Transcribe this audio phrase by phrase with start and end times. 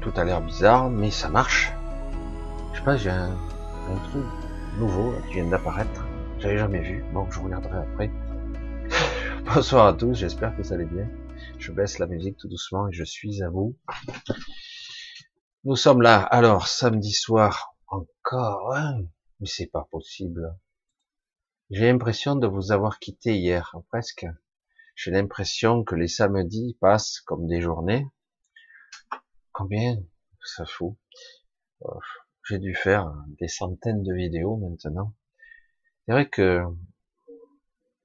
[0.00, 1.72] tout a l'air bizarre, mais ça marche.
[2.72, 3.36] Je sais pas, j'ai un,
[4.10, 4.24] truc
[4.78, 6.06] nouveau qui vient d'apparaître,
[6.38, 8.10] j'avais jamais vu, bon je regarderai après.
[9.54, 11.08] Bonsoir à tous, j'espère que vous allez bien.
[11.58, 13.76] Je baisse la musique tout doucement et je suis à vous.
[15.64, 19.00] Nous sommes là, alors samedi soir, encore, hein
[19.40, 20.54] mais c'est pas possible.
[21.70, 24.26] J'ai l'impression de vous avoir quitté hier, presque.
[24.94, 28.06] J'ai l'impression que les samedis passent comme des journées.
[29.60, 30.02] Combien?
[30.42, 30.96] Ça fout
[32.48, 35.14] J'ai dû faire des centaines de vidéos maintenant.
[36.06, 36.64] C'est vrai que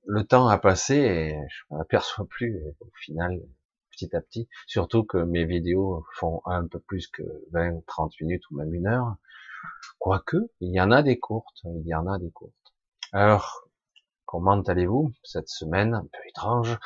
[0.05, 3.39] le temps a passé et je m'aperçois plus au final,
[3.89, 4.49] petit à petit.
[4.67, 8.87] Surtout que mes vidéos font un peu plus que 20, 30 minutes ou même une
[8.87, 9.15] heure.
[9.97, 12.53] Quoique, il y en a des courtes, il y en a des courtes.
[13.13, 13.65] Alors,
[14.25, 15.93] Comment allez-vous cette semaine?
[15.93, 16.77] Un peu étrange,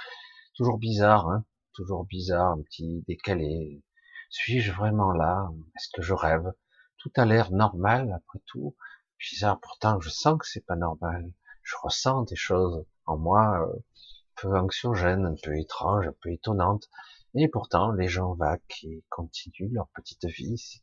[0.53, 1.45] toujours bizarre, hein?
[1.73, 3.81] Toujours bizarre, un petit décalé.
[4.29, 5.49] Suis-je vraiment là?
[5.75, 6.51] Est-ce que je rêve?
[6.97, 8.75] Tout a l'air normal après tout.
[9.19, 11.33] Bizarre, pourtant je sens que c'est pas normal.
[11.63, 16.31] Je ressens des choses en moi euh, un peu anxiogènes, un peu étranges, un peu
[16.31, 16.89] étonnantes.
[17.35, 20.81] Et pourtant les gens vaquent et continuent leur petite vie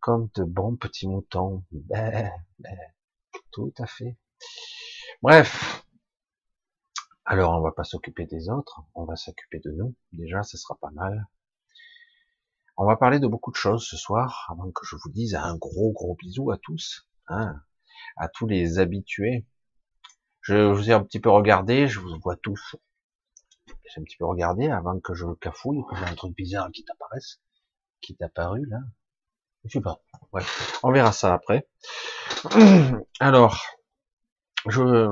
[0.00, 1.64] comme de bons petits moutons.
[1.72, 2.78] Ben, ben,
[3.50, 4.16] tout à fait.
[5.22, 5.84] Bref.
[7.24, 9.94] Alors, on va pas s'occuper des autres, on va s'occuper de nous.
[10.12, 11.26] Déjà, ce sera pas mal.
[12.80, 15.56] On va parler de beaucoup de choses ce soir, avant que je vous dise un
[15.56, 17.56] gros gros bisou à tous, hein,
[18.16, 19.44] à tous les habitués.
[20.42, 22.76] Je vous ai un petit peu regardé, je vous vois tous.
[23.66, 26.84] J'ai un petit peu regardé avant que je cafouille, que j'ai un truc bizarre qui
[26.84, 27.40] t'apparaisse,
[28.00, 28.78] qui t'a apparu là.
[29.64, 30.00] Je sais pas.
[30.30, 31.68] Bref, on verra ça après.
[33.18, 33.60] Alors,
[34.68, 35.08] je,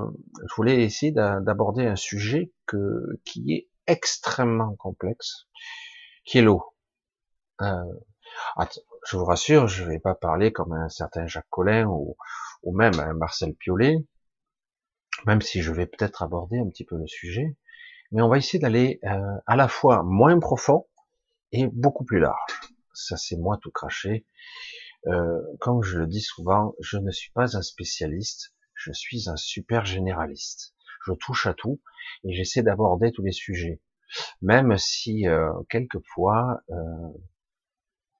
[0.56, 5.48] voulais essayer d'aborder un sujet que, qui est extrêmement complexe,
[6.24, 6.75] qui est l'eau.
[7.62, 7.84] Euh,
[9.06, 12.16] je vous rassure, je ne vais pas parler comme un certain Jacques Collin ou,
[12.62, 13.96] ou même un Marcel Piolet,
[15.26, 17.56] même si je vais peut-être aborder un petit peu le sujet,
[18.12, 20.86] mais on va essayer d'aller euh, à la fois moins profond
[21.52, 22.52] et beaucoup plus large.
[22.92, 24.26] Ça c'est moi tout craché.
[25.06, 29.36] Euh, comme je le dis souvent, je ne suis pas un spécialiste, je suis un
[29.36, 30.74] super généraliste.
[31.06, 31.80] Je touche à tout
[32.24, 33.80] et j'essaie d'aborder tous les sujets.
[34.42, 36.74] Même si euh, quelquefois euh,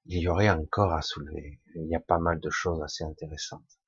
[0.07, 1.59] il y aurait encore à soulever.
[1.75, 3.79] Il y a pas mal de choses assez intéressantes.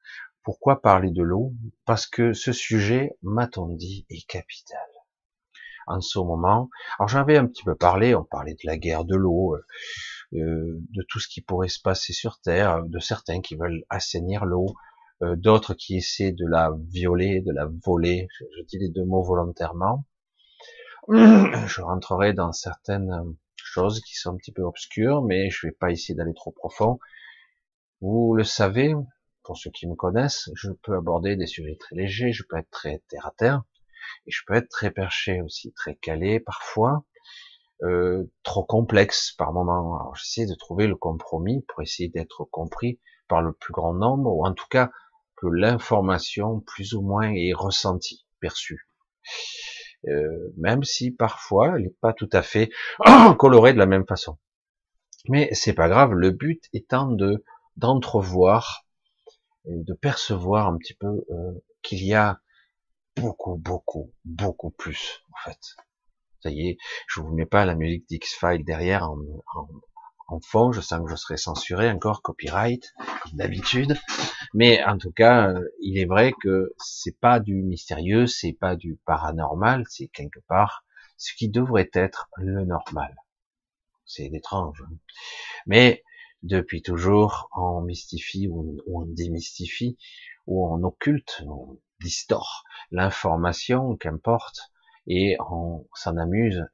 [0.43, 1.53] Pourquoi parler de l'eau?
[1.85, 4.79] Parce que ce sujet, m'a-t-on dit, est capital.
[5.87, 6.69] En ce moment,
[6.99, 9.65] alors j'avais un petit peu parlé, on parlait de la guerre de l'eau, euh,
[10.33, 14.75] de tout ce qui pourrait se passer sur Terre, de certains qui veulent assainir l'eau,
[15.23, 18.27] euh, d'autres qui essaient de la violer, de la voler.
[18.39, 20.05] Je, dis les deux mots volontairement.
[21.09, 23.35] Je rentrerai dans certaines
[23.69, 26.99] choses qui sont un petit peu obscures, mais je vais pas essayer d'aller trop profond.
[28.01, 28.93] Vous le savez,
[29.43, 32.69] pour ceux qui me connaissent, je peux aborder des sujets très légers, je peux être
[32.71, 33.63] très terre à terre,
[34.25, 37.03] et je peux être très perché aussi, très calé parfois,
[37.83, 39.99] euh, trop complexe par moment.
[39.99, 44.31] Alors j'essaie de trouver le compromis pour essayer d'être compris par le plus grand nombre,
[44.33, 44.91] ou en tout cas
[45.37, 48.87] que l'information plus ou moins est ressentie, perçue.
[50.07, 52.69] Euh, même si parfois elle n'est pas tout à fait
[53.37, 54.37] colorée de la même façon.
[55.27, 57.43] Mais c'est pas grave, le but étant de
[57.75, 58.85] d'entrevoir
[59.65, 62.39] de percevoir un petit peu euh, qu'il y a
[63.15, 65.59] beaucoup, beaucoup, beaucoup plus en fait.
[66.41, 69.09] Ça y est, je vous mets pas la musique d'X-File derrière
[70.39, 73.97] fond, je sens que je serai censuré encore, copyright, comme d'habitude.
[74.53, 78.75] Mais en tout cas, euh, il est vrai que c'est pas du mystérieux, c'est pas
[78.75, 80.83] du paranormal, c'est quelque part
[81.17, 83.15] ce qui devrait être le normal.
[84.05, 84.83] C'est étrange.
[84.87, 84.95] Hein.
[85.67, 86.03] Mais
[86.41, 89.97] depuis toujours, on mystifie ou on démystifie
[90.47, 94.71] ou on occulte, on distord l'information, qu'importe,
[95.05, 96.65] et on s'en amuse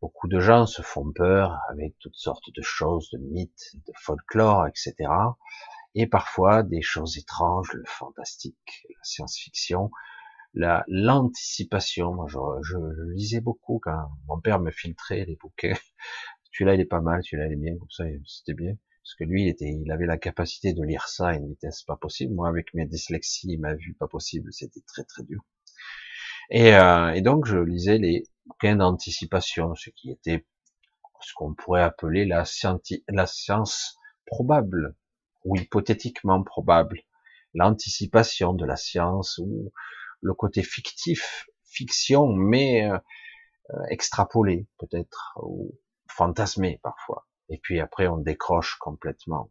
[0.00, 4.66] Beaucoup de gens se font peur avec toutes sortes de choses, de mythes, de folklore,
[4.66, 4.94] etc.
[5.94, 9.90] Et parfois des choses étranges, le fantastique, la science-fiction,
[10.52, 12.12] la l'anticipation.
[12.12, 12.76] Moi, je, je,
[13.14, 15.74] lisais beaucoup quand mon père me filtrait les bouquins.
[16.52, 18.74] celui-là, il est pas mal, celui-là, il est bien, comme ça, c'était bien.
[19.02, 21.82] Parce que lui, il était, il avait la capacité de lire ça à une vitesse
[21.82, 22.34] pas possible.
[22.34, 25.42] Moi, avec mes dyslexies, ma vue pas possible, c'était très très dur.
[26.50, 30.46] Et, euh, et donc, je lisais les bouquin d'anticipation, ce qui était
[31.20, 34.94] ce qu'on pourrait appeler la, science probable
[35.44, 37.00] ou hypothétiquement probable,
[37.54, 39.72] l'anticipation de la science ou
[40.20, 42.98] le côté fictif, fiction, mais euh,
[43.90, 45.78] extrapolé peut-être, ou
[46.08, 47.26] fantasmer parfois.
[47.48, 49.50] Et puis après, on décroche complètement.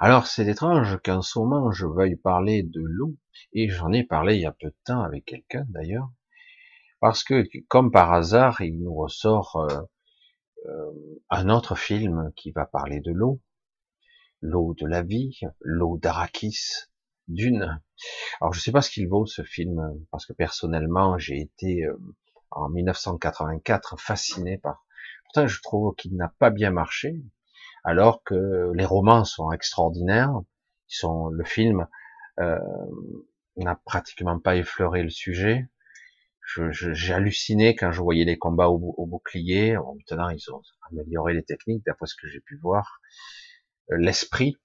[0.00, 3.16] Alors, c'est étrange qu'en ce moment, je veuille parler de l'eau,
[3.52, 6.10] et j'en ai parlé il y a peu de temps avec quelqu'un d'ailleurs,
[7.04, 9.82] parce que, comme par hasard, il nous ressort euh,
[10.64, 13.42] euh, un autre film qui va parler de l'eau,
[14.40, 16.86] l'eau de la vie, l'eau d'Arakis,
[17.28, 17.78] d'une.
[18.40, 21.94] Alors, je sais pas ce qu'il vaut ce film, parce que personnellement, j'ai été euh,
[22.50, 24.86] en 1984 fasciné par.
[25.24, 27.22] Pourtant, je trouve qu'il n'a pas bien marché,
[27.84, 30.32] alors que les romans sont extraordinaires.
[30.88, 31.86] Ils sont le film
[32.40, 32.58] euh,
[33.56, 35.68] n'a pratiquement pas effleuré le sujet.
[36.46, 39.76] J'ai halluciné quand je voyais les combats au, bouclier.
[39.76, 43.00] maintenant, ils ont amélioré les techniques, d'après ce que j'ai pu voir.
[43.90, 44.56] Euh, l'esprit,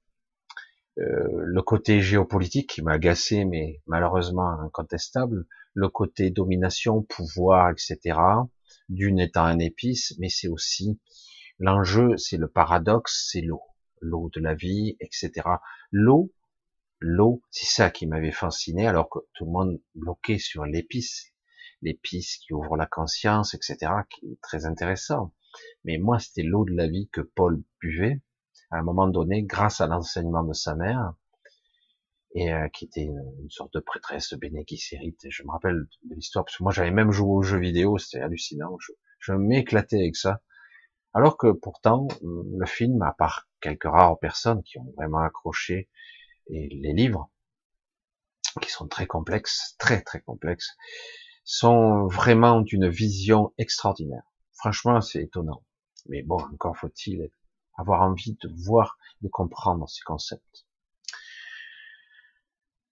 [0.98, 5.46] euh, le côté géopolitique qui m'a agacé, mais malheureusement incontestable.
[5.74, 8.20] Le côté domination, pouvoir, etc.
[8.90, 11.00] D'une étant un épice, mais c'est aussi
[11.60, 13.64] l'enjeu, c'est le paradoxe, c'est l'eau,
[14.02, 15.32] l'eau de la vie, etc.
[15.92, 16.34] L'eau,
[17.00, 21.34] l'eau, c'est ça qui m'avait fasciné, alors que tout le monde bloquait sur l'épice,
[21.82, 25.34] l'épice qui ouvre la conscience, etc., qui est très intéressant.
[25.84, 28.22] Mais moi, c'était l'eau de la vie que Paul buvait
[28.72, 31.14] à un moment donné, grâce à l'enseignement de sa mère,
[32.36, 36.58] et euh, qui était une, sorte de prêtresse Béné Je me rappelle de l'histoire parce
[36.58, 38.78] que moi j'avais même joué aux jeux vidéo, c'était hallucinant.
[38.80, 40.42] Je, je m'éclatais avec ça.
[41.14, 45.90] Alors que pourtant, le film, à part quelques rares personnes qui ont vraiment accroché,
[46.48, 47.32] et les livres,
[48.62, 50.76] qui sont très complexes, très très complexes,
[51.52, 54.22] sont vraiment d'une vision extraordinaire.
[54.54, 55.66] Franchement, c'est étonnant.
[56.08, 57.32] Mais bon, encore faut-il
[57.76, 60.68] avoir envie de voir, de comprendre ces concepts.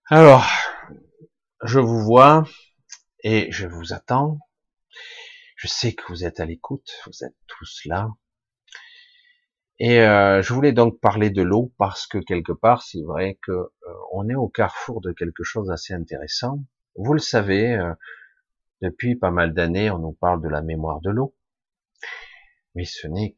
[0.07, 0.47] Alors,
[1.61, 2.45] je vous vois
[3.23, 4.39] et je vous attends.
[5.55, 8.09] Je sais que vous êtes à l'écoute, vous êtes tous là.
[9.77, 13.51] Et euh, je voulais donc parler de l'eau parce que quelque part, c'est vrai que
[13.51, 13.69] euh,
[14.13, 16.63] on est au carrefour de quelque chose d'assez intéressant.
[16.95, 17.93] Vous le savez, euh,
[18.81, 21.36] depuis pas mal d'années, on nous parle de la mémoire de l'eau,
[22.75, 23.36] mais ce n'est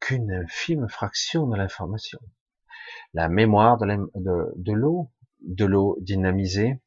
[0.00, 2.18] qu'une infime fraction de l'information.
[3.14, 6.82] La mémoire de l'eau, de, l'eau dynamisée,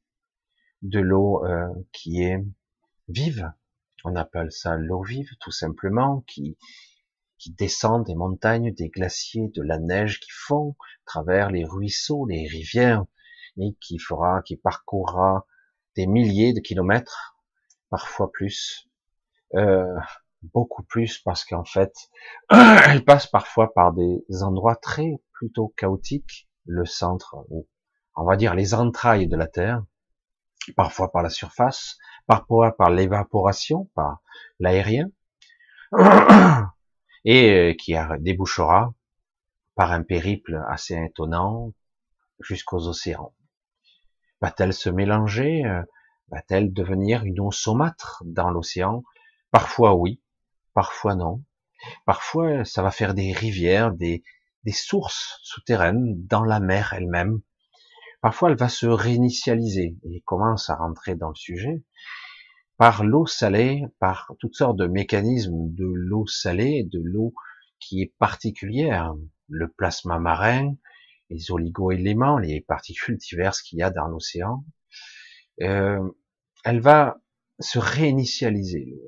[0.82, 2.44] de l'eau euh, qui est
[3.08, 3.52] vive,
[4.04, 6.58] on appelle ça l'eau vive tout simplement, qui,
[7.38, 12.26] qui descend des montagnes, des glaciers, de la neige qui fond à travers les ruisseaux,
[12.28, 13.06] les rivières,
[13.58, 15.48] et qui fera, qui parcourra
[15.96, 17.35] des milliers de kilomètres,
[17.96, 18.90] parfois plus,
[19.54, 19.98] euh,
[20.54, 21.94] beaucoup plus parce qu'en fait,
[22.50, 27.70] elle passe parfois par des endroits très plutôt chaotiques, le centre, ou
[28.18, 29.82] on va dire les entrailles de la Terre,
[30.76, 31.98] parfois par la surface,
[32.28, 34.22] parfois par l'évaporation, par
[34.60, 35.10] l'aérien,
[37.24, 38.94] et euh, qui débouchera
[39.76, 41.72] par un périple assez étonnant
[42.42, 43.34] jusqu'aux océans.
[44.42, 45.82] Va-t-elle se mélanger euh,
[46.30, 49.04] Va-t-elle devenir une eau saumâtre dans l'océan?
[49.52, 50.22] Parfois oui,
[50.74, 51.44] parfois non.
[52.06, 54.24] Parfois, ça va faire des rivières, des,
[54.72, 57.42] sources souterraines dans la mer elle-même.
[58.22, 61.84] Parfois, elle va se réinitialiser et commence à rentrer dans le sujet
[62.78, 67.34] par l'eau salée, par toutes sortes de mécanismes de l'eau salée, de l'eau
[67.80, 69.14] qui est particulière,
[69.48, 70.76] le plasma marin,
[71.30, 74.66] les oligo-éléments, les particules diverses qu'il y a dans l'océan.
[75.62, 76.00] Euh,
[76.64, 77.18] elle va
[77.60, 79.00] se réinitialiser,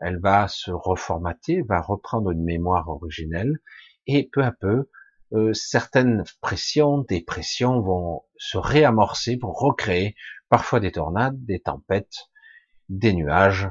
[0.00, 3.58] elle va se reformater, va reprendre une mémoire originelle,
[4.06, 4.90] et peu à peu,
[5.32, 10.14] euh, certaines pressions, des pressions vont se réamorcer pour recréer
[10.48, 12.28] parfois des tornades, des tempêtes,
[12.88, 13.68] des nuages,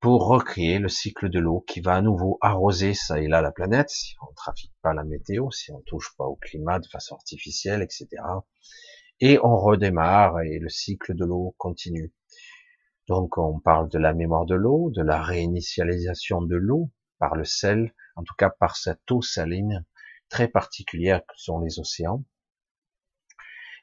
[0.00, 3.52] pour recréer le cycle de l'eau qui va à nouveau arroser ça et là la
[3.52, 6.88] planète, si on ne trafique pas la météo, si on touche pas au climat de
[6.88, 8.08] façon artificielle, etc.
[9.20, 12.12] Et on redémarre et le cycle de l'eau continue.
[13.06, 17.44] Donc on parle de la mémoire de l'eau, de la réinitialisation de l'eau par le
[17.44, 19.84] sel, en tout cas par cette eau saline
[20.28, 22.24] très particulière que sont les océans.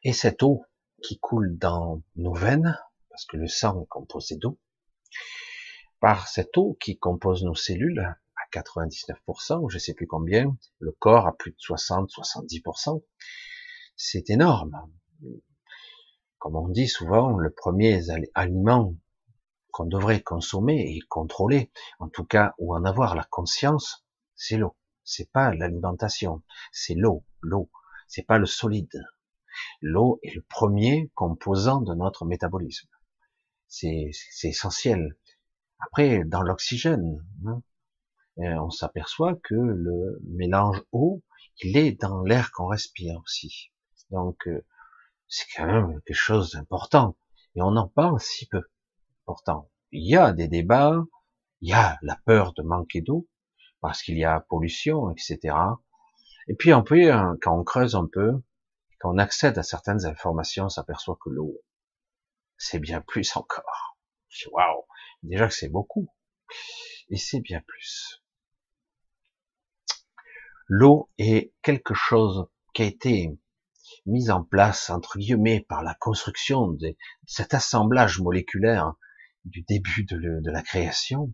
[0.03, 0.65] Et cette eau
[1.03, 2.79] qui coule dans nos veines,
[3.09, 4.57] parce que le sang est composé d'eau,
[5.99, 10.91] par cette eau qui compose nos cellules à 99%, ou je sais plus combien, le
[10.93, 13.03] corps à plus de 60-70%,
[13.95, 14.89] c'est énorme.
[16.39, 18.01] Comme on dit souvent, le premier
[18.33, 18.95] aliment
[19.71, 24.05] qu'on devrait consommer et contrôler, en tout cas, ou en avoir la conscience,
[24.35, 24.75] c'est l'eau.
[25.03, 27.69] C'est pas l'alimentation, c'est l'eau, l'eau.
[28.07, 29.03] C'est pas le solide.
[29.81, 32.89] L'eau est le premier composant de notre métabolisme.
[33.67, 34.11] C'est
[34.43, 35.17] essentiel.
[35.79, 37.61] Après, dans l'oxygène, hein,
[38.37, 41.23] on s'aperçoit que le mélange eau,
[41.61, 43.71] il est dans l'air qu'on respire aussi.
[44.11, 44.65] Donc, euh,
[45.27, 47.17] c'est quand même quelque chose d'important.
[47.55, 48.63] Et on en parle si peu.
[49.25, 51.03] Pourtant, il y a des débats,
[51.61, 53.27] il y a la peur de manquer d'eau,
[53.81, 55.55] parce qu'il y a pollution, etc.
[56.47, 58.41] Et puis on peut, hein, quand on creuse un peu,
[58.99, 61.61] quand on accède à certaines informations, on s'aperçoit que l'eau,
[62.57, 63.97] c'est bien plus encore.
[64.51, 64.83] Waouh,
[65.23, 66.07] déjà que c'est beaucoup,
[67.09, 68.23] et c'est bien plus.
[70.67, 73.37] L'eau est quelque chose qui a été
[74.07, 76.95] mis en place, entre guillemets, par la construction de
[77.25, 78.93] cet assemblage moléculaire
[79.45, 81.33] du début de, la création,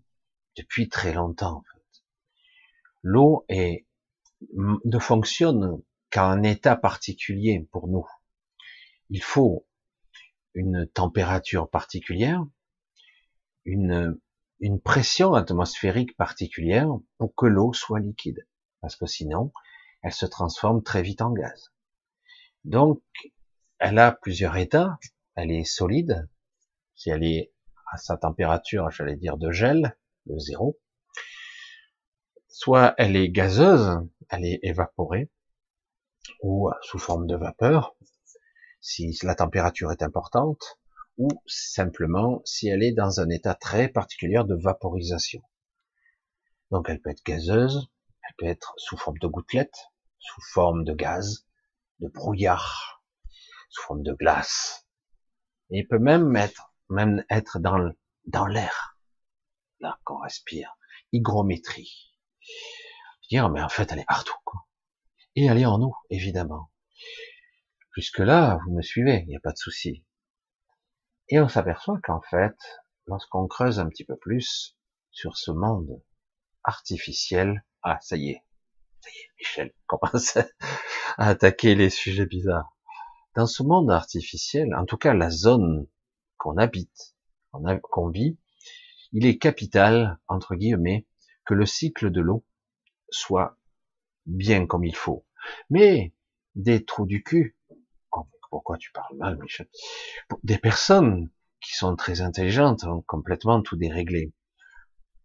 [0.58, 1.58] depuis très longtemps.
[1.58, 2.04] En fait.
[3.04, 3.86] L'eau est,
[4.52, 8.08] ne fonctionne qu'à un état particulier pour nous.
[9.10, 9.68] Il faut
[10.54, 12.46] une température particulière,
[13.66, 14.20] une,
[14.60, 18.48] une pression atmosphérique particulière pour que l'eau soit liquide.
[18.82, 19.52] Parce que sinon,
[20.02, 21.73] elle se transforme très vite en gaz.
[22.64, 23.02] Donc,
[23.80, 24.98] elle a plusieurs états.
[25.36, 26.30] Elle est solide.
[26.96, 27.52] Si elle est
[27.92, 30.80] à sa température, j'allais dire de gel, de zéro.
[32.48, 35.30] Soit elle est gazeuse, elle est évaporée,
[36.42, 37.96] ou sous forme de vapeur,
[38.80, 40.80] si la température est importante,
[41.18, 45.42] ou simplement si elle est dans un état très particulier de vaporisation.
[46.72, 47.90] Donc elle peut être gazeuse,
[48.24, 51.46] elle peut être sous forme de gouttelettes, sous forme de gaz,
[52.04, 53.04] de brouillard,
[53.70, 54.88] sous forme de glace.
[55.70, 57.94] Il peut même être, même être dans,
[58.26, 58.98] dans l'air,
[59.80, 60.76] là, qu'on respire.
[61.14, 62.12] Hygrométrie.
[63.30, 64.68] Dire, mais en fait, elle est partout, quoi.
[65.36, 66.72] Et elle est en nous, évidemment.
[67.96, 70.06] Jusque-là, vous me suivez, il n'y a pas de souci.
[71.30, 72.56] Et on s'aperçoit qu'en fait,
[73.08, 74.78] lorsqu'on creuse un petit peu plus
[75.12, 76.04] sur ce monde
[76.64, 78.44] artificiel, ah, ça y est,
[79.40, 80.48] Michel commence à
[81.18, 82.76] attaquer les sujets bizarres.
[83.36, 85.88] Dans ce monde artificiel, en tout cas la zone
[86.38, 87.16] qu'on habite,
[87.52, 88.38] qu'on vit,
[89.12, 91.08] il est capital, entre guillemets,
[91.46, 92.46] que le cycle de l'eau
[93.10, 93.58] soit
[94.26, 95.26] bien comme il faut.
[95.70, 96.14] Mais
[96.56, 97.58] des trous du cul,
[98.12, 99.68] oh, pourquoi tu parles mal, Michel?
[100.44, 101.30] Des personnes
[101.62, 104.34] qui sont très intelligentes ont complètement tout déréglé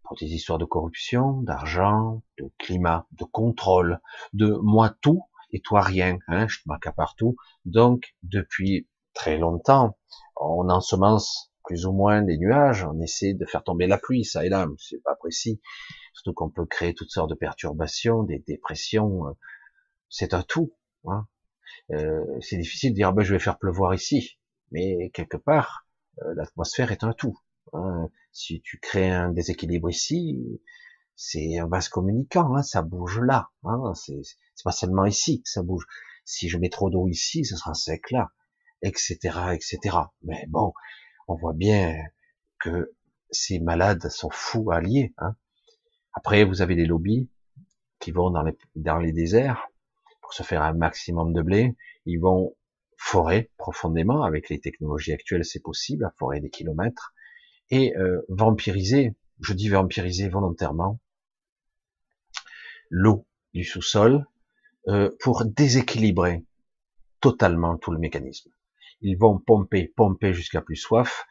[0.08, 4.00] pour des histoires de corruption, d'argent, de climat, de contrôle,
[4.32, 5.22] de moi tout
[5.52, 7.36] et toi rien, hein, je te marque partout.
[7.64, 9.98] Donc, depuis très longtemps,
[10.36, 14.44] on ensemence plus ou moins les nuages, on essaie de faire tomber la pluie, ça
[14.46, 15.60] et là, c'est pas précis.
[16.14, 19.32] Surtout qu'on peut créer toutes sortes de perturbations, des dépressions, euh,
[20.08, 20.74] c'est un tout.
[21.04, 21.26] Hein.
[21.90, 24.38] Euh, c'est difficile de dire, ah ben, je vais faire pleuvoir ici,
[24.70, 25.86] mais quelque part,
[26.22, 27.38] euh, l'atmosphère est un tout.
[27.74, 28.08] Hein.
[28.40, 30.38] Si tu crées un déséquilibre ici,
[31.16, 33.50] c'est un vase communicant, hein, ça bouge là.
[33.64, 34.22] Hein, c'est
[34.62, 35.84] pas seulement ici ça bouge.
[36.24, 38.30] Si je mets trop d'eau ici, ce sera sec là,
[38.80, 39.16] etc.,
[39.54, 39.78] etc.
[40.22, 40.72] Mais bon,
[41.26, 41.96] on voit bien
[42.60, 42.94] que
[43.32, 45.12] ces malades sont fous alliés.
[45.18, 45.34] Hein.
[46.12, 47.28] Après, vous avez les lobbies
[47.98, 49.66] qui vont dans les, dans les déserts
[50.22, 51.76] pour se faire un maximum de blé.
[52.06, 52.54] Ils vont
[52.96, 57.14] forer profondément avec les technologies actuelles, c'est possible, à forer des kilomètres
[57.70, 61.00] et euh, vampiriser, je dis vampiriser volontairement,
[62.90, 64.26] l'eau du sous-sol
[64.88, 66.44] euh, pour déséquilibrer
[67.20, 68.50] totalement tout le mécanisme.
[69.00, 71.26] Ils vont pomper, pomper jusqu'à plus soif,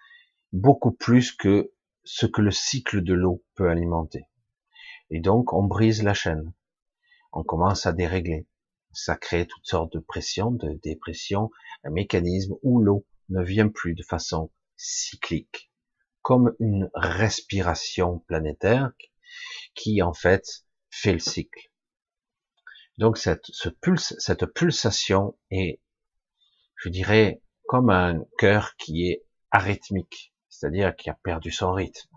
[0.54, 1.72] beaucoup plus que
[2.04, 4.26] ce que le cycle de l'eau peut alimenter.
[5.10, 6.54] Et donc, on brise la chaîne.
[7.32, 8.48] On commence à dérégler.
[8.92, 11.52] Ça crée toutes sortes de pressions, de dépressions,
[11.84, 15.72] un mécanisme où l'eau ne vient plus de façon cyclique,
[16.28, 18.92] comme une respiration planétaire
[19.76, 21.72] qui en fait fait le cycle.
[22.98, 25.80] Donc cette, ce pulse, cette pulsation est,
[26.76, 32.10] je dirais, comme un cœur qui est arythmique, c'est-à-dire qui a perdu son rythme.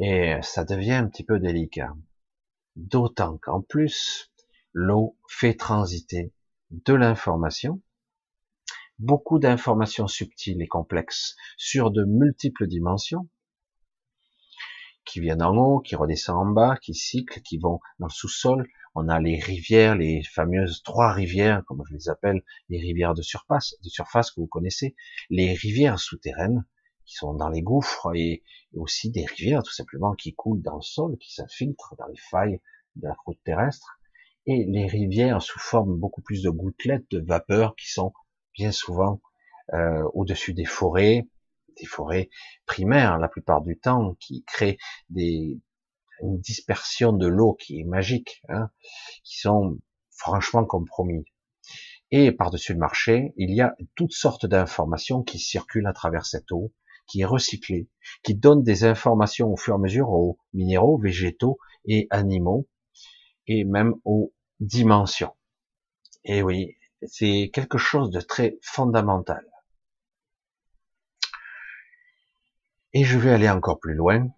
[0.00, 1.94] Et ça devient un petit peu délicat.
[2.76, 4.32] D'autant qu'en plus,
[4.72, 6.32] l'eau fait transiter
[6.70, 7.82] de l'information,
[9.02, 13.28] beaucoup d'informations subtiles et complexes sur de multiples dimensions,
[15.04, 18.68] qui viennent en haut, qui redescendent en bas, qui cyclent, qui vont dans le sous-sol.
[18.94, 23.22] On a les rivières, les fameuses trois rivières, comme je les appelle, les rivières de
[23.22, 24.94] surface, de surface que vous connaissez,
[25.30, 26.64] les rivières souterraines
[27.04, 28.44] qui sont dans les gouffres et
[28.74, 32.60] aussi des rivières tout simplement qui coulent dans le sol, qui s'infiltrent dans les failles
[32.94, 33.98] de la croûte terrestre,
[34.46, 38.12] et les rivières sous forme beaucoup plus de gouttelettes de vapeur qui sont
[38.54, 39.20] bien souvent
[39.74, 41.28] euh, au-dessus des forêts,
[41.78, 42.28] des forêts
[42.66, 44.78] primaires la plupart du temps, qui créent
[45.10, 45.60] des,
[46.22, 48.70] une dispersion de l'eau qui est magique, hein,
[49.24, 49.78] qui sont
[50.10, 51.24] franchement compromis.
[52.10, 56.52] Et par-dessus le marché, il y a toutes sortes d'informations qui circulent à travers cette
[56.52, 56.72] eau,
[57.06, 57.88] qui est recyclée,
[58.22, 62.68] qui donne des informations au fur et à mesure aux minéraux, végétaux et animaux,
[63.46, 65.34] et même aux dimensions.
[66.24, 69.44] Et oui, c'est quelque chose de très fondamental.
[72.92, 74.28] Et je vais aller encore plus loin.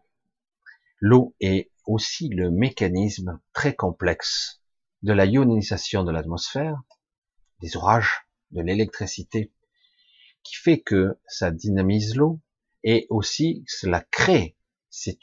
[1.00, 4.62] L'eau est aussi le mécanisme très complexe
[5.02, 6.82] de la ionisation de l'atmosphère,
[7.60, 9.52] des orages, de l'électricité,
[10.42, 12.40] qui fait que ça dynamise l'eau
[12.84, 14.56] et aussi cela crée,
[14.90, 15.18] c'est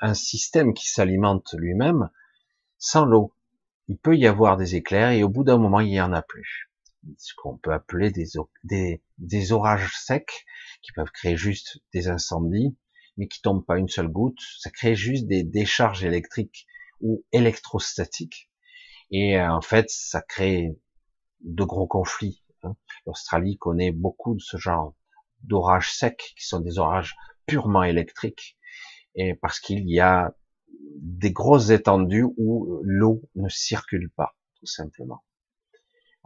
[0.00, 2.10] un système qui s'alimente lui-même
[2.78, 3.34] sans l'eau.
[3.88, 6.22] Il peut y avoir des éclairs et au bout d'un moment il n'y en a
[6.22, 6.70] plus.
[7.18, 8.26] Ce qu'on peut appeler des,
[8.64, 10.44] des, des orages secs
[10.82, 12.76] qui peuvent créer juste des incendies,
[13.16, 14.40] mais qui tombent pas une seule goutte.
[14.58, 16.66] Ça crée juste des décharges électriques
[17.00, 18.50] ou électrostatiques.
[19.10, 20.76] Et euh, en fait, ça crée
[21.40, 22.42] de gros conflits.
[22.62, 22.76] Hein.
[23.06, 24.94] L'Australie connaît beaucoup de ce genre
[25.42, 27.14] d'orages secs, qui sont des orages
[27.46, 28.58] purement électriques,
[29.14, 30.34] et parce qu'il y a
[30.98, 35.22] des grosses étendues où l'eau ne circule pas, tout simplement.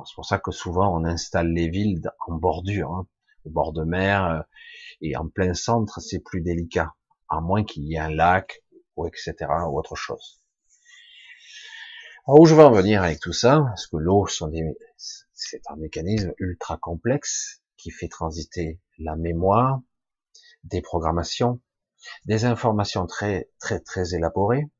[0.06, 3.06] C'est pour ça que souvent on installe les villes en bordure, hein,
[3.44, 4.40] au bord de mer, euh,
[5.00, 6.94] et en plein centre, c'est plus délicat,
[7.28, 8.62] à moins qu'il y ait un lac,
[8.96, 9.34] ou etc.,
[9.68, 10.42] ou autre chose.
[12.26, 16.32] Alors où je vais en venir avec tout ça, parce que l'eau, c'est un mécanisme
[16.38, 19.80] ultra complexe qui fait transiter la mémoire,
[20.64, 21.60] des programmations,
[22.26, 24.70] des informations très très très élaborées,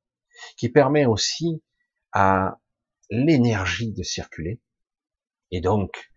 [0.57, 1.63] qui permet aussi
[2.13, 2.59] à
[3.09, 4.61] l'énergie de circuler.
[5.51, 6.13] Et donc,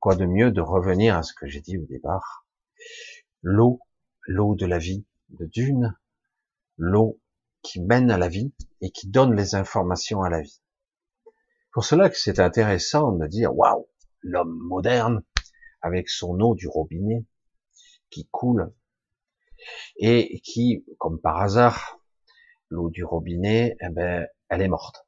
[0.00, 2.46] quoi de mieux de revenir à ce que j'ai dit au départ,
[3.42, 3.80] l'eau,
[4.26, 5.96] l'eau de la vie de Dune,
[6.76, 7.20] l'eau
[7.62, 10.62] qui mène à la vie et qui donne les informations à la vie.
[11.72, 13.88] Pour cela que c'est intéressant de dire, waouh,
[14.22, 15.22] l'homme moderne,
[15.82, 17.24] avec son eau du robinet,
[18.10, 18.72] qui coule,
[19.96, 22.00] et qui, comme par hasard,
[22.70, 25.06] l'eau du robinet, eh ben, elle est morte.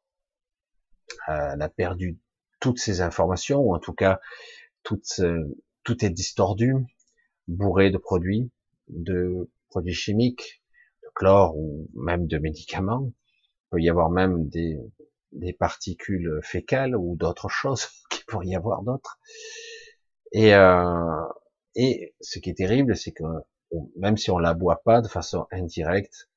[1.28, 2.18] Euh, elle a perdu
[2.60, 4.20] toutes ses informations, ou en tout cas,
[4.82, 5.00] tout,
[5.84, 6.74] tout est distordu,
[7.46, 8.50] bourré de produits,
[8.88, 10.62] de produits chimiques,
[11.02, 13.12] de chlore ou même de médicaments.
[13.12, 14.78] Il peut y avoir même des,
[15.32, 19.18] des particules fécales ou d'autres choses qu'il pourrait y avoir d'autres.
[20.32, 21.26] Et, euh,
[21.74, 23.24] et ce qui est terrible, c'est que
[23.96, 26.28] même si on la boit pas de façon indirecte,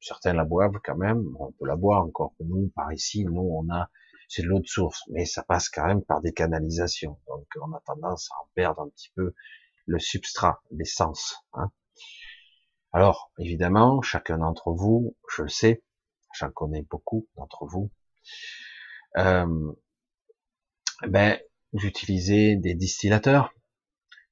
[0.00, 3.72] certains la boivent quand même, on peut la boire encore nous, par ici, nous, on
[3.72, 3.88] a,
[4.30, 7.72] c'est de l'eau de source, mais ça passe quand même par des canalisations, donc on
[7.72, 9.34] a tendance à en perdre un petit peu
[9.86, 11.34] le substrat, l'essence.
[11.52, 11.72] Hein.
[12.92, 15.82] Alors, évidemment, chacun d'entre vous, je le sais,
[16.32, 17.90] j'en connais beaucoup d'entre vous,
[19.16, 19.72] euh,
[21.08, 21.40] ben,
[21.72, 23.52] vous utilisez des distillateurs,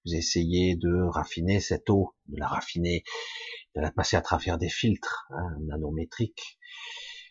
[0.07, 3.03] vous essayez de raffiner cette eau, de la raffiner,
[3.75, 6.57] de la passer à travers des filtres hein, nanométriques,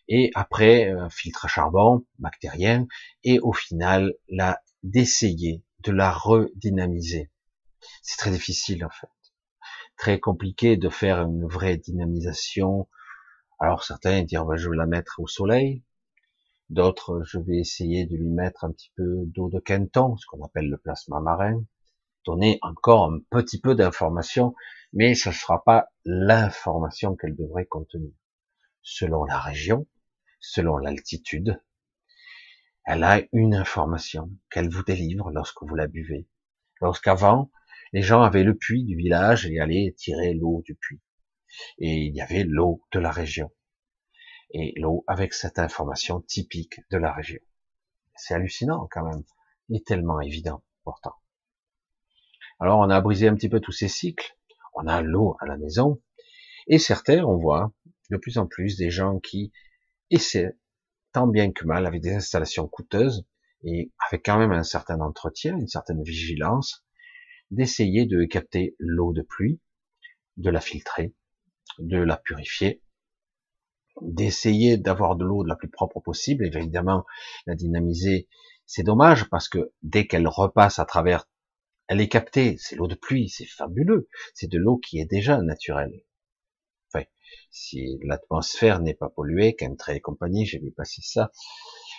[0.07, 2.87] et après un filtre à charbon bactérien,
[3.23, 7.31] et au final la d'essayer de la redynamiser.
[8.01, 9.07] C'est très difficile en fait,
[9.97, 12.87] très compliqué de faire une vraie dynamisation.
[13.59, 15.83] Alors certains diront ben, je vais la mettre au soleil,
[16.69, 20.43] d'autres je vais essayer de lui mettre un petit peu d'eau de Quinton, ce qu'on
[20.43, 21.63] appelle le plasma marin,
[22.25, 24.53] donner encore un petit peu d'information,
[24.93, 28.11] mais ce ne sera pas l'information qu'elle devrait contenir.
[28.81, 29.85] Selon la région,
[30.39, 31.61] selon l'altitude,
[32.85, 36.27] elle a une information qu'elle vous délivre lorsque vous la buvez.
[36.79, 37.51] Lorsqu'avant,
[37.91, 41.01] les gens avaient le puits du village et allaient tirer l'eau du puits.
[41.79, 43.51] Et il y avait l'eau de la région.
[44.51, 47.41] Et l'eau avec cette information typique de la région.
[48.15, 49.23] C'est hallucinant quand même.
[49.69, 51.15] Et tellement évident pourtant.
[52.59, 54.37] Alors on a brisé un petit peu tous ces cycles,
[54.73, 56.01] on a l'eau à la maison,
[56.67, 57.71] et certains, on voit
[58.09, 59.51] de plus en plus des gens qui
[60.09, 60.57] essaient,
[61.13, 63.25] tant bien que mal, avec des installations coûteuses,
[63.63, 66.85] et avec quand même un certain entretien, une certaine vigilance,
[67.51, 69.59] d'essayer de capter l'eau de pluie,
[70.37, 71.15] de la filtrer,
[71.79, 72.83] de la purifier,
[74.01, 77.05] d'essayer d'avoir de l'eau de la plus propre possible, évidemment
[77.45, 78.27] la dynamiser,
[78.65, 81.27] c'est dommage parce que dès qu'elle repasse à travers
[81.87, 85.41] elle est captée, c'est l'eau de pluie, c'est fabuleux, c'est de l'eau qui est déjà
[85.41, 86.03] naturelle.
[87.51, 91.31] Si l'atmosphère n'est pas polluée, chemtrail et compagnie, j'ai vu passer ça,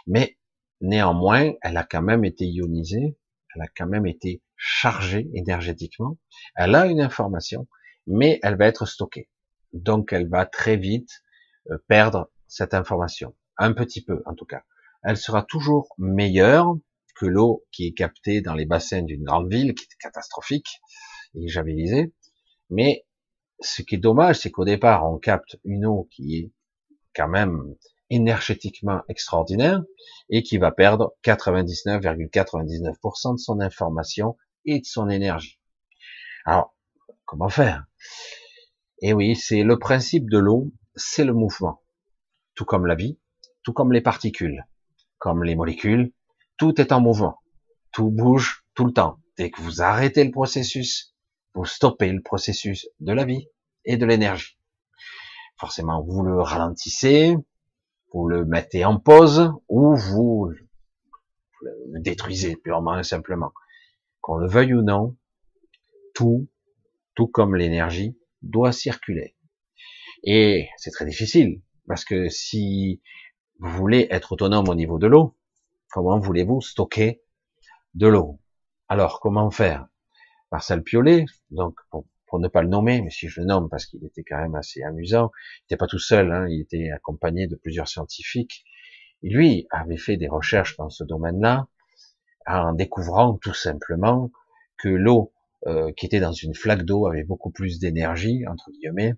[0.06, 0.38] mais
[0.80, 3.16] néanmoins, elle a quand même été ionisée,
[3.54, 6.18] elle a quand même été chargée énergétiquement,
[6.56, 7.66] elle a une information,
[8.06, 9.28] mais elle va être stockée.
[9.72, 11.22] Donc elle va très vite
[11.70, 14.62] euh, perdre cette information, un petit peu en tout cas.
[15.02, 16.74] Elle sera toujours meilleure
[17.14, 20.80] que l'eau qui est captée dans les bassins d'une grande ville, qui est catastrophique
[21.34, 22.14] et javelisée.
[22.70, 23.06] Mais
[23.60, 26.50] ce qui est dommage, c'est qu'au départ, on capte une eau qui est
[27.14, 27.74] quand même
[28.10, 29.82] énergétiquement extraordinaire
[30.30, 35.60] et qui va perdre 99,99% de son information et de son énergie.
[36.44, 36.74] Alors,
[37.24, 37.86] comment faire?
[39.00, 41.82] Eh oui, c'est le principe de l'eau, c'est le mouvement.
[42.54, 43.18] Tout comme la vie,
[43.62, 44.64] tout comme les particules,
[45.18, 46.12] comme les molécules,
[46.56, 47.38] tout est en mouvement.
[47.92, 49.18] Tout bouge tout le temps.
[49.36, 51.14] Dès que vous arrêtez le processus,
[51.58, 53.48] vous stoppez le processus de la vie
[53.84, 54.56] et de l'énergie.
[55.56, 57.34] Forcément, vous le ralentissez,
[58.12, 60.52] vous le mettez en pause ou vous
[61.60, 63.52] le détruisez purement et simplement.
[64.20, 65.16] Qu'on le veuille ou non,
[66.14, 66.48] tout,
[67.16, 69.34] tout comme l'énergie, doit circuler.
[70.22, 73.02] Et c'est très difficile, parce que si
[73.58, 75.36] vous voulez être autonome au niveau de l'eau,
[75.90, 77.20] comment voulez-vous stocker
[77.94, 78.38] de l'eau?
[78.86, 79.88] Alors, comment faire?
[80.50, 81.76] Marcel Piolet, donc
[82.28, 84.54] pour ne pas le nommer, mais si je le nomme parce qu'il était quand même
[84.54, 88.64] assez amusant, il n'était pas tout seul, hein, il était accompagné de plusieurs scientifiques.
[89.22, 91.66] Lui avait fait des recherches dans ce domaine-là,
[92.46, 94.30] en découvrant tout simplement
[94.78, 95.32] que l'eau
[95.66, 99.14] euh, qui était dans une flaque d'eau avait beaucoup plus d'énergie, entre guillemets.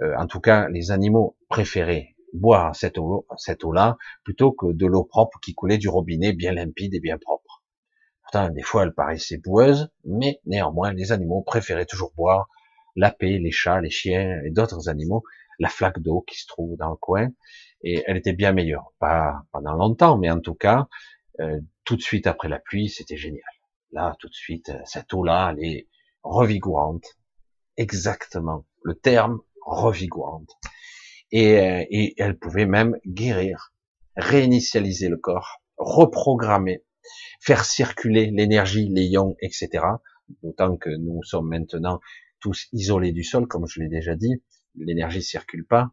[0.00, 5.38] Euh, en tout cas, les animaux préféraient boire cette eau-là plutôt que de l'eau propre
[5.40, 7.45] qui coulait du robinet bien limpide et bien propre.
[8.50, 12.48] Des fois, elle paraissait boueuse, mais néanmoins, les animaux préféraient toujours boire
[12.94, 15.22] la paix, les chats, les chiens et d'autres animaux,
[15.58, 17.28] la flaque d'eau qui se trouve dans le coin,
[17.82, 18.92] et elle était bien meilleure.
[18.98, 20.86] Pas pendant longtemps, mais en tout cas,
[21.40, 23.42] euh, tout de suite après la pluie, c'était génial.
[23.92, 25.88] Là, tout de suite, cette eau-là, elle est
[26.22, 27.04] revigorante.
[27.76, 28.64] Exactement.
[28.82, 30.56] Le terme revigorante.
[31.32, 33.72] Et, euh, et elle pouvait même guérir,
[34.16, 36.82] réinitialiser le corps, reprogrammer
[37.40, 39.84] faire circuler l'énergie, les ions, etc.
[40.42, 42.00] D'autant que nous sommes maintenant
[42.40, 44.42] tous isolés du sol, comme je l'ai déjà dit,
[44.76, 45.90] l'énergie circule pas.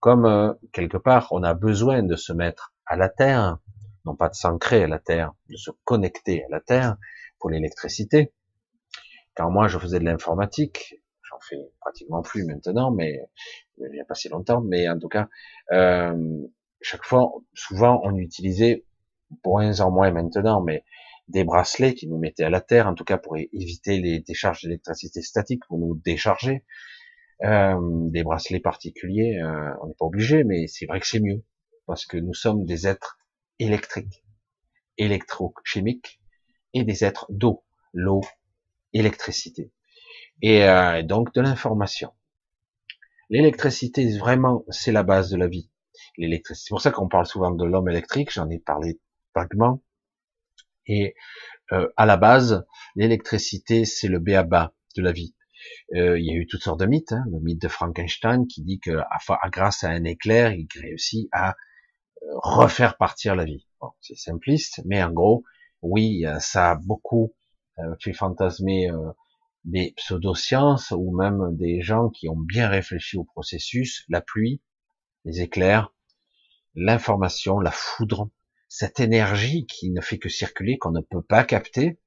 [0.00, 3.58] Comme euh, quelque part, on a besoin de se mettre à la terre,
[4.04, 6.96] non pas de s'ancrer à la terre, de se connecter à la terre
[7.38, 8.32] pour l'électricité.
[9.34, 13.20] Quand moi je faisais de l'informatique, j'en fais pratiquement plus maintenant, mais
[13.78, 15.28] il n'y a pas si longtemps, mais en tout cas,
[15.72, 16.42] euh,
[16.80, 18.84] chaque fois, souvent on utilisait
[19.44, 20.84] moins en moins maintenant, mais
[21.28, 24.62] des bracelets qui nous mettaient à la terre, en tout cas pour éviter les décharges
[24.62, 26.64] d'électricité statique, pour nous décharger.
[27.44, 27.78] Euh,
[28.10, 31.44] des bracelets particuliers, euh, on n'est pas obligé, mais c'est vrai que c'est mieux,
[31.86, 33.18] parce que nous sommes des êtres
[33.58, 34.24] électriques,
[34.96, 36.20] électrochimiques,
[36.74, 38.22] et des êtres d'eau, l'eau,
[38.92, 39.70] électricité,
[40.42, 42.12] et euh, donc de l'information.
[43.30, 45.70] L'électricité, vraiment, c'est la base de la vie.
[46.16, 48.98] L'électricité, c'est pour ça qu'on parle souvent de l'homme électrique, j'en ai parlé
[49.34, 49.82] vaguement.
[50.86, 51.14] Et
[51.72, 52.64] euh, à la base,
[52.96, 55.34] l'électricité, c'est le béaba de la vie.
[55.94, 57.12] Euh, il y a eu toutes sortes de mythes.
[57.12, 57.24] Hein.
[57.30, 59.00] Le mythe de Frankenstein qui dit que
[59.50, 63.66] grâce à un éclair, il réussit à euh, refaire partir la vie.
[64.00, 65.44] C'est simpliste, mais en gros,
[65.82, 67.32] oui, ça a beaucoup
[68.00, 68.90] fait fantasmer
[69.64, 74.60] des pseudosciences ou même des gens qui ont bien réfléchi au processus, la pluie,
[75.24, 75.94] les éclairs,
[76.74, 78.30] l'information, la foudre,
[78.68, 81.98] cette énergie qui ne fait que circuler, qu'on ne peut pas capter.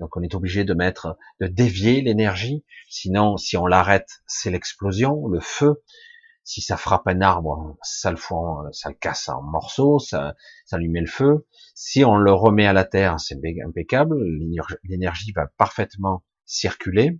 [0.00, 2.64] Donc on est obligé de mettre, de dévier l'énergie.
[2.88, 5.82] Sinon, si on l'arrête, c'est l'explosion, le feu.
[6.44, 10.78] Si ça frappe un arbre, ça le fond, ça le casse en morceaux, ça, ça
[10.78, 11.46] lui met le feu.
[11.74, 14.16] Si on le remet à la terre, c'est impeccable.
[14.84, 17.18] L'énergie va parfaitement circuler.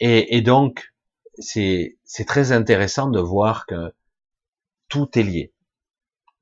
[0.00, 0.94] Et, et donc,
[1.38, 3.94] c'est très intéressant de voir que
[4.88, 5.51] tout est lié.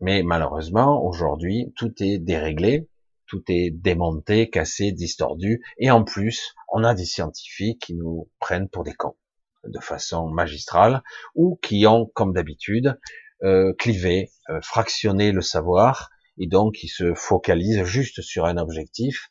[0.00, 2.88] Mais malheureusement, aujourd'hui, tout est déréglé,
[3.26, 8.68] tout est démonté, cassé, distordu, et en plus, on a des scientifiques qui nous prennent
[8.68, 9.16] pour des cons,
[9.64, 11.02] de façon magistrale,
[11.34, 12.98] ou qui ont, comme d'habitude,
[13.42, 19.30] euh, clivé, euh, fractionné le savoir, et donc qui se focalisent juste sur un objectif,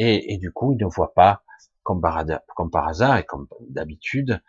[0.00, 1.42] et, du coup, ils ne voient pas,
[1.82, 4.40] comme par, comme par hasard et comme d'habitude,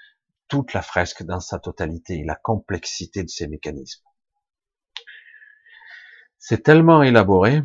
[0.48, 4.04] toute la fresque dans sa totalité, la complexité de ces mécanismes.
[6.42, 7.62] C'est tellement élaboré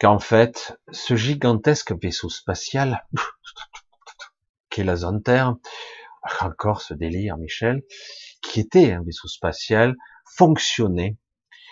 [0.00, 3.06] qu'en fait, ce gigantesque vaisseau spatial,
[4.70, 5.54] qu'est la zone Terre,
[6.40, 7.82] encore ce délire, Michel,
[8.40, 11.18] qui était un vaisseau spatial, fonctionnait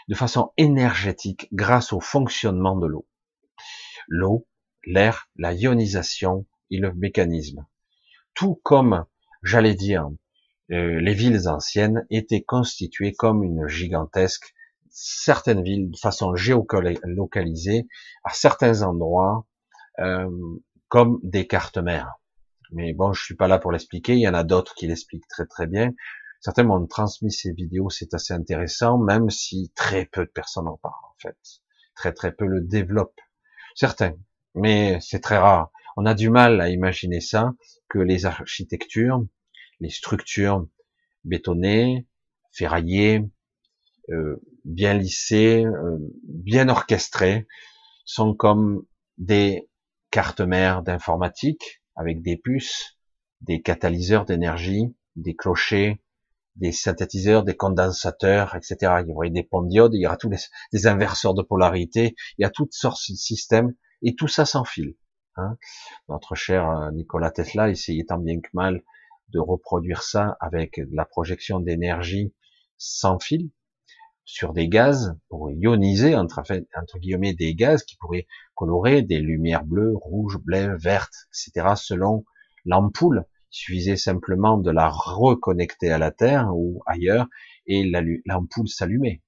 [0.08, 3.08] de façon énergétique grâce au fonctionnement de l'eau.
[4.06, 4.46] L'eau,
[4.84, 7.66] l'air, la ionisation et le mécanisme.
[8.34, 9.06] Tout comme,
[9.42, 10.10] j'allais dire,
[10.72, 14.54] euh, les villes anciennes étaient constituées comme une gigantesque,
[14.92, 17.88] certaines villes de façon géolocalisée,
[18.24, 19.46] à certains endroits,
[19.98, 20.28] euh,
[20.88, 22.14] comme des cartes mères.
[22.70, 24.14] Mais bon, je suis pas là pour l'expliquer.
[24.14, 25.92] Il y en a d'autres qui l'expliquent très très bien.
[26.40, 30.76] Certains m'ont transmis ces vidéos, c'est assez intéressant, même si très peu de personnes en
[30.76, 31.36] parlent en fait.
[31.94, 33.20] Très très peu le développent.
[33.74, 34.14] Certains,
[34.54, 35.70] mais c'est très rare.
[35.96, 37.52] On a du mal à imaginer ça,
[37.88, 39.24] que les architectures,
[39.80, 40.66] les structures
[41.24, 42.06] bétonnées,
[42.50, 43.30] ferraillées,
[44.10, 47.46] euh, bien lissées, euh, bien orchestrées,
[48.04, 48.84] sont comme
[49.18, 49.68] des
[50.10, 52.98] cartes mères d'informatique avec des puces,
[53.40, 56.00] des catalyseurs d'énergie, des clochers,
[56.56, 59.02] des synthétiseurs, des condensateurs, etc.
[59.02, 60.38] Il y aura des diodes, il y aura tous les,
[60.72, 64.96] des inverseurs de polarité, il y a toutes sortes de systèmes, et tout ça s'enfile.
[65.36, 65.56] Hein.
[66.08, 68.82] Notre cher euh, Nikola Tesla essayait tant bien que mal
[69.28, 72.34] de reproduire ça avec la projection d'énergie
[72.76, 73.50] sans fil
[74.24, 76.42] sur des gaz pour ioniser entre,
[76.98, 81.74] guillemets des gaz qui pourraient colorer des lumières bleues, rouges, bleues, vertes, etc.
[81.76, 82.24] selon
[82.64, 83.24] l'ampoule.
[83.50, 87.26] Il suffisait simplement de la reconnecter à la Terre ou ailleurs
[87.66, 87.90] et
[88.24, 89.22] l'ampoule s'allumait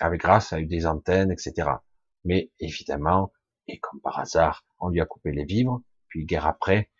[0.00, 1.68] avec grâce à des antennes, etc.
[2.24, 3.32] Mais évidemment,
[3.68, 6.90] et comme par hasard, on lui a coupé les vivres, puis guerre après,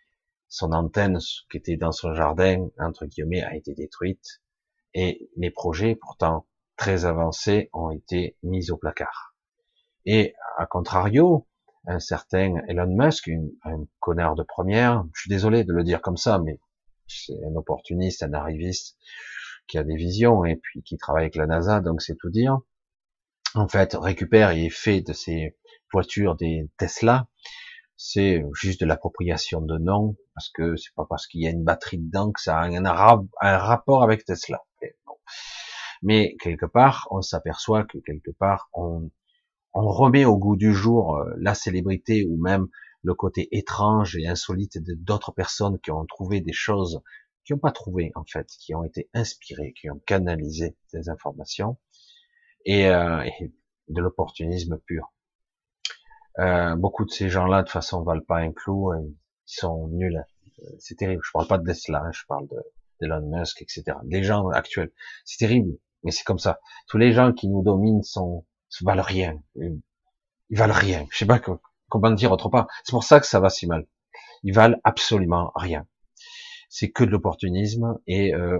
[0.47, 1.19] son antenne
[1.51, 4.41] qui était dans son jardin, entre guillemets, a été détruite,
[4.93, 9.35] et les projets, pourtant très avancés, ont été mis au placard.
[10.05, 11.47] Et, à contrario,
[11.87, 13.29] un certain Elon Musk,
[13.63, 16.59] un connard de première, je suis désolé de le dire comme ça, mais
[17.07, 18.97] c'est un opportuniste, un arriviste,
[19.67, 22.59] qui a des visions, et puis qui travaille avec la NASA, donc c'est tout dire,
[23.55, 25.57] en fait, récupère et fait de ces
[25.91, 27.27] voitures des Tesla,
[27.97, 31.63] c'est juste de l'appropriation de nom, parce que c'est pas parce qu'il y a une
[31.63, 34.61] batterie dedans que ça a un, un rapport avec Tesla.
[36.01, 39.09] Mais quelque part, on s'aperçoit que quelque part, on,
[39.73, 42.67] on remet au goût du jour euh, la célébrité ou même
[43.03, 47.01] le côté étrange et insolite d'autres personnes qui ont trouvé des choses
[47.43, 51.77] qui n'ont pas trouvé en fait, qui ont été inspirées, qui ont canalisé des informations
[52.65, 53.53] et, euh, et
[53.89, 55.13] de l'opportunisme pur.
[56.39, 60.25] Euh, beaucoup de ces gens-là, de façon, valent pas un clou, ils sont nuls.
[60.79, 61.21] C'est terrible.
[61.23, 62.57] Je parle pas de Tesla, hein, je parle de
[63.01, 63.97] d'Elon Musk, etc.
[64.03, 64.91] Des gens actuels.
[65.25, 66.59] C'est terrible, mais c'est comme ça.
[66.87, 68.45] Tous les gens qui nous dominent sont,
[68.81, 69.41] valent rien.
[69.55, 69.81] Ils
[70.57, 71.05] valent rien.
[71.11, 71.41] Je sais pas
[71.89, 72.67] comment dire autre part.
[72.83, 73.87] C'est pour ça que ça va si mal.
[74.43, 75.87] Ils valent absolument rien.
[76.69, 78.59] C'est que de l'opportunisme et euh,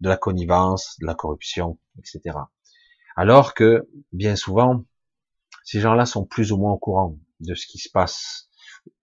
[0.00, 2.38] de la connivence, de la corruption, etc.
[3.14, 4.84] Alors que bien souvent,
[5.64, 8.48] ces gens-là sont plus ou moins au courant de ce qui se passe,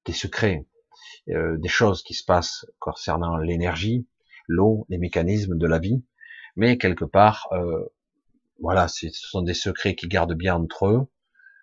[0.05, 0.65] des secrets,
[1.29, 4.07] euh, des choses qui se passent concernant l'énergie,
[4.47, 6.03] l'eau, les mécanismes de la vie,
[6.57, 7.85] mais quelque part, euh,
[8.59, 11.07] voilà, ce sont des secrets qui gardent bien entre eux.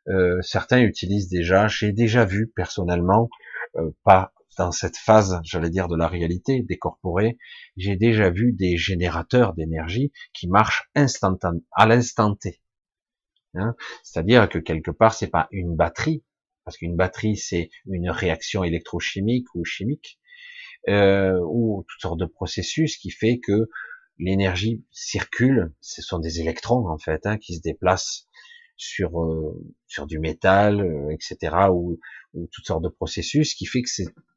[0.08, 3.28] Euh, certains utilisent déjà, j'ai déjà vu personnellement,
[4.04, 7.38] pas dans cette phase, j'allais dire, de la réalité décorporée,
[7.76, 12.60] j'ai déjà vu des générateurs d'énergie qui marchent instantanément, à l'instant T.
[13.54, 13.74] Hein.
[14.02, 16.24] C'est-à-dire que quelque part, c'est pas une batterie,
[16.64, 20.18] parce qu'une batterie, c'est une réaction électrochimique ou chimique,
[20.88, 23.68] euh, ou toutes sortes de processus qui fait que
[24.18, 25.72] l'énergie circule.
[25.80, 28.28] Ce sont des électrons en fait hein, qui se déplacent
[28.76, 31.56] sur euh, sur du métal, euh, etc.
[31.70, 31.98] Ou,
[32.34, 33.90] ou toutes sortes de processus qui fait que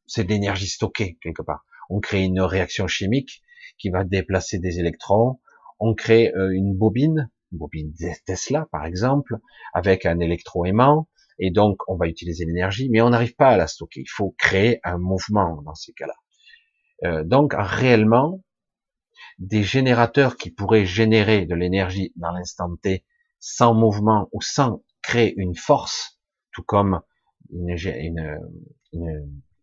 [0.05, 1.65] c'est de l'énergie stockée quelque part.
[1.89, 3.41] On crée une réaction chimique
[3.77, 5.39] qui va déplacer des électrons.
[5.79, 7.93] On crée euh, une bobine bobine
[8.25, 9.37] Tesla par exemple,
[9.73, 11.07] avec un électroaimant,
[11.39, 14.01] et donc on va utiliser l'énergie, mais on n'arrive pas à la stocker.
[14.01, 16.15] Il faut créer un mouvement dans ces cas-là.
[17.05, 18.43] Euh, donc réellement,
[19.39, 23.05] des générateurs qui pourraient générer de l'énergie dans l'instant T
[23.39, 26.19] sans mouvement ou sans créer une force,
[26.51, 27.01] tout comme
[27.51, 27.75] une,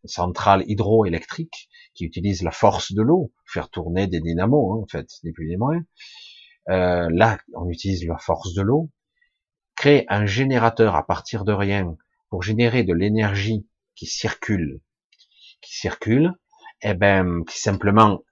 [0.07, 5.09] centrale hydroélectrique qui utilise la force de l'eau, faire tourner des dynamos, hein, en fait,
[5.23, 5.81] des plus moins,
[6.69, 8.91] euh, là on utilise la force de l'eau,
[9.77, 11.97] créer un générateur à partir de rien
[12.29, 14.81] pour générer de l'énergie qui circule,
[15.61, 16.35] qui circule,
[16.83, 18.23] et eh ben qui simplement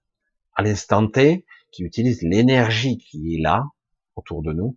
[0.55, 3.65] à l'instant T, qui utilise l'énergie qui est là
[4.17, 4.77] autour de nous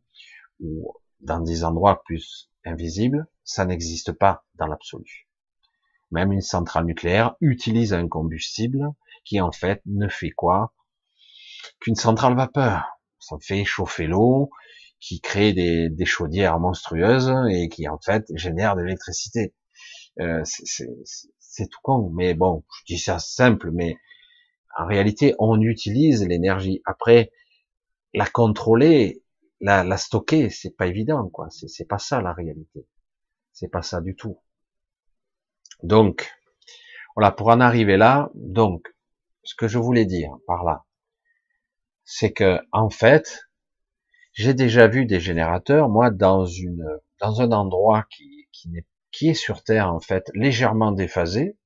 [0.60, 5.28] ou dans des endroits plus invisibles, ça n'existe pas dans l'absolu.
[6.12, 8.94] Même une centrale nucléaire utilise un combustible
[9.26, 10.74] qui en fait ne fait quoi
[11.80, 14.52] qu'une centrale vapeur ça fait chauffer l'eau,
[15.00, 19.54] qui crée des, chaudières monstrueuses et qui en fait génère de l'électricité.
[20.20, 23.98] Euh, c'est tout con, mais bon, je dis ça simple, mais
[24.76, 26.82] En réalité, on utilise l'énergie.
[26.86, 27.32] Après,
[28.14, 29.24] la contrôler,
[29.62, 31.48] la, la stocker, c'est pas évident, quoi.
[31.50, 32.86] C'est pas ça la réalité.
[33.54, 34.40] C'est pas ça du tout.
[35.84, 36.32] Donc,
[37.16, 38.94] voilà, pour en arriver là, donc,
[39.44, 40.86] ce que je voulais dire par là,
[42.04, 43.48] c'est que, en fait,
[44.34, 46.86] j'ai déjà vu des générateurs, moi, dans une,
[47.20, 48.70] dans un endroit qui, qui,
[49.12, 51.58] qui est sur Terre, en fait, légèrement déphasé,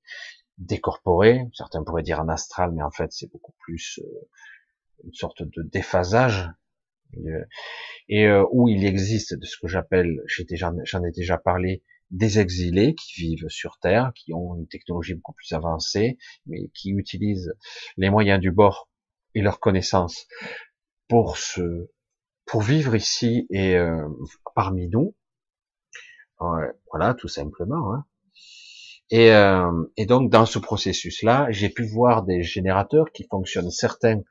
[0.59, 4.27] décorporé, certains pourraient dire en astral, mais en fait, c'est beaucoup plus euh,
[5.05, 6.49] une sorte de déphasage,
[8.07, 12.95] et euh, où il existe de ce que j'appelle, j'en ai déjà parlé, des exilés
[12.95, 17.53] qui vivent sur Terre, qui ont une technologie beaucoup plus avancée, mais qui utilisent
[17.97, 18.89] les moyens du bord
[19.35, 20.27] et leurs connaissances
[21.07, 21.89] pour se,
[22.45, 24.07] pour vivre ici et euh,
[24.55, 25.15] parmi nous.
[26.39, 27.93] voilà, tout simplement.
[27.93, 28.05] Hein.
[29.11, 34.21] Et, euh, et, donc dans ce processus-là, j'ai pu voir des générateurs qui fonctionnent certains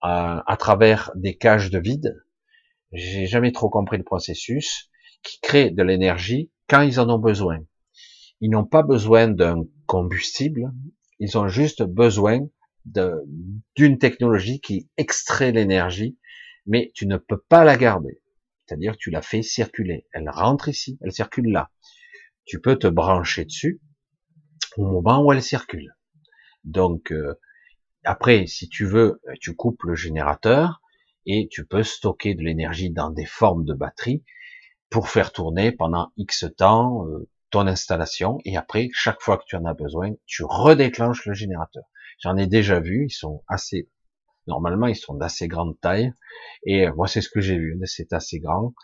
[0.00, 2.22] à, à travers des cages de vide.
[2.92, 4.88] J'ai jamais trop compris le processus
[5.22, 7.58] qui crée de l'énergie quand ils en ont besoin.
[8.40, 10.72] Ils n'ont pas besoin d'un combustible,
[11.18, 12.40] ils ont juste besoin
[12.84, 16.18] d'une technologie qui extrait l'énergie,
[16.66, 18.20] mais tu ne peux pas la garder.
[18.66, 20.06] C'est-à-dire tu la fais circuler.
[20.12, 21.70] Elle rentre ici, elle circule là.
[22.44, 23.80] Tu peux te brancher dessus
[24.76, 25.94] au moment où elle circule.
[26.64, 27.34] Donc euh,
[28.04, 30.80] après, si tu veux, tu coupes le générateur
[31.26, 34.22] et tu peux stocker de l'énergie dans des formes de batterie
[34.90, 39.56] pour faire tourner pendant X temps euh, ton installation et après, chaque fois que tu
[39.56, 41.84] en as besoin, tu redéclenches le générateur.
[42.20, 43.88] J'en ai déjà vu, ils sont assez,
[44.46, 46.12] normalement ils sont d'assez grande taille
[46.66, 48.74] et euh, moi c'est ce que j'ai vu, c'est assez grand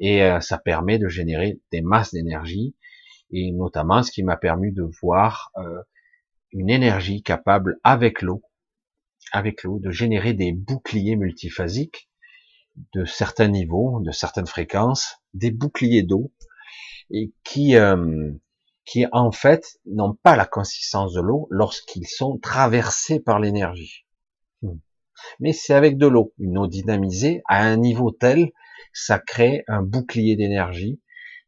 [0.00, 2.74] et euh, ça permet de générer des masses d'énergie
[3.32, 5.52] et notamment ce qui m'a permis de voir
[6.52, 8.42] une énergie capable avec l'eau,
[9.32, 12.08] avec l'eau, de générer des boucliers multiphasiques
[12.94, 16.32] de certains niveaux, de certaines fréquences, des boucliers d'eau,
[17.10, 18.32] et qui, euh,
[18.84, 24.06] qui en fait n'ont pas la consistance de l'eau lorsqu'ils sont traversés par l'énergie.
[24.62, 24.78] Hmm.
[25.38, 28.52] Mais c'est avec de l'eau, une eau dynamisée à un niveau tel,
[28.92, 31.00] ça crée un bouclier d'énergie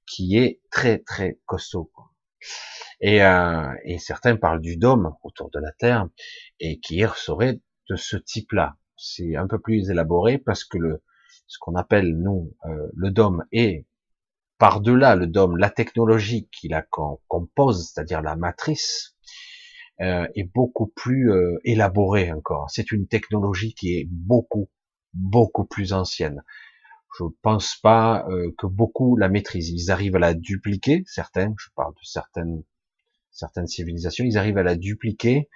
[0.07, 1.91] qui est très très costaud.
[3.01, 6.09] Et, euh, et certains parlent du dôme autour de la Terre
[6.61, 8.77] et qui serait de ce type-là.
[8.97, 11.03] C'est un peu plus élaboré parce que le,
[11.47, 13.87] ce qu'on appelle nous euh, le dôme et
[14.59, 16.87] par-delà le dôme, la technologie qui la
[17.27, 19.17] compose, c'est-à-dire la matrice,
[20.01, 22.71] euh, est beaucoup plus euh, élaborée encore.
[22.71, 24.71] C'est une technologie qui est beaucoup,
[25.15, 26.43] beaucoup plus ancienne.
[27.19, 28.27] Je pense pas
[28.59, 29.71] que beaucoup la maîtrisent.
[29.71, 32.63] Ils arrivent à la dupliquer, certains, je parle de certaines,
[33.31, 35.49] certaines civilisations, ils arrivent à la dupliquer,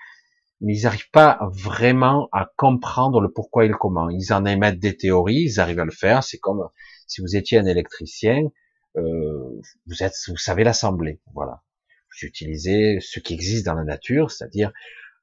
[0.61, 4.09] mais ils n'arrivent pas vraiment à comprendre le pourquoi et le comment.
[4.09, 6.25] Ils en émettent des théories, ils arrivent à le faire.
[6.25, 6.69] C'est comme
[7.07, 8.41] si vous étiez un électricien,
[8.97, 11.21] euh, vous êtes, vous savez l'assembler.
[11.35, 11.63] Voilà.
[12.11, 14.73] Vous utilisez ce qui existe dans la nature, c'est-à-dire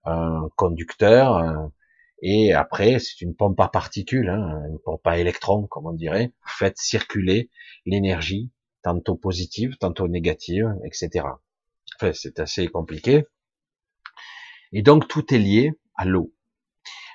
[0.06, 1.72] un conducteur,
[2.26, 6.34] et après c'est une pompe à particules, hein, une pompe à électrons, comme on dirait.
[6.42, 7.50] Vous faites circuler
[7.86, 8.50] l'énergie,
[8.82, 11.28] tantôt positive, tantôt négative, etc.
[11.98, 13.26] Enfin, c'est assez compliqué.
[14.72, 16.34] Et donc tout est lié à l'eau.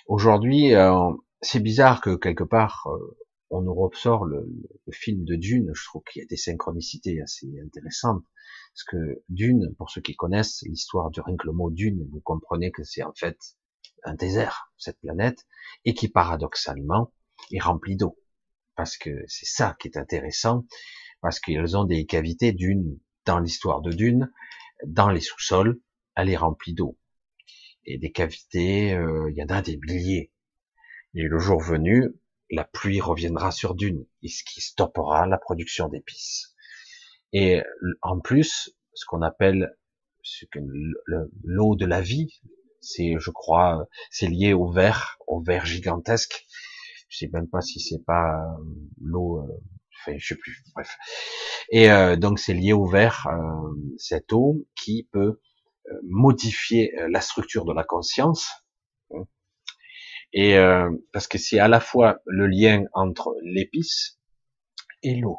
[0.07, 3.17] Aujourd'hui, euh, c'est bizarre que quelque part euh,
[3.51, 4.47] on nous ressort le,
[4.91, 5.71] film de Dune.
[5.75, 8.25] Je trouve qu'il y a des synchronicités assez intéressantes.
[8.75, 12.85] Parce que Dune, pour ceux qui connaissent l'histoire du rien le Dune, vous comprenez que
[12.85, 13.39] c'est en fait
[14.05, 15.47] un désert, cette planète,
[15.85, 17.13] et qui paradoxalement
[17.53, 18.19] est rempli d'eau.
[18.75, 20.67] Parce que c'est ça qui est intéressant,
[21.21, 24.33] parce qu'ils ont des cavités d'une dans l'histoire de Dune,
[24.87, 25.81] dans les sous-sols,
[26.15, 26.97] elle est remplie d'eau
[27.89, 30.31] et des cavités, euh, il y en a des milliers.
[31.15, 32.15] Et le jour venu,
[32.51, 36.55] la pluie reviendra sur Dune, ce qui stoppera la production d'épices.
[37.33, 37.63] Et
[38.03, 39.75] en plus, ce qu'on appelle
[41.45, 42.41] l'eau de la vie,
[42.81, 46.47] c'est, je crois, c'est lié au verre, au verre gigantesque.
[47.09, 48.65] Je sais même pas si c'est pas euh,
[49.01, 49.61] l'eau, euh,
[50.01, 50.97] enfin, je sais plus, bref.
[51.71, 53.29] Et donc c'est lié au verre,
[53.99, 55.39] cette eau qui peut
[56.03, 58.51] modifier euh, la structure de la conscience.
[59.15, 59.25] Hein.
[60.33, 64.19] Et euh, parce que c'est à la fois le lien entre l'épice
[65.03, 65.39] et l'eau.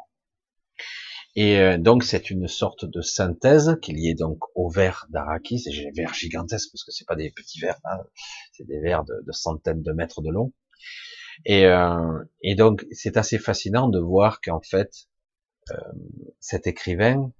[1.36, 5.60] Et euh, donc c'est une sorte de synthèse qui est liée donc au verre d'Araki,
[5.60, 7.98] c'est des verres gigantesques parce que c'est pas des petits verres, hein,
[8.52, 10.52] c'est des verres de, centaines de mètres de long.
[11.46, 11.64] Et,
[12.42, 14.90] et donc c'est assez fascinant de voir qu'en fait
[16.40, 17.32] cet écrivain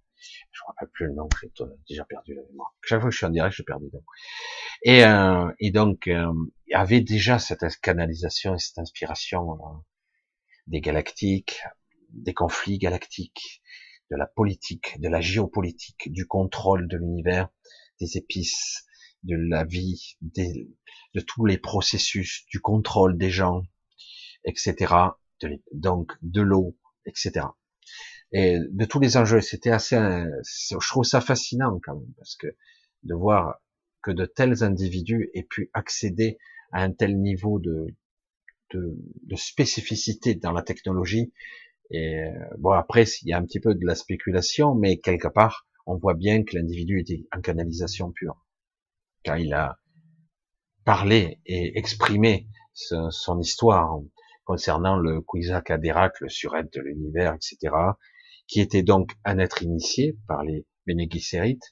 [0.53, 1.51] Je me rappelle plus le nom, j'ai
[1.89, 2.75] déjà perdu la mémoire.
[2.83, 4.05] Chaque fois que je suis en direct, je perds des noms.
[4.83, 6.33] Et, euh, et donc, euh,
[6.67, 9.79] il y avait déjà cette canalisation et cette inspiration euh,
[10.67, 11.63] des galactiques,
[12.13, 13.63] des conflits galactiques,
[14.11, 17.49] de la politique, de la géopolitique, du contrôle de l'univers,
[18.01, 18.85] des épices,
[19.23, 20.69] de la vie, des,
[21.15, 23.63] de tous les processus, du contrôle des gens,
[24.45, 24.95] etc.
[25.73, 27.47] donc de l'eau, etc.
[28.33, 32.47] Et de tous les enjeux, c'était assez, je trouve ça fascinant quand même, parce que
[33.03, 33.61] de voir
[34.03, 36.39] que de tels individus aient pu accéder
[36.73, 37.87] à un tel niveau de,
[38.73, 41.33] de, de spécificité dans la technologie.
[41.91, 42.25] Et
[42.59, 45.97] bon, après, il y a un petit peu de la spéculation, mais quelque part, on
[45.97, 48.47] voit bien que l'individu était en canalisation pure.
[49.25, 49.79] Quand il a
[50.85, 53.99] parlé et exprimé son histoire
[54.45, 57.75] concernant le Kwisatz Haderach, le surêtre de l'univers, etc.,
[58.47, 61.07] qui était donc un être initié par les Bene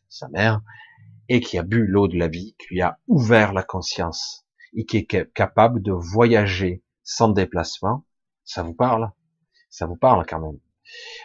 [0.09, 0.63] sa mère,
[1.29, 4.85] et qui a bu l'eau de la vie, qui lui a ouvert la conscience, et
[4.85, 8.05] qui est capable de voyager sans déplacement.
[8.45, 9.11] Ça vous parle?
[9.79, 10.59] Ça vous parle quand même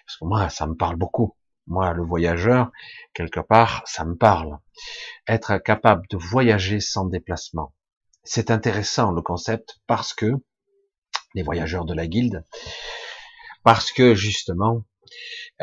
[0.05, 1.35] Parce que moi, ça me parle beaucoup.
[1.65, 2.71] Moi, le voyageur,
[3.15, 4.59] quelque part, ça me parle.
[5.27, 7.73] Être capable de voyager sans déplacement.
[8.23, 10.33] C'est intéressant le concept parce que
[11.33, 12.45] les voyageurs de la guilde,
[13.63, 14.85] parce que justement,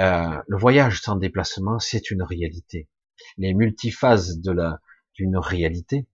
[0.00, 2.88] euh, le voyage sans déplacement, c'est une réalité.
[3.36, 4.80] Les multiphases de la
[5.14, 6.08] d'une réalité,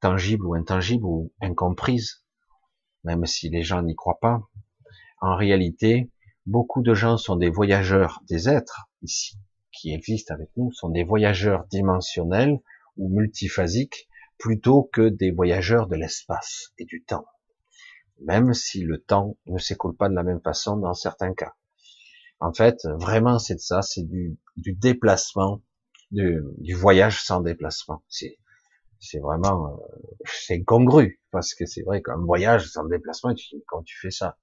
[0.00, 2.24] tangible ou intangible ou incomprise,
[3.02, 4.40] même si les gens n'y croient pas,
[5.20, 6.10] en réalité,
[6.46, 9.38] beaucoup de gens sont des voyageurs, des êtres ici
[9.72, 12.60] qui existent avec nous, sont des voyageurs dimensionnels
[12.96, 17.26] ou multiphasiques plutôt que des voyageurs de l'espace et du temps
[18.20, 21.54] même si le temps ne s'écoule pas de la même façon dans certains cas.
[22.40, 25.62] En fait, vraiment, c'est ça, c'est du, du déplacement,
[26.10, 28.02] du, du, voyage sans déplacement.
[28.08, 28.38] C'est,
[29.00, 29.76] c'est vraiment, euh,
[30.24, 33.34] c'est congru parce que c'est vrai qu'un voyage sans déplacement,
[33.66, 34.36] quand tu fais ça.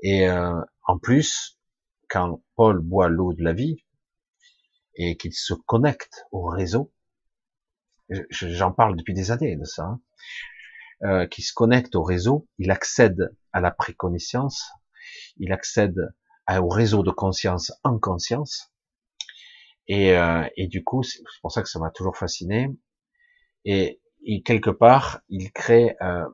[0.00, 1.58] Et euh, en plus,
[2.08, 3.84] quand Paul boit l'eau de la vie
[4.94, 6.92] et qu'il se connecte au réseau,
[8.30, 9.84] j'en parle depuis des années de ça.
[9.84, 10.00] Hein,
[11.02, 14.70] euh, qui se connecte au réseau, il accède à la préconscience,
[15.36, 16.14] il accède
[16.48, 18.72] au réseau de conscience en conscience,
[19.88, 22.70] et, euh, et du coup, c'est pour ça que ça m'a toujours fasciné,
[23.66, 24.00] et,
[24.46, 26.24] quelque part, il crée euh,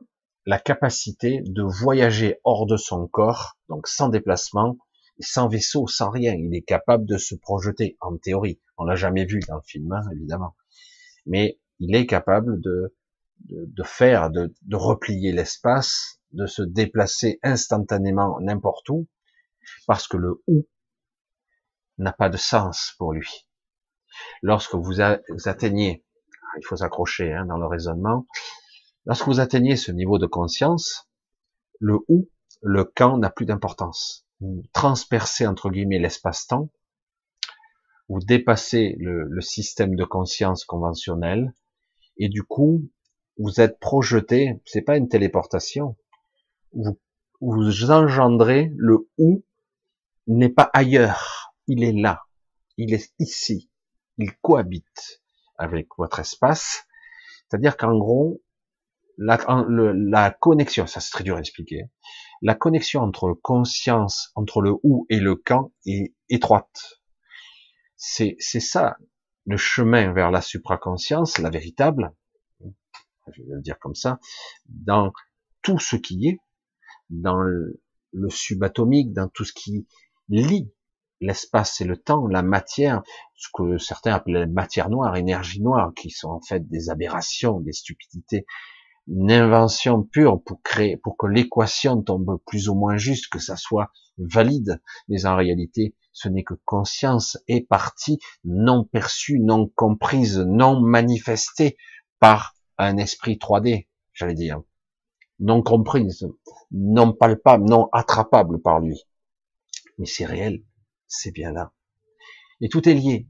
[0.45, 4.77] la capacité de voyager hors de son corps, donc sans déplacement,
[5.19, 6.33] sans vaisseau, sans rien.
[6.33, 8.61] Il est capable de se projeter, en théorie.
[8.77, 10.55] On l'a jamais vu dans le film, hein, évidemment.
[11.25, 12.93] Mais il est capable de
[13.49, 19.07] de, faire, de, de replier l'espace, de se déplacer instantanément n'importe où,
[19.87, 20.67] parce que le où
[21.97, 23.47] n'a pas de sens pour lui.
[24.41, 26.05] Lorsque vous, atteignez,
[26.57, 28.25] il faut s'accrocher hein, dans le raisonnement,
[29.05, 31.09] lorsque vous atteignez ce niveau de conscience,
[31.79, 32.29] le où,
[32.61, 34.25] le quand n'a plus d'importance.
[34.39, 36.69] Vous transpercez entre guillemets l'espace-temps,
[38.09, 41.53] vous dépassez le, le, système de conscience conventionnel,
[42.17, 42.89] et du coup,
[43.37, 45.95] vous êtes projeté, c'est pas une téléportation.
[46.73, 46.99] Vous,
[47.41, 49.43] vous engendrez le où
[50.27, 52.23] n'est pas ailleurs, il est là,
[52.77, 53.69] il est ici,
[54.17, 55.21] il cohabite
[55.57, 56.85] avec votre espace.
[57.47, 58.41] C'est-à-dire qu'en gros,
[59.17, 59.37] la,
[59.67, 61.83] la, connexion, ça c'est très dur à expliquer,
[62.41, 67.01] la connexion entre conscience, entre le où et le quand est étroite.
[67.95, 68.97] C'est, c'est ça,
[69.45, 72.13] le chemin vers la supraconscience, la véritable,
[73.31, 74.19] je vais le dire comme ça,
[74.67, 75.13] dans
[75.61, 76.39] tout ce qui est,
[77.09, 77.79] dans le,
[78.29, 79.87] subatomique, dans tout ce qui
[80.29, 80.71] lie
[81.19, 83.01] l'espace et le temps, la matière,
[83.35, 87.71] ce que certains appellent matière noire, énergie noire, qui sont en fait des aberrations, des
[87.71, 88.45] stupidités,
[89.07, 93.55] une invention pure pour créer, pour que l'équation tombe plus ou moins juste, que ça
[93.57, 100.39] soit valide, mais en réalité, ce n'est que conscience et partie non perçue, non comprise,
[100.39, 101.77] non manifestée
[102.19, 104.61] par un esprit 3D, j'allais dire,
[105.39, 106.27] non comprise,
[106.71, 109.03] non palpable, non attrapable par lui.
[109.97, 110.63] Mais c'est réel,
[111.07, 111.73] c'est bien là.
[112.61, 113.27] Et tout est lié.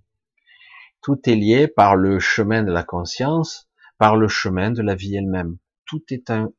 [1.01, 5.15] Tout est lié par le chemin de la conscience, par le chemin de la vie
[5.15, 5.57] elle-même.
[5.85, 6.49] Tout est un,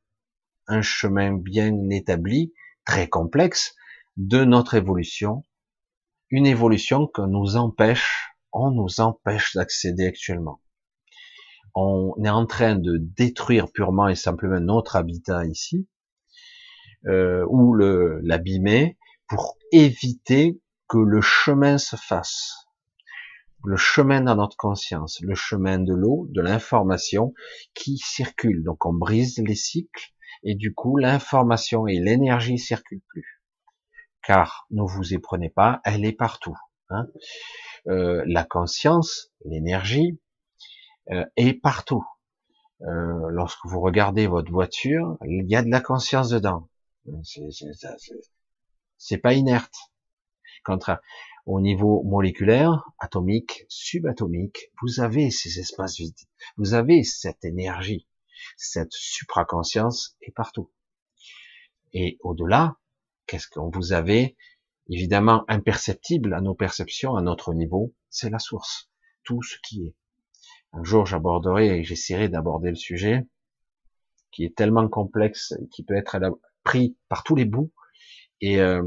[0.83, 2.53] chemin bien établi,
[2.85, 3.75] très complexe,
[4.17, 5.43] de notre évolution.
[6.31, 10.61] Une évolution que nous empêche, on nous empêche d'accéder actuellement
[11.75, 15.89] on est en train de détruire purement et simplement notre habitat ici,
[17.07, 18.97] euh, ou l'abîmer,
[19.29, 22.64] pour éviter que le chemin se fasse.
[23.65, 27.35] Le chemin dans notre conscience, le chemin de l'eau, de l'information
[27.75, 28.63] qui circule.
[28.63, 30.13] Donc on brise les cycles
[30.43, 33.43] et du coup l'information et l'énergie circulent plus.
[34.23, 36.57] Car ne vous y prenez pas, elle est partout.
[36.91, 37.09] Hein.
[37.89, 40.19] Euh, la conscience, l'énergie
[41.11, 42.05] euh, est partout.
[42.83, 46.69] Euh, lorsque vous regardez votre voiture, il y a de la conscience dedans.
[48.97, 49.75] C'est pas inerte.
[50.65, 51.01] Contraire.
[51.47, 56.15] Au niveau moléculaire, atomique, subatomique, vous avez ces espaces vides.
[56.57, 58.09] Vous avez cette énergie,
[58.57, 60.71] cette supraconscience est partout.
[61.93, 62.79] Et au-delà,
[63.27, 64.37] qu'est-ce qu'on vous avez
[64.89, 68.91] Évidemment, imperceptible à nos perceptions, à notre niveau, c'est la source.
[69.23, 69.97] Tout ce qui est.
[70.73, 73.27] Un jour, j'aborderai et j'essaierai d'aborder le sujet
[74.33, 76.19] qui est tellement complexe, qui peut être
[76.65, 77.73] pris par tous les bouts
[78.41, 78.83] et euh,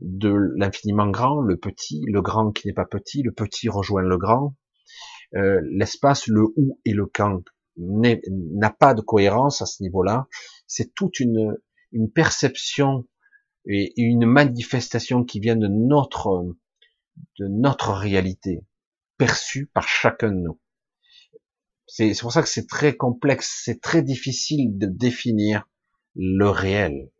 [0.00, 4.16] de l'infiniment grand, le petit, le grand qui n'est pas petit, le petit rejoint le
[4.16, 4.54] grand.
[5.34, 7.42] Euh, l'espace, le où et le quand
[7.76, 10.26] n'a pas de cohérence à ce niveau-là.
[10.66, 11.56] C'est toute une,
[11.92, 13.06] une perception
[13.66, 16.44] et une manifestation qui vient de notre
[17.38, 18.64] de notre réalité
[19.16, 20.60] perçue par chacun de nous.
[21.86, 25.68] C'est pour ça que c'est très complexe, c'est très difficile de définir
[26.14, 27.10] le réel.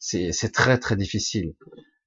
[0.00, 1.54] C'est très très difficile.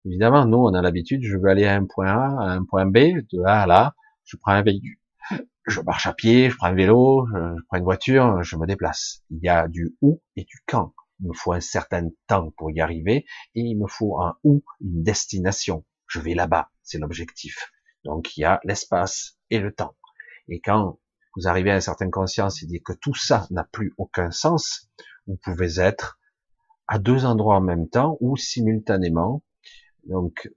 [0.03, 2.85] Évidemment, nous, on a l'habitude, je veux aller à un point A, à un point
[2.85, 2.97] B,
[3.31, 4.97] de là à là, je prends un véhicule,
[5.67, 9.23] je marche à pied, je prends un vélo, je, prends une voiture, je me déplace.
[9.29, 10.93] Il y a du où et du quand.
[11.21, 13.25] Il me faut un certain temps pour y arriver
[13.55, 15.85] et il me faut un où, une destination.
[16.07, 17.71] Je vais là-bas, c'est l'objectif.
[18.03, 19.95] Donc il y a l'espace et le temps.
[20.49, 20.99] Et quand
[21.35, 24.89] vous arrivez à une certaine conscience et dites que tout ça n'a plus aucun sens,
[25.27, 26.19] vous pouvez être
[26.88, 29.43] à deux endroits en même temps ou simultanément,
[30.05, 30.51] donc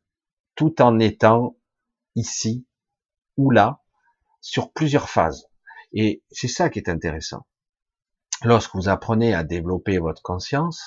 [0.54, 1.56] tout en étant
[2.14, 2.66] ici
[3.36, 3.82] ou là,
[4.40, 5.48] sur plusieurs phases.
[5.92, 7.46] Et c'est ça qui est intéressant.
[8.42, 10.84] Lorsque vous apprenez à développer votre conscience,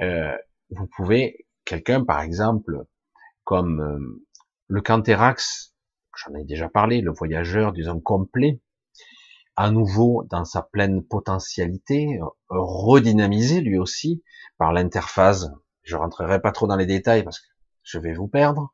[0.00, 0.36] euh,
[0.70, 2.84] vous pouvez, quelqu'un par exemple,
[3.44, 4.24] comme euh,
[4.66, 5.74] le Canterax,
[6.16, 8.60] j'en ai déjà parlé, le voyageur, disons, complet,
[9.56, 14.22] à nouveau dans sa pleine potentialité, redynamisé lui aussi
[14.58, 15.46] par l'interface.
[15.82, 17.46] Je rentrerai pas trop dans les détails parce que
[17.82, 18.72] je vais vous perdre.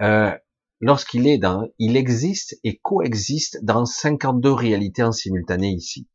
[0.00, 0.36] Euh,
[0.80, 6.08] lorsqu'il est dans, il existe et coexiste dans 52 réalités en simultané ici.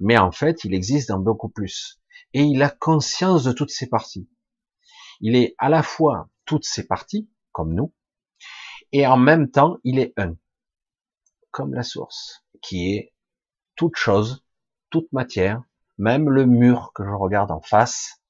[0.00, 2.00] Mais en fait, il existe dans beaucoup plus.
[2.34, 4.28] Et il a conscience de toutes ces parties.
[5.20, 7.92] Il est à la fois toutes ces parties, comme nous,
[8.92, 10.36] et en même temps, il est un,
[11.50, 13.11] comme la source, qui est
[13.76, 14.44] toute chose,
[14.90, 15.62] toute matière,
[15.98, 18.22] même le mur que je regarde en face,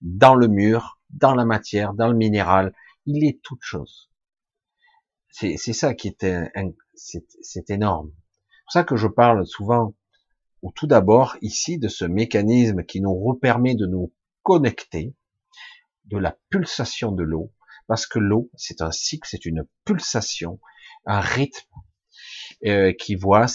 [0.00, 2.74] dans le mur, dans la matière, dans le minéral,
[3.06, 4.10] il est toute chose.
[5.30, 6.52] C'est ça qui est,
[6.94, 8.10] c'est énorme.
[8.68, 9.94] C'est ça que je parle souvent,
[10.62, 15.14] ou tout d'abord ici, de ce mécanisme qui nous permet de nous connecter,
[16.06, 17.52] de la pulsation de l'eau,
[17.86, 20.58] parce que l'eau, c'est un cycle, c'est une pulsation,
[21.04, 21.68] un rythme
[22.64, 23.46] euh, qui voit.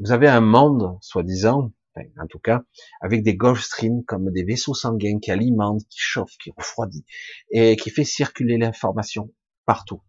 [0.00, 1.72] Vous avez un monde, soi-disant,
[2.18, 2.62] en tout cas,
[3.02, 7.04] avec des Gulf Stream comme des vaisseaux sanguins qui alimentent, qui chauffent, qui refroidissent,
[7.50, 9.30] et qui fait circuler l'information
[9.66, 10.02] partout,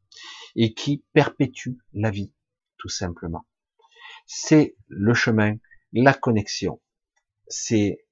[0.56, 2.34] et qui perpétue la vie,
[2.78, 3.46] tout simplement.
[4.26, 5.56] C'est le chemin,
[5.92, 6.80] la connexion.
[7.48, 8.06] C'est,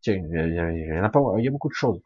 [0.00, 2.00] tiens, il y, a, il y a beaucoup de choses.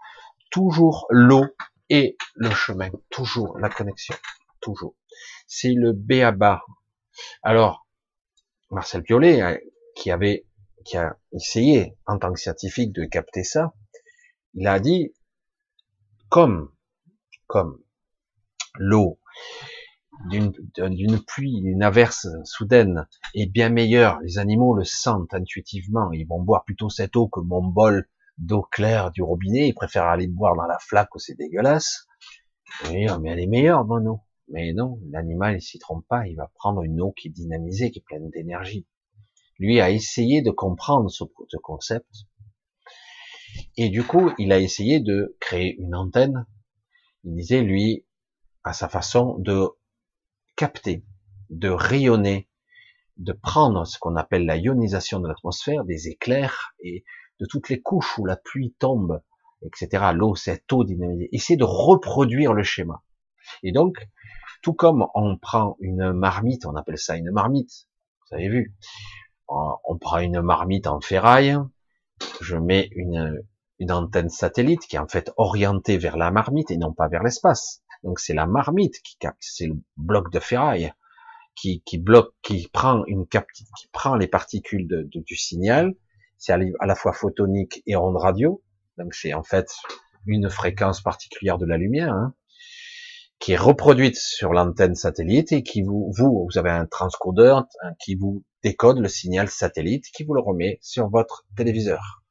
[0.51, 1.47] Toujours l'eau
[1.89, 4.17] et le chemin, toujours la connexion,
[4.61, 4.97] toujours.
[5.47, 6.63] C'est le B à bas.
[7.43, 7.84] Alors,
[8.75, 9.57] Marcel Piolet, euh,
[9.95, 10.47] qui avait,
[10.85, 13.73] qui a essayé en tant que scientifique de capter ça,
[14.55, 15.15] il a dit,
[16.29, 16.71] comme,
[17.47, 17.79] comme
[18.77, 19.21] l'eau
[20.29, 26.41] d'une pluie, une averse soudaine est bien meilleure, les animaux le sentent intuitivement, ils vont
[26.41, 28.09] boire plutôt cette eau que mon bol
[28.39, 32.07] d'eau claire du robinet, ils préfèrent aller boire dans la flaque où c'est dégueulasse.
[32.91, 34.21] Mais elle est meilleure, mon eau.
[34.49, 37.91] Mais non, l'animal, il s'y trompe pas, il va prendre une eau qui est dynamisée,
[37.91, 38.87] qui est pleine d'énergie.
[39.59, 42.27] Lui a essayé de comprendre ce, ce concept.
[43.77, 46.47] Et du coup, il a essayé de créer une antenne.
[47.25, 48.05] Il disait, lui,
[48.65, 49.69] à sa façon, de
[50.57, 51.05] capter,
[51.51, 52.49] de rayonner,
[53.17, 57.05] de prendre ce qu'on appelle la ionisation de l'atmosphère, des éclairs et
[57.41, 59.23] de toutes les couches où la pluie tombe,
[59.63, 60.11] etc.
[60.15, 61.29] L'eau, cette eau dynamisée.
[61.33, 63.03] Essayer de reproduire le schéma.
[63.63, 64.09] Et donc,
[64.65, 67.87] tout comme on prend une marmite, on appelle ça une marmite,
[68.23, 68.75] vous avez vu,
[69.47, 71.57] on prend une marmite en ferraille,
[72.41, 73.45] je mets une,
[73.91, 77.83] antenne satellite qui est en fait orientée vers la marmite et non pas vers l'espace.
[78.03, 80.91] Donc c'est la marmite qui capte, c'est le bloc de ferraille
[81.55, 85.95] qui, bloque, qui prend une cap, qui prend les particules du signal.
[86.39, 88.63] C'est à la fois photonique et onde radio.
[88.97, 89.71] Donc c'est en fait
[90.27, 92.15] une fréquence particulière de la lumière.
[92.15, 92.35] Hein
[93.45, 97.67] qui est reproduite sur l'antenne satellite et qui vous, vous, vous avez un transcodeur
[98.03, 102.23] qui vous décode le signal satellite, qui vous le remet sur votre téléviseur.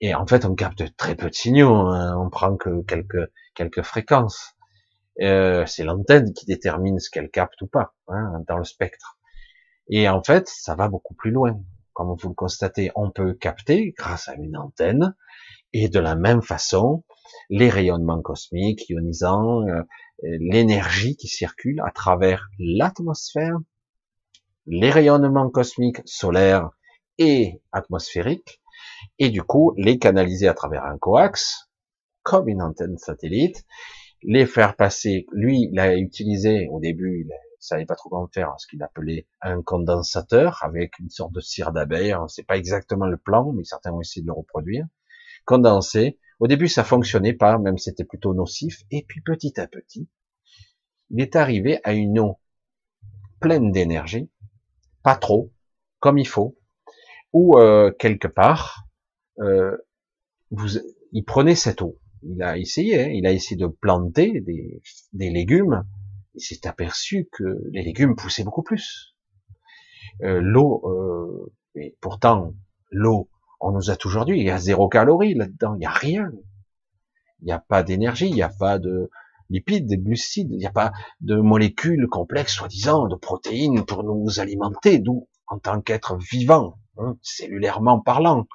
[0.00, 2.16] Et en fait, on capte très peu de signaux, hein.
[2.18, 4.54] on prend que quelques quelques fréquences.
[5.20, 9.18] Euh, c'est l'antenne qui détermine ce qu'elle capte ou pas hein, dans le spectre.
[9.90, 11.60] Et en fait, ça va beaucoup plus loin.
[11.92, 15.14] Comme vous le constatez, on peut capter grâce à une antenne
[15.74, 17.04] et de la même façon
[17.48, 19.82] les rayonnements cosmiques, ionisants, euh,
[20.22, 23.58] l'énergie qui circule à travers l'atmosphère,
[24.66, 26.70] les rayonnements cosmiques solaires
[27.18, 28.60] et atmosphériques,
[29.18, 31.70] et du coup les canaliser à travers un coax,
[32.22, 33.64] comme une antenne satellite,
[34.22, 38.54] les faire passer, lui, il a utilisé, au début, il savait pas trop comment faire,
[38.58, 43.16] ce qu'il appelait un condensateur, avec une sorte de cire d'abeille, c'est pas exactement le
[43.16, 44.86] plan, mais certains ont essayé de le reproduire,
[45.46, 48.82] condensé, au début, ça fonctionnait pas, même c'était plutôt nocif.
[48.90, 50.08] Et puis petit à petit,
[51.10, 52.38] il est arrivé à une eau
[53.40, 54.30] pleine d'énergie,
[55.02, 55.52] pas trop,
[55.98, 56.58] comme il faut,
[57.32, 58.86] ou euh, quelque part,
[59.40, 59.76] euh,
[60.50, 60.78] vous,
[61.12, 61.98] il prenait cette eau.
[62.22, 64.82] Il a essayé, hein, il a essayé de planter des,
[65.12, 65.84] des légumes.
[66.34, 69.14] Il s'est aperçu que les légumes poussaient beaucoup plus.
[70.22, 72.54] Euh, l'eau, euh, et pourtant,
[72.90, 73.28] l'eau
[73.60, 76.30] on nous a toujours dit, il y a zéro calorie là-dedans, il y a rien.
[77.42, 79.10] Il n'y a pas d'énergie, il n'y a pas de
[79.50, 84.40] lipides, de glucides, il n'y a pas de molécules complexes, soi-disant, de protéines pour nous
[84.40, 88.46] alimenter, d'où, en tant qu'être vivant, hein, cellulairement parlant.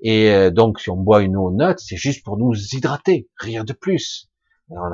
[0.00, 3.64] Et euh, donc, si on boit une eau neutre, c'est juste pour nous hydrater, rien
[3.64, 4.30] de plus.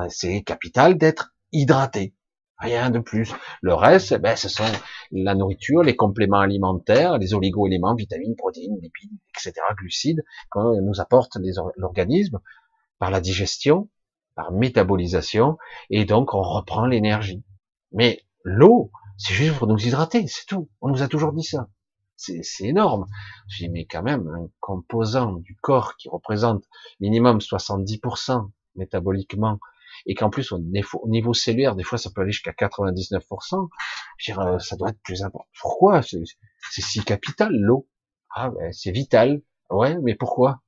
[0.09, 2.15] C'est capital d'être hydraté.
[2.57, 3.33] Rien de plus.
[3.61, 4.63] Le reste, eh ben, ce sont
[5.11, 11.37] la nourriture, les compléments alimentaires, les oligo-éléments, vitamines, protéines, lipides, etc., glucides, qu'on nous apporte
[11.75, 12.39] l'organisme
[12.97, 13.89] par la digestion,
[14.35, 15.57] par métabolisation,
[15.89, 17.43] et donc on reprend l'énergie.
[17.91, 20.69] Mais l'eau, c'est juste pour nous hydrater, c'est tout.
[20.81, 21.67] On nous a toujours dit ça.
[22.15, 23.05] C'est énorme.
[23.47, 26.63] J'ai mais quand même, un composant du corps qui représente
[27.01, 29.59] minimum 70% métaboliquement
[30.05, 30.59] et qu'en plus au
[31.07, 33.69] niveau cellulaire, des fois ça peut aller jusqu'à 99%,
[34.17, 35.47] je veux euh, ça doit être plus important.
[35.59, 37.87] Pourquoi C'est si capital l'eau?
[38.33, 39.41] Ah ben c'est vital.
[39.69, 40.61] Ouais, mais pourquoi?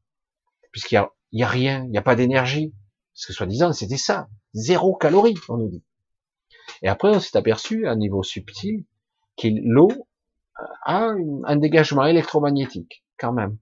[0.71, 2.73] Puisqu'il y a, y a rien, il n'y a pas d'énergie.
[3.13, 5.83] Parce que soi-disant c'était ça, zéro calorie, on nous dit.
[6.81, 8.85] Et après on s'est aperçu à un niveau subtil
[9.37, 9.89] que l'eau
[10.85, 11.11] a
[11.43, 13.57] un dégagement électromagnétique quand même,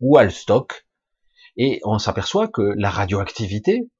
[0.00, 0.86] ou elle stocke.
[1.56, 3.90] Et on s'aperçoit que la radioactivité,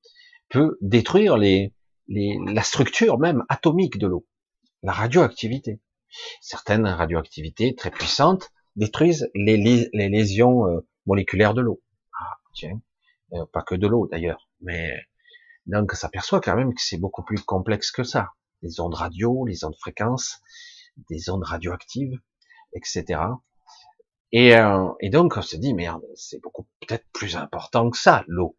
[0.51, 1.73] peut détruire les,
[2.09, 4.27] les, la structure même atomique de l'eau,
[4.83, 5.81] la radioactivité.
[6.41, 9.57] Certaines radioactivités très puissantes détruisent les,
[9.93, 11.81] les lésions euh, moléculaires de l'eau.
[12.19, 12.81] Ah, tiens,
[13.33, 14.93] euh, pas que de l'eau d'ailleurs, mais
[15.67, 18.31] donc ça s'aperçoit quand même que c'est beaucoup plus complexe que ça.
[18.63, 20.41] Les ondes radio, les ondes fréquences,
[21.09, 22.19] des ondes radioactives,
[22.75, 23.21] etc.
[24.33, 28.25] Et, euh, et donc on se dit merde, c'est beaucoup peut-être plus important que ça
[28.27, 28.57] l'eau.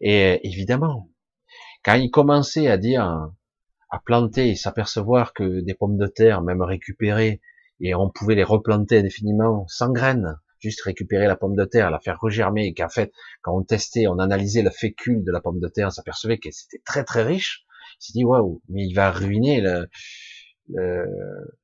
[0.00, 1.10] Et évidemment,
[1.84, 3.02] quand il commençait à dire,
[3.90, 7.40] à planter et s'apercevoir que des pommes de terre, même récupérées,
[7.80, 12.00] et on pouvait les replanter indéfiniment sans graines, juste récupérer la pomme de terre, la
[12.00, 15.60] faire regermer, et qu'en fait, quand on testait, on analysait le fécule de la pomme
[15.60, 17.64] de terre, on s'apercevait que c'était très très riche.
[18.00, 19.62] Il s'est dit waouh, mais il va ruiner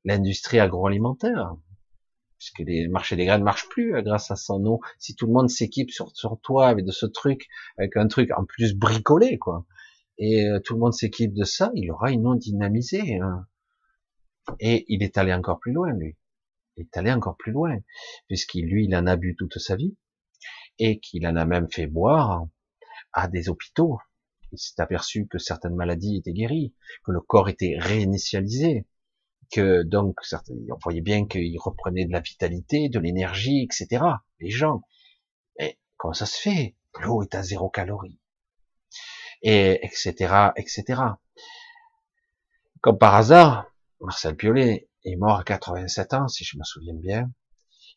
[0.04, 1.56] l'industrie agroalimentaire
[2.44, 4.80] puisque les marchés des graines ne marchent plus euh, grâce à son eau.
[4.98, 8.30] Si tout le monde s'équipe sur, sur toi avec de ce truc, avec un truc
[8.36, 9.64] en plus bricolé, quoi,
[10.18, 13.18] et euh, tout le monde s'équipe de ça, il aura une eau dynamisée.
[13.18, 13.46] Hein.
[14.60, 16.16] Et il est allé encore plus loin, lui.
[16.76, 17.78] Il est allé encore plus loin,
[18.26, 19.96] puisqu'il, lui, il en a bu toute sa vie,
[20.78, 22.46] et qu'il en a même fait boire
[23.12, 23.98] à des hôpitaux.
[24.52, 26.74] Il s'est aperçu que certaines maladies étaient guéries,
[27.04, 28.86] que le corps était réinitialisé,
[29.52, 30.16] que donc
[30.46, 34.04] on voyait bien qu'ils reprenaient de la vitalité, de l'énergie, etc.
[34.40, 34.82] Les gens.
[35.58, 36.76] Et comment ça se fait?
[37.00, 38.18] L'eau est à zéro calorie.
[39.42, 40.52] Et etc.
[40.56, 41.02] etc.
[42.80, 43.66] Comme par hasard,
[44.00, 47.30] Marcel Piolet est mort à 87 ans, si je me souviens bien.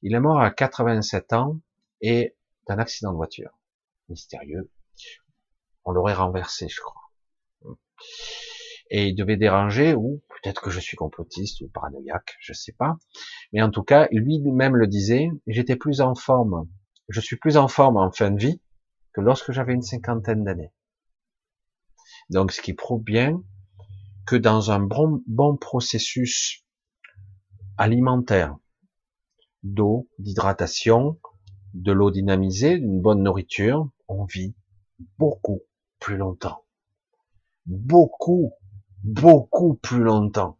[0.01, 1.59] Il est mort à 87 ans
[2.01, 2.35] et
[2.67, 3.57] d'un accident de voiture.
[4.09, 4.71] Mystérieux.
[5.85, 7.09] On l'aurait renversé, je crois
[8.89, 12.97] et il devait déranger, ou peut-être que je suis complotiste ou paranoïaque, je sais pas.
[13.53, 16.67] Mais en tout cas, lui-même le disait, j'étais plus en forme,
[17.09, 18.61] je suis plus en forme en fin de vie
[19.13, 20.71] que lorsque j'avais une cinquantaine d'années.
[22.29, 23.41] Donc, ce qui prouve bien
[24.25, 26.65] que dans un bon, bon processus
[27.77, 28.57] alimentaire,
[29.63, 31.19] d'eau, d'hydratation,
[31.73, 34.55] de l'eau dynamisée, d'une bonne nourriture, on vit
[35.17, 35.61] beaucoup
[35.99, 36.63] plus longtemps.
[37.65, 38.53] Beaucoup,
[39.03, 40.57] beaucoup plus longtemps.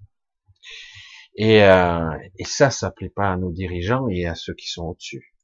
[1.36, 4.86] Et, euh, et ça, ça plaît pas à nos dirigeants et à ceux qui sont
[4.86, 5.36] au-dessus.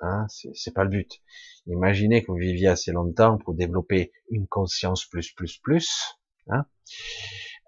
[0.00, 1.20] Hein, c'est pas le but.
[1.66, 6.16] Imaginez que vous viviez assez longtemps pour développer une conscience plus, plus, plus.
[6.48, 6.64] Hein,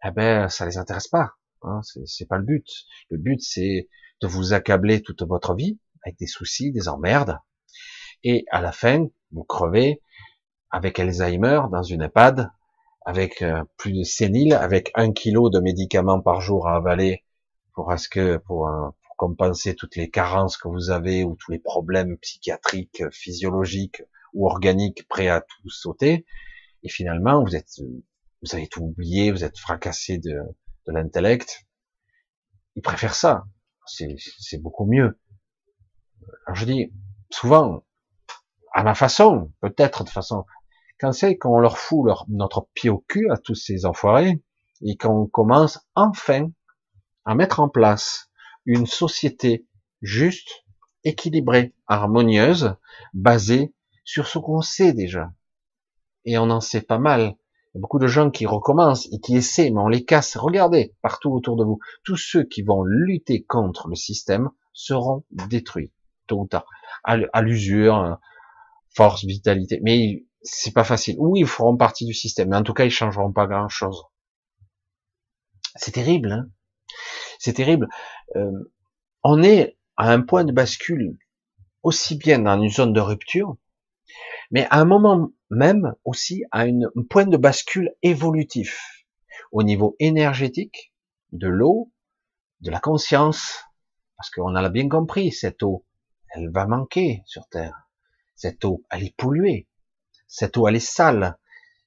[0.05, 1.35] eh ben, ça les intéresse pas.
[1.63, 2.67] Hein, c'est pas le but.
[3.11, 3.89] Le but, c'est
[4.21, 7.39] de vous accabler toute votre vie avec des soucis, des emmerdes,
[8.25, 10.01] et à la fin, vous crevez
[10.71, 12.51] avec Alzheimer dans une EHPAD,
[13.05, 17.25] avec euh, plus de sénile, avec un kilo de médicaments par jour à avaler
[17.75, 21.61] pour ce que pour, pour, compenser toutes les carences que vous avez ou tous les
[21.61, 24.03] problèmes psychiatriques, physiologiques
[24.33, 26.27] ou organiques prêts à tout sauter.
[26.83, 27.81] Et finalement, vous êtes,
[28.43, 30.41] vous avez tout oublié, vous êtes fracassé de,
[30.87, 31.67] de l'intellect.
[32.77, 33.45] Ils préfèrent ça.
[33.87, 35.19] C'est beaucoup mieux.
[36.47, 36.93] Alors je dis
[37.31, 37.85] souvent,
[38.73, 40.45] à ma façon, peut-être de façon,
[41.01, 44.43] quand c'est qu'on leur fout notre pied au cul à tous ces enfoirés,
[44.83, 46.51] et qu'on commence enfin
[47.25, 48.31] à mettre en place
[48.67, 49.67] une société
[50.03, 50.65] juste,
[51.05, 52.77] équilibrée, harmonieuse,
[53.13, 53.75] basée
[54.05, 55.33] sur ce qu'on sait déjà.
[56.25, 57.37] Et on en sait pas mal.
[57.73, 60.37] Il y a beaucoup de gens qui recommencent et qui essaient, mais on les casse.
[60.37, 61.79] Regardez partout autour de vous.
[62.05, 65.93] Tous ceux qui vont lutter contre le système seront détruits,
[66.27, 66.67] tôt ou tard.
[67.03, 68.19] À l'usure,
[68.95, 69.81] force, vitalité.
[69.83, 71.17] Mais c'est pas facile.
[71.19, 74.05] Oui, ils feront partie du système, mais en tout cas, ils changeront pas grand chose.
[75.77, 76.49] C'est terrible, hein
[77.45, 77.89] c'est terrible.
[78.37, 78.73] Euh,
[79.23, 81.19] on est à un point de bascule
[81.83, 83.57] aussi bien dans une zone de rupture,
[84.51, 86.81] mais à un moment même aussi à un
[87.11, 89.05] point de bascule évolutif
[89.53, 90.93] au niveau énergétique,
[91.33, 91.93] de l'eau,
[92.61, 93.63] de la conscience,
[94.17, 95.85] parce qu'on a bien compris, cette eau,
[96.31, 97.89] elle va manquer sur Terre.
[98.37, 99.69] Cette eau, elle est polluée.
[100.37, 101.39] Cette eau, elle est sale.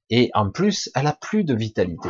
[0.09, 2.07] Et en plus, elle a plus de vitalité.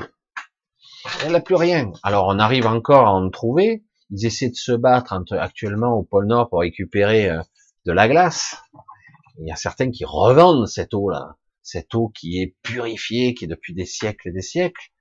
[1.23, 1.91] Elle n'a plus rien.
[2.03, 3.83] Alors on arrive encore à en trouver.
[4.11, 7.41] Ils essaient de se battre actuellement au pôle Nord pour récupérer euh,
[7.87, 8.55] de la glace.
[9.39, 11.37] Il y a certains qui revendent cette eau-là.
[11.63, 14.91] Cette eau qui est purifiée, qui est depuis des siècles et des siècles.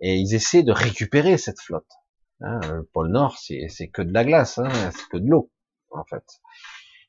[0.00, 1.92] Et ils essaient de récupérer cette flotte.
[2.40, 5.52] Hein, le pôle Nord, c'est que de la glace, hein, c'est que de l'eau,
[5.92, 6.24] en fait.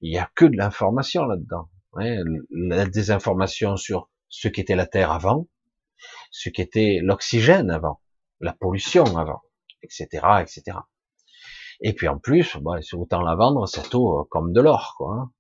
[0.02, 1.68] Il y a que de l'information là-dedans.
[1.96, 5.48] Hein, la désinformation sur ce qu'était la Terre avant,
[6.32, 8.02] ce qu'était l'oxygène avant,
[8.40, 9.42] la pollution avant,
[9.82, 10.08] etc.,
[10.42, 10.78] etc.
[11.82, 15.14] Et puis en plus, bah, c'est autant la vendre cette eau comme de l'or, quoi.
[15.14, 15.32] Hein.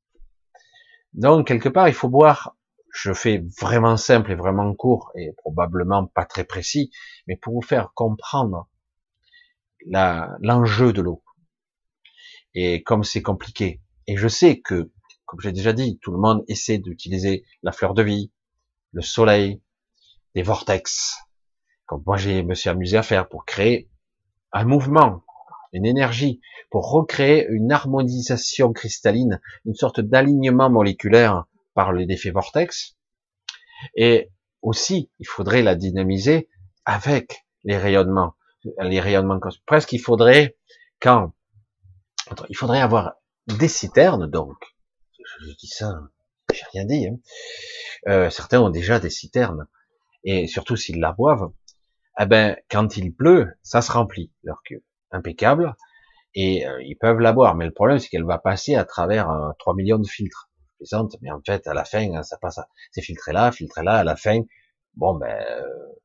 [1.13, 2.55] Donc quelque part, il faut boire.
[2.93, 6.91] Je fais vraiment simple et vraiment court et probablement pas très précis,
[7.27, 8.69] mais pour vous faire comprendre
[9.85, 11.21] l'enjeu de l'eau
[12.53, 13.81] et comme c'est compliqué.
[14.07, 14.91] Et je sais que,
[15.35, 18.31] comme j'ai déjà dit, tout le monde essaie d'utiliser la fleur de vie,
[18.93, 19.61] le soleil,
[20.33, 21.17] des vortex,
[21.85, 23.89] comme moi j'ai me suis amusé à faire pour créer
[24.53, 25.25] un mouvement,
[25.73, 26.39] une énergie,
[26.71, 32.95] pour recréer une harmonisation cristalline, une sorte d'alignement moléculaire par le défait vortex.
[33.93, 34.31] Et
[34.61, 36.47] aussi, il faudrait la dynamiser
[36.85, 38.35] avec les rayonnements,
[38.79, 39.41] les rayonnements.
[39.65, 40.55] Presque, il faudrait,
[41.01, 41.33] quand,
[42.47, 43.15] il faudrait avoir
[43.47, 44.74] des citernes, donc.
[45.41, 45.99] Je, dis ça,
[46.53, 47.07] j'ai rien dit.
[47.07, 47.17] Hein.
[48.07, 49.67] Euh, certains ont déjà des citernes,
[50.23, 51.51] et surtout s'ils la boivent,
[52.19, 54.81] eh ben, quand il pleut, ça se remplit, leur cuve.
[55.11, 55.75] Impeccable.
[56.33, 57.55] Et euh, ils peuvent la boire.
[57.55, 59.27] Mais le problème, c'est qu'elle va passer à travers
[59.59, 60.49] 3 euh, millions de filtres.
[61.21, 62.59] Mais en fait, à la fin, hein, ça passe,
[62.91, 64.41] c'est filtré là, filtré là, à la fin,
[64.95, 65.45] bon, ben,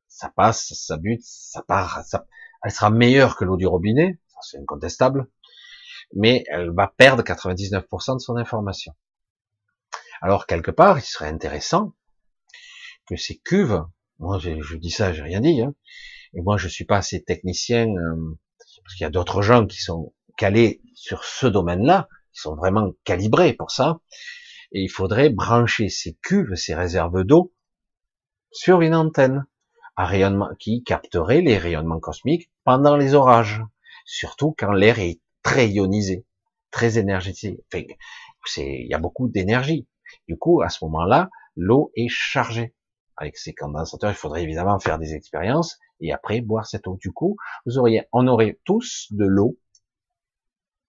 [0.08, 2.26] ça passe, ça bute, ça part, ça,
[2.62, 5.26] elle sera meilleure que l'eau du robinet, c'est incontestable,
[6.14, 8.94] mais elle va perdre 99% de son information.
[10.20, 11.94] Alors, quelque part, il serait intéressant
[13.06, 13.84] que ces cuves
[14.20, 15.62] moi, je, dis ça, j'ai rien dit.
[15.62, 15.74] Hein.
[16.34, 18.38] Et moi, je suis pas assez technicien euh,
[18.84, 22.92] parce qu'il y a d'autres gens qui sont calés sur ce domaine-là, qui sont vraiment
[23.04, 24.00] calibrés pour ça.
[24.72, 27.54] Et il faudrait brancher ces cuves, ces réserves d'eau,
[28.52, 29.46] sur une antenne
[29.96, 33.62] à rayonnement qui capterait les rayonnements cosmiques pendant les orages,
[34.04, 36.26] surtout quand l'air est très ionisé,
[36.70, 37.58] très énergétique.
[38.58, 39.86] Il y a beaucoup d'énergie.
[40.28, 42.74] Du coup, à ce moment-là, l'eau est chargée
[43.20, 46.96] avec ces condensateurs, il faudrait évidemment faire des expériences et après boire cette eau.
[47.00, 47.36] Du coup,
[47.66, 49.58] vous auriez, on aurait tous de l'eau,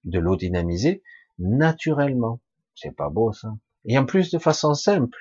[0.06, 1.04] de l'eau dynamisée
[1.40, 2.40] naturellement.
[2.74, 3.50] C'est pas beau ça.
[3.84, 5.18] Et en plus de façon simple,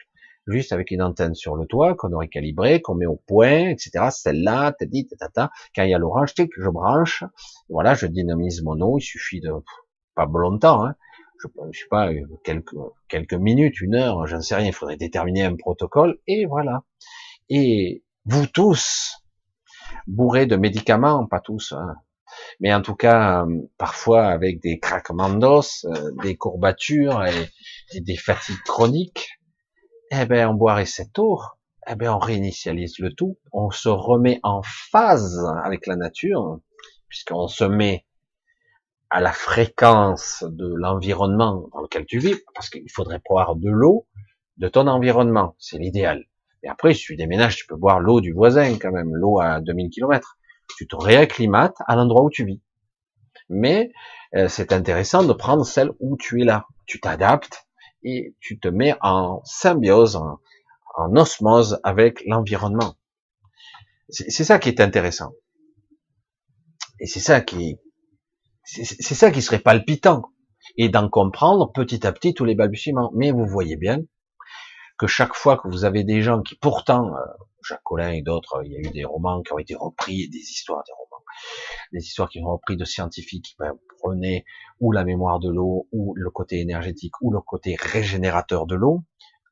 [0.46, 4.08] juste avec une antenne sur le toit qu'on aurait calibré, qu'on met au point, etc.
[4.10, 5.50] Celle-là, t'as dit, tata.
[5.74, 7.24] Quand il y a l'orange, que je branche,
[7.68, 8.98] voilà, je dynamise mon eau.
[8.98, 9.52] Il suffit de
[10.14, 10.94] pas longtemps, hein.
[11.42, 12.10] Je, je sais pas
[12.44, 12.74] quelques
[13.08, 14.66] quelques minutes, une heure, j'en sais rien.
[14.66, 16.82] Il faudrait déterminer un protocole et voilà.
[17.48, 19.16] Et vous tous,
[20.06, 21.96] bourrés de médicaments, pas tous, hein,
[22.60, 28.16] mais en tout cas, euh, parfois avec des craquements d'os, euh, des courbatures et, des
[28.16, 29.28] fatigues chroniques,
[30.12, 31.40] eh ben, on boirait cette eau,
[31.88, 36.60] eh ben, on réinitialise le tout, on se remet en phase avec la nature,
[37.08, 38.06] puisqu'on se met
[39.10, 44.06] à la fréquence de l'environnement dans lequel tu vis, parce qu'il faudrait boire de l'eau
[44.56, 46.26] de ton environnement, c'est l'idéal.
[46.62, 49.60] Et après, si tu déménages, tu peux boire l'eau du voisin quand même, l'eau à
[49.60, 50.36] 2000 km.
[50.76, 52.60] Tu te réacclimates à l'endroit où tu vis.
[53.48, 53.90] Mais
[54.36, 56.66] euh, c'est intéressant de prendre celle où tu es là.
[56.86, 57.66] Tu t'adaptes
[58.02, 60.38] et tu te mets en symbiose, en,
[61.16, 62.94] osmose avec l'environnement.
[64.10, 65.32] C'est ça qui est intéressant.
[66.98, 67.78] Et c'est ça qui,
[68.64, 70.22] c'est ça qui serait palpitant.
[70.76, 73.10] Et d'en comprendre petit à petit tous les balbutiements.
[73.14, 73.98] Mais vous voyez bien
[74.98, 77.20] que chaque fois que vous avez des gens qui pourtant, euh,
[77.66, 80.38] Jacques Collin et d'autres, il y a eu des romans qui ont été repris, des
[80.38, 81.24] histoires, des romans,
[81.92, 84.44] des histoires qui ont repris de scientifiques qui ben, prenaient
[84.78, 89.02] ou la mémoire de l'eau, ou le côté énergétique, ou le côté régénérateur de l'eau,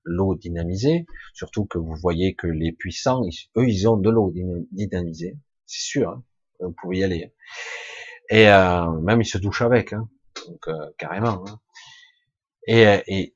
[0.04, 3.22] l'eau dynamisée, surtout que vous voyez que les puissants,
[3.56, 4.32] eux, ils ont de l'eau
[4.72, 6.22] dynamisée, c'est sûr, hein,
[6.61, 7.34] vous pouvez y aller.
[8.31, 10.09] Et euh, même ils se douchent avec, hein,
[10.47, 11.45] donc euh, carrément.
[11.47, 11.61] Hein.
[12.66, 13.35] Et, et,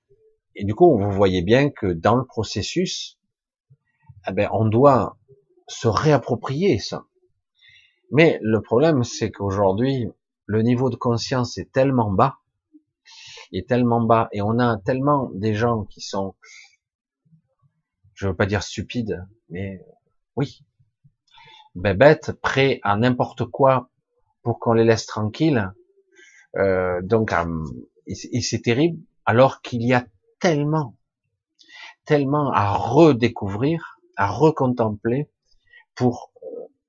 [0.55, 3.19] et du coup, vous voyez bien que dans le processus,
[4.29, 5.17] eh ben, on doit
[5.69, 7.07] se réapproprier ça.
[8.11, 10.07] Mais le problème, c'est qu'aujourd'hui,
[10.45, 12.39] le niveau de conscience est tellement bas,
[13.53, 16.35] est tellement bas, et on a tellement des gens qui sont,
[18.15, 19.83] je veux pas dire stupides, mais
[20.37, 20.65] oui,
[21.75, 23.89] ben bêtes, prêts à n'importe quoi
[24.43, 25.73] pour qu'on les laisse tranquilles.
[26.57, 27.65] Euh, donc, euh,
[28.07, 30.07] et c'est terrible, alors qu'il y a
[30.41, 30.97] tellement,
[32.05, 35.31] tellement à redécouvrir, à recontempler
[35.95, 36.33] pour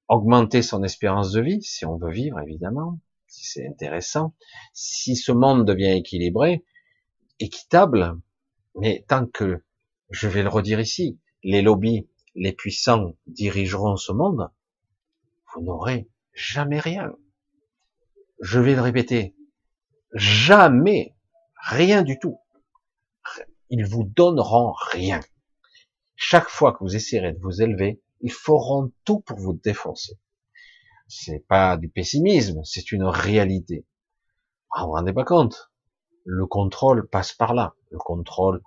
[0.08, 4.34] augmenter son espérance de vie, si on veut vivre évidemment, si c'est intéressant,
[4.74, 6.64] si ce monde devient équilibré,
[7.39, 8.20] équitable,
[8.76, 9.64] mais tant que,
[10.10, 14.49] je vais le redire ici, les lobbies, les puissants dirigeront ce monde,
[15.54, 17.14] vous n'aurez jamais rien.
[18.41, 19.36] Je vais le répéter,
[20.13, 21.15] jamais
[21.55, 22.39] rien du tout
[23.73, 25.19] ils vous donneront rien.
[26.15, 30.19] Chaque fois que vous essayerez de vous élever, ils feront tout pour vous défoncer.
[31.07, 33.88] C'est pas du pessimisme, c'est une réalité.
[34.75, 35.71] Vous vous rendez pas compte?
[36.23, 37.73] Le contrôle passe par là.
[37.89, 38.61] Le contrôle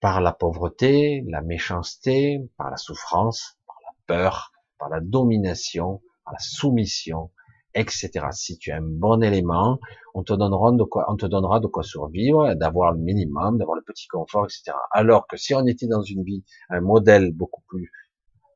[0.00, 6.32] par la pauvreté, la méchanceté, par la souffrance, par la peur, par la domination, par
[6.32, 7.30] la soumission,
[7.78, 8.10] etc.
[8.32, 9.78] Si tu as un bon élément,
[10.14, 13.76] on te donnera de quoi, on te donnera de quoi survivre, d'avoir le minimum, d'avoir
[13.76, 14.76] le petit confort, etc.
[14.90, 17.90] Alors que si on était dans une vie, un modèle beaucoup plus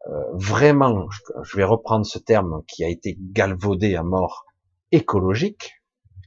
[0.09, 1.09] euh, vraiment,
[1.45, 4.45] je vais reprendre ce terme qui a été galvaudé à mort,
[4.91, 5.75] écologique,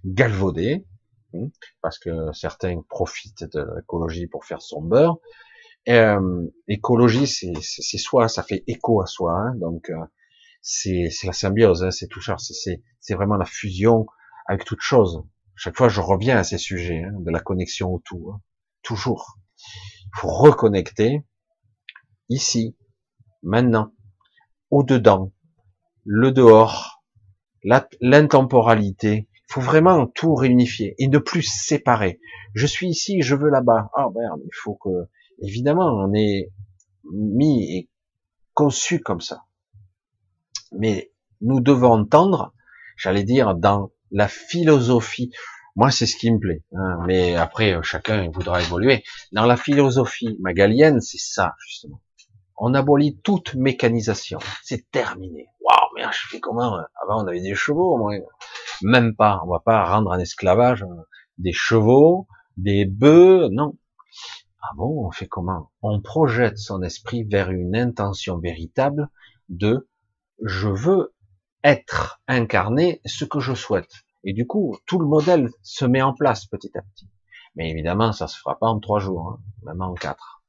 [0.06, 0.86] galvaudé,
[1.34, 1.50] hein,
[1.82, 5.18] parce que certains profitent de l'écologie pour faire son beurre.
[5.88, 9.96] Euh, écologie, c'est soi, ça fait écho à soi, hein, donc euh,
[10.68, 14.07] c'est la symbiose, hein, c'est tout ça, c'est vraiment la fusion
[14.47, 15.24] avec toute chose.
[15.55, 18.41] Chaque fois, je reviens à ces sujets hein, de la connexion au tout, hein.
[18.82, 19.38] toujours.
[19.57, 21.24] Il faut reconnecter
[22.30, 22.76] ici,
[23.43, 23.93] maintenant,
[24.72, 25.32] au dedans,
[26.03, 27.03] le dehors,
[28.01, 29.30] l'intemporalité.
[29.47, 32.20] Il faut vraiment tout réunifier et ne plus séparer.
[32.55, 33.91] Je suis ici, je veux là-bas.
[33.93, 35.07] Ah merde, il faut que,
[35.43, 36.51] évidemment, on est
[37.03, 37.89] mis et
[38.55, 39.45] conçu comme ça
[40.72, 41.11] mais
[41.41, 42.53] nous devons tendre,
[42.97, 45.32] j'allais dire, dans la philosophie.
[45.76, 46.63] Moi, c'est ce qui me plaît.
[46.74, 49.03] Hein, mais après, chacun voudra évoluer.
[49.32, 52.01] Dans la philosophie magalienne, c'est ça, justement.
[52.57, 54.39] On abolit toute mécanisation.
[54.63, 55.47] C'est terminé.
[55.59, 58.09] Waouh, mais je fais comment Avant, on avait des chevaux.
[58.82, 59.41] Même pas.
[59.45, 61.03] On va pas rendre en esclavage euh,
[61.38, 63.49] des chevaux, des bœufs.
[63.51, 63.78] Non.
[64.61, 65.70] Ah bon, on fait comment?
[65.82, 69.09] On projette son esprit vers une intention véritable
[69.49, 69.89] de
[70.43, 71.13] je veux
[71.63, 73.91] être incarné ce que je souhaite.
[74.23, 77.09] Et du coup, tout le modèle se met en place petit à petit.
[77.55, 80.43] Mais évidemment, ça se fera pas en trois jours, hein, même en quatre.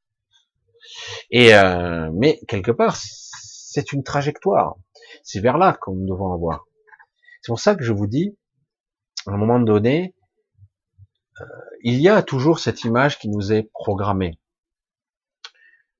[1.30, 4.76] Et euh, mais quelque part, c'est une trajectoire.
[5.22, 6.66] C'est vers là qu'on nous devons avoir.
[7.42, 8.36] C'est pour ça que je vous dis,
[9.26, 10.14] à un moment donné,
[11.40, 11.44] euh,
[11.82, 14.38] il y a toujours cette image qui nous est programmée.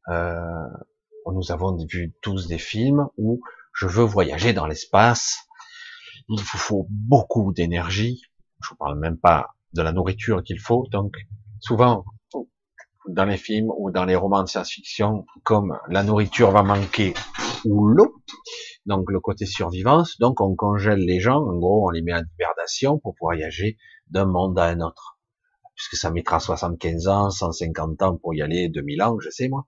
[0.09, 0.68] Euh,
[1.32, 3.41] nous avons vu tous des films où
[3.77, 5.37] je veux voyager dans l'espace.
[6.29, 8.22] Il vous faut beaucoup d'énergie.
[8.62, 10.87] Je ne parle même pas de la nourriture qu'il faut.
[10.91, 11.14] Donc,
[11.61, 12.05] souvent,
[13.09, 17.12] dans les films ou dans les romans de science-fiction, comme la nourriture va manquer
[17.64, 18.14] ou l'eau,
[18.87, 22.22] donc le côté survivance, donc on congèle les gens, en gros on les met en
[22.35, 23.77] hibernation pour voyager
[24.09, 25.18] d'un monde à un autre.
[25.74, 29.66] Puisque ça mettra 75 ans, 150 ans pour y aller, 2000 ans, je sais moi.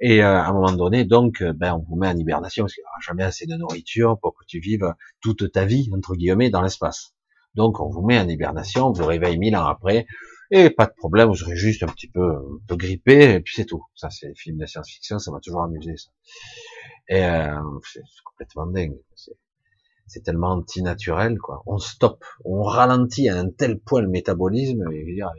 [0.00, 2.74] Et euh, à un moment donné, donc, euh, ben, on vous met en hibernation, parce
[2.74, 6.14] qu'il n'y aura jamais assez de nourriture pour que tu vives toute ta vie, entre
[6.14, 7.14] guillemets, dans l'espace.
[7.54, 10.06] Donc on vous met en hibernation, on vous réveille mille ans après,
[10.50, 13.54] et pas de problème, vous serez juste un petit peu, un peu grippé, et puis
[13.56, 13.84] c'est tout.
[13.94, 16.10] Ça, c'est les films de science-fiction, ça m'a toujours amusé, ça.
[17.08, 17.58] Et euh,
[17.92, 18.98] c'est complètement dingue.
[20.06, 21.62] C'est tellement anti-naturel, quoi.
[21.66, 25.30] On stoppe, on ralentit à un tel point le métabolisme, et dire,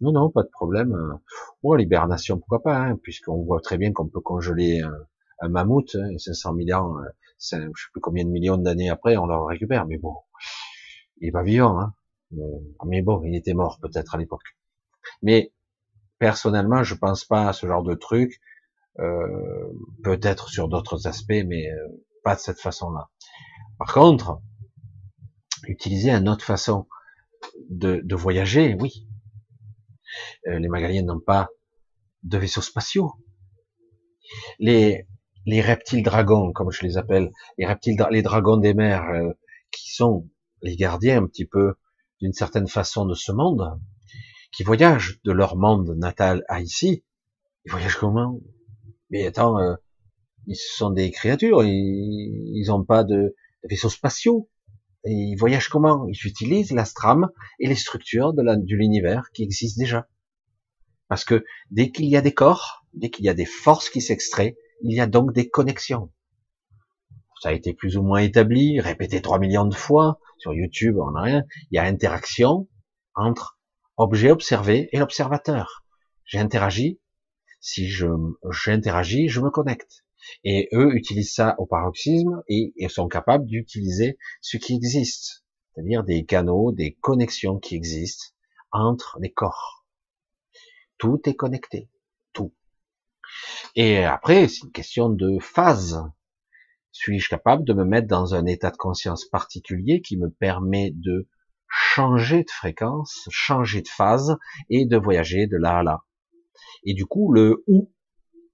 [0.00, 1.18] non, non, pas de problème.
[1.62, 4.80] Bon, l'hibernation, pourquoi pas, hein, puisqu'on voit très bien qu'on peut congeler
[5.40, 7.02] un, mammouth, hein, et 500 millions, euh,
[7.40, 10.14] je sais plus combien de millions d'années après, on le récupère, mais bon,
[11.20, 11.94] il va vivant, hein.
[12.84, 14.56] Mais bon, il était mort peut-être à l'époque.
[15.22, 15.52] Mais
[16.18, 18.40] personnellement, je pense pas à ce genre de truc.
[18.98, 19.72] Euh,
[20.02, 23.08] peut-être sur d'autres aspects, mais euh, pas de cette façon-là.
[23.78, 24.40] Par contre,
[25.66, 26.86] utiliser une autre façon
[27.70, 29.08] de voyager, oui.
[30.46, 31.48] Euh, les Magaliens n'ont pas
[32.22, 33.12] de vaisseaux spatiaux.
[34.58, 35.06] Les,
[35.46, 39.06] les reptiles dragons, comme je les appelle, les reptiles, les dragons des mers,
[39.70, 40.28] qui sont
[40.62, 41.74] les gardiens un petit peu
[42.20, 43.80] d'une certaine façon de ce monde,
[44.52, 47.04] qui voyagent de leur monde natal à ici,
[47.64, 48.40] ils voyagent comment?
[49.10, 49.74] Mais attends, euh,
[50.46, 54.48] ils sont des créatures, ils n'ont pas de, vaisseaux spatiaux.
[55.04, 56.06] Et ils voyagent comment?
[56.08, 57.30] Ils utilisent l'astram
[57.60, 58.42] et les structures de
[58.74, 60.08] l'univers qui existent déjà.
[61.08, 64.00] Parce que dès qu'il y a des corps, dès qu'il y a des forces qui
[64.00, 66.12] s'extraient, il y a donc des connexions.
[67.40, 71.12] Ça a été plus ou moins établi, répété 3 millions de fois, sur YouTube, on
[71.12, 71.44] n'a rien.
[71.70, 72.68] Il y a interaction
[73.14, 73.58] entre
[73.96, 75.84] objet observé et l'observateur.
[76.24, 77.00] J'interagis.
[77.60, 78.06] Si je
[78.50, 80.04] j'interagis, je me connecte.
[80.44, 86.04] Et eux utilisent ça au paroxysme et, et sont capables d'utiliser ce qui existe, c'est-à-dire
[86.04, 88.26] des canaux, des connexions qui existent
[88.72, 89.86] entre les corps.
[90.98, 91.90] Tout est connecté,
[92.32, 92.52] tout.
[93.76, 96.02] Et après, c'est une question de phase.
[96.92, 101.28] Suis-je capable de me mettre dans un état de conscience particulier qui me permet de
[101.68, 104.36] changer de fréquence, changer de phase
[104.70, 106.00] et de voyager de là à là?
[106.84, 107.92] Et du coup, le où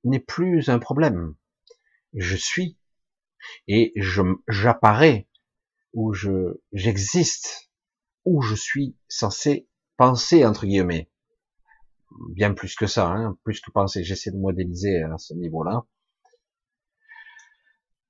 [0.02, 1.34] n'est plus un problème.
[2.14, 2.78] Je suis
[3.68, 5.28] et je j'apparais
[5.92, 7.70] où je j'existe
[8.24, 11.10] où je suis censé penser entre guillemets.
[12.30, 14.04] Bien plus que ça, hein, plus que penser.
[14.04, 15.84] J'essaie de modéliser à ce niveau-là.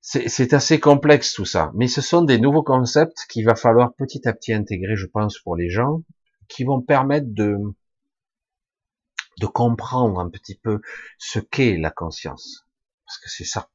[0.00, 4.28] C'est assez complexe tout ça, mais ce sont des nouveaux concepts qu'il va falloir petit
[4.28, 6.02] à petit intégrer, je pense, pour les gens,
[6.46, 7.56] qui vont permettre de
[9.40, 10.80] de comprendre un petit peu
[11.18, 12.66] ce qu'est la conscience,
[13.06, 13.70] parce que c'est ça.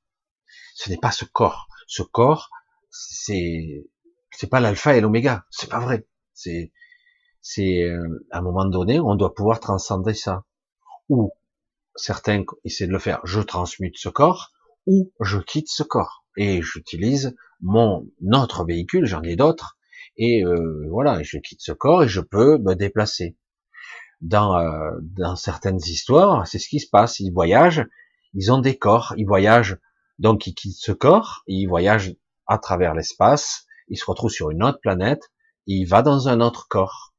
[0.80, 1.68] Ce n'est pas ce corps.
[1.88, 2.50] Ce corps,
[2.90, 3.86] c'est
[4.32, 5.46] c'est pas l'alpha et l'oméga.
[5.50, 6.08] C'est pas vrai.
[6.34, 6.72] C'est
[7.42, 10.46] c'est euh, à un moment donné, on doit pouvoir transcender ça.
[11.10, 11.34] Ou
[11.98, 13.20] certains essaient de le faire.
[13.26, 14.54] Je transmute ce corps
[14.88, 19.78] ou je quitte ce corps et j'utilise mon autre véhicule, j'en ai d'autres,
[20.16, 23.36] et euh, voilà, je quitte ce corps et je peux me déplacer.
[24.22, 27.20] Dans, euh, dans certaines histoires, c'est ce qui se passe.
[27.20, 27.86] Ils voyagent,
[28.34, 29.78] ils ont des corps, ils voyagent,
[30.20, 32.16] donc ils quittent ce corps, ils voyagent
[32.46, 35.32] à travers l'espace, ils se retrouvent sur une autre planète,
[35.66, 37.14] il va dans un autre corps.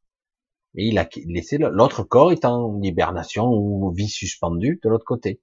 [0.76, 5.42] Et il a laissé l'autre corps est en hibernation ou vie suspendue de l'autre côté.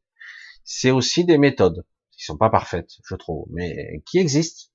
[0.64, 4.72] C'est aussi des méthodes qui sont pas parfaites, je trouve, mais qui existent,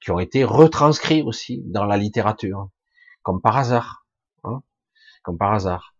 [0.00, 2.68] qui ont été retranscrits aussi dans la littérature,
[3.22, 4.06] comme par hasard,
[4.44, 4.62] hein,
[5.22, 5.91] comme par hasard.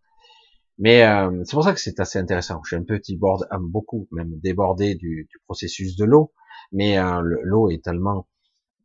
[0.79, 2.61] Mais euh, c'est pour ça que c'est assez intéressant.
[2.63, 6.33] Je suis un petit bord, beaucoup même débordé du, du processus de l'eau,
[6.71, 8.27] mais euh, l'eau est tellement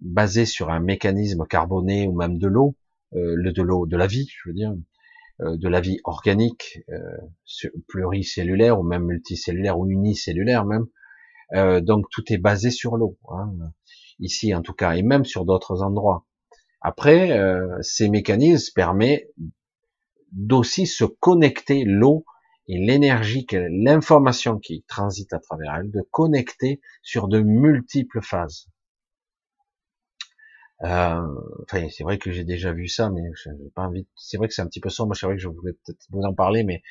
[0.00, 2.76] basée sur un mécanisme carboné ou même de l'eau,
[3.14, 4.74] euh, le de l'eau de la vie, je veux dire,
[5.40, 10.86] euh, de la vie organique, euh, pluricellulaire ou même multicellulaire ou unicellulaire même,
[11.54, 13.52] euh, donc tout est basé sur l'eau, hein,
[14.18, 16.26] ici en tout cas, et même sur d'autres endroits.
[16.80, 17.36] Après,
[17.80, 19.28] ces mécanismes permettent
[20.32, 22.24] d'aussi se connecter l'eau
[22.66, 28.66] et l'énergie, l'information qui transite à travers elle, de connecter sur de multiples phases.
[30.84, 31.20] Euh,
[31.62, 34.06] enfin, c'est vrai que j'ai déjà vu ça, mais j'ai pas envie.
[34.16, 35.16] C'est vrai que c'est un petit peu sombre.
[35.16, 36.82] C'est vrai que je voulais peut-être vous en parler, mais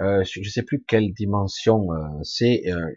[0.00, 2.62] euh, je sais plus quelle dimension euh, c'est.
[2.68, 2.90] Euh,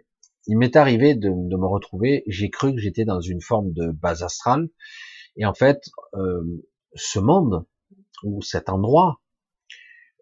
[0.47, 4.23] il m'est arrivé de, me retrouver, j'ai cru que j'étais dans une forme de base
[4.23, 4.69] astrale,
[5.35, 5.89] et en fait,
[6.95, 7.65] ce monde
[8.23, 9.19] ou cet endroit,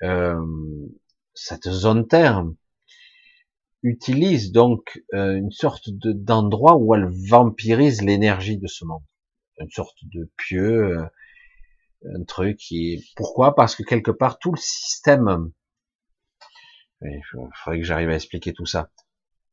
[0.01, 2.45] cette zone Terre,
[3.83, 9.03] utilise donc une sorte d'endroit où elle vampirise l'énergie de ce monde,
[9.59, 10.97] une sorte de pieu,
[12.05, 13.55] un truc qui pourquoi?
[13.55, 15.51] Parce que quelque part tout le système
[17.01, 17.21] il
[17.61, 18.89] faudrait que j'arrive à expliquer tout ça.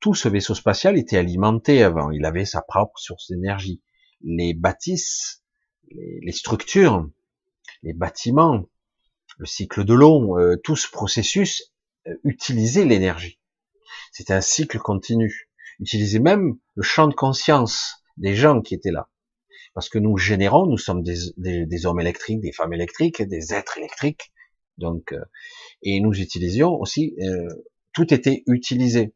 [0.00, 2.10] Tout ce vaisseau spatial était alimenté avant.
[2.10, 3.82] Il avait sa propre source d'énergie.
[4.22, 5.44] Les bâtisses,
[5.90, 7.08] les, structures,
[7.82, 8.64] les bâtiments,
[9.42, 11.74] le cycle de l'eau, euh, tout ce processus
[12.06, 13.40] euh, utilisait l'énergie.
[14.12, 15.50] C'était un cycle continu.
[15.80, 19.10] Utilisait même le champ de conscience des gens qui étaient là.
[19.74, 24.32] Parce que nous générons, nous sommes des hommes électriques, des femmes électriques, des êtres électriques,
[24.78, 25.24] donc, euh,
[25.82, 27.48] et nous utilisions aussi, euh,
[27.94, 29.12] tout était utilisé.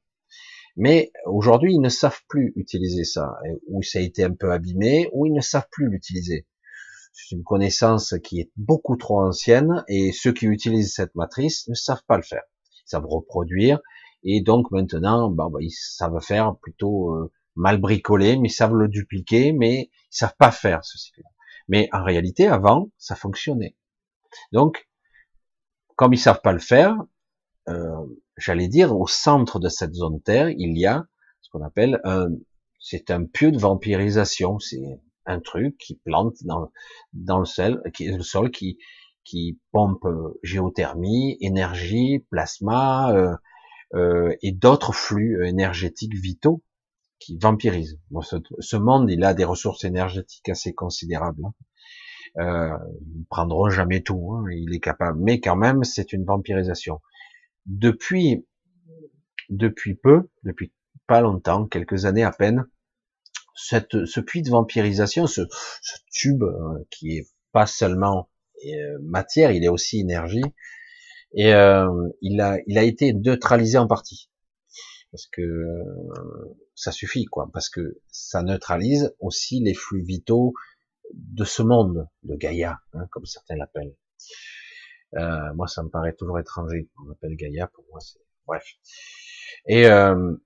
[0.75, 3.37] Mais aujourd'hui, ils ne savent plus utiliser ça,
[3.69, 6.49] ou ça a été un peu abîmé, ou ils ne savent plus l'utiliser.
[7.19, 11.75] C'est une connaissance qui est beaucoup trop ancienne, et ceux qui utilisent cette matrice ne
[11.75, 12.43] savent pas le faire.
[12.85, 13.81] Ils savent reproduire,
[14.23, 18.75] et donc maintenant, bah, bah, ils savent faire plutôt euh, mal bricoler, mais ils savent
[18.75, 21.11] le dupliquer, mais ils savent pas faire ceci.
[21.69, 23.77] Mais en réalité, avant, ça fonctionnait.
[24.53, 24.87] Donc,
[25.97, 26.97] comme ils savent pas le faire,
[27.71, 27.97] euh,
[28.37, 31.07] j'allais dire, au centre de cette zone Terre, il y a
[31.41, 32.29] ce qu'on appelle un,
[32.79, 34.59] c'est un pieu de vampirisation.
[35.27, 36.71] Un truc qui plante dans,
[37.13, 38.79] dans le sol, qui le sol qui,
[39.25, 43.35] qui pompe euh, géothermie, énergie, plasma euh,
[43.95, 46.63] euh, et d'autres flux énergétiques vitaux
[47.19, 47.99] qui vampirisent.
[48.11, 51.45] Bon, ce, ce, monde, il a des ressources énergétiques assez considérables.
[51.45, 51.55] Hein.
[52.39, 52.77] Euh,
[53.15, 55.19] ils prendront jamais tout, hein, il est capable.
[55.23, 57.01] Mais quand même, c'est une vampirisation.
[57.65, 58.47] Depuis,
[59.49, 60.73] depuis peu, depuis
[61.07, 62.67] pas longtemps, quelques années à peine,
[63.57, 65.43] cette, ce puits de vampirisation, ce,
[65.83, 68.31] ce tube euh, qui est pas seulement
[68.67, 70.45] euh, matière, il est aussi énergie,
[71.35, 71.89] et euh,
[72.21, 74.31] il a, il a été neutralisé en partie
[75.11, 75.67] parce que
[76.75, 80.53] ça suffit quoi, parce que ça neutralise aussi les flux vitaux
[81.15, 83.95] de ce monde, de Gaïa, hein, comme certains l'appellent.
[85.15, 86.91] Euh, moi, ça me paraît toujours étranger.
[87.03, 88.65] On appelle Gaïa, pour moi, c'est bref.
[89.67, 90.37] Et euh,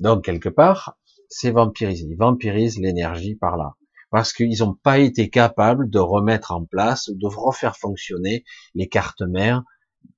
[0.00, 0.98] donc quelque part,
[1.36, 2.06] c'est vampirisé.
[2.08, 3.74] Ils vampirisent l'énergie par là,
[4.10, 8.44] parce qu'ils n'ont pas été capables de remettre en place ou de refaire fonctionner
[8.76, 9.64] les cartes mères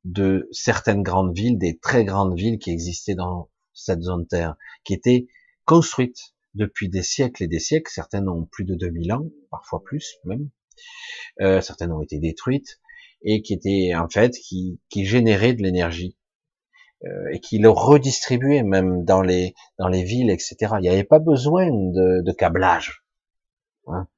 [0.04, 4.92] de certaines grandes villes, des très grandes villes qui existaient dans cette zone Terre, qui
[4.92, 5.26] étaient
[5.64, 7.90] construites depuis des siècles et des siècles.
[7.90, 10.50] Certaines ont plus de 2000 ans, parfois plus même.
[11.40, 12.78] Euh, certaines ont été détruites
[13.22, 16.14] et qui étaient en fait qui, qui généraient de l'énergie
[17.04, 20.56] euh, et qui le redistribuaient même dans les dans les villes, etc.
[20.78, 23.04] Il n'y avait pas besoin de, de câblage.
[23.88, 24.08] Hein.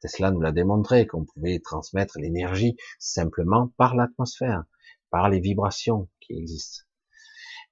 [0.00, 4.64] Tesla nous l'a démontré qu'on pouvait transmettre l'énergie simplement par l'atmosphère,
[5.10, 6.84] par les vibrations qui existent.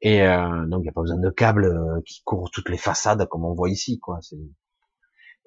[0.01, 2.79] Et euh, donc il n'y a pas besoin de câbles euh, qui courent toutes les
[2.79, 4.19] façades comme on voit ici, quoi.
[4.21, 4.41] C'est euh,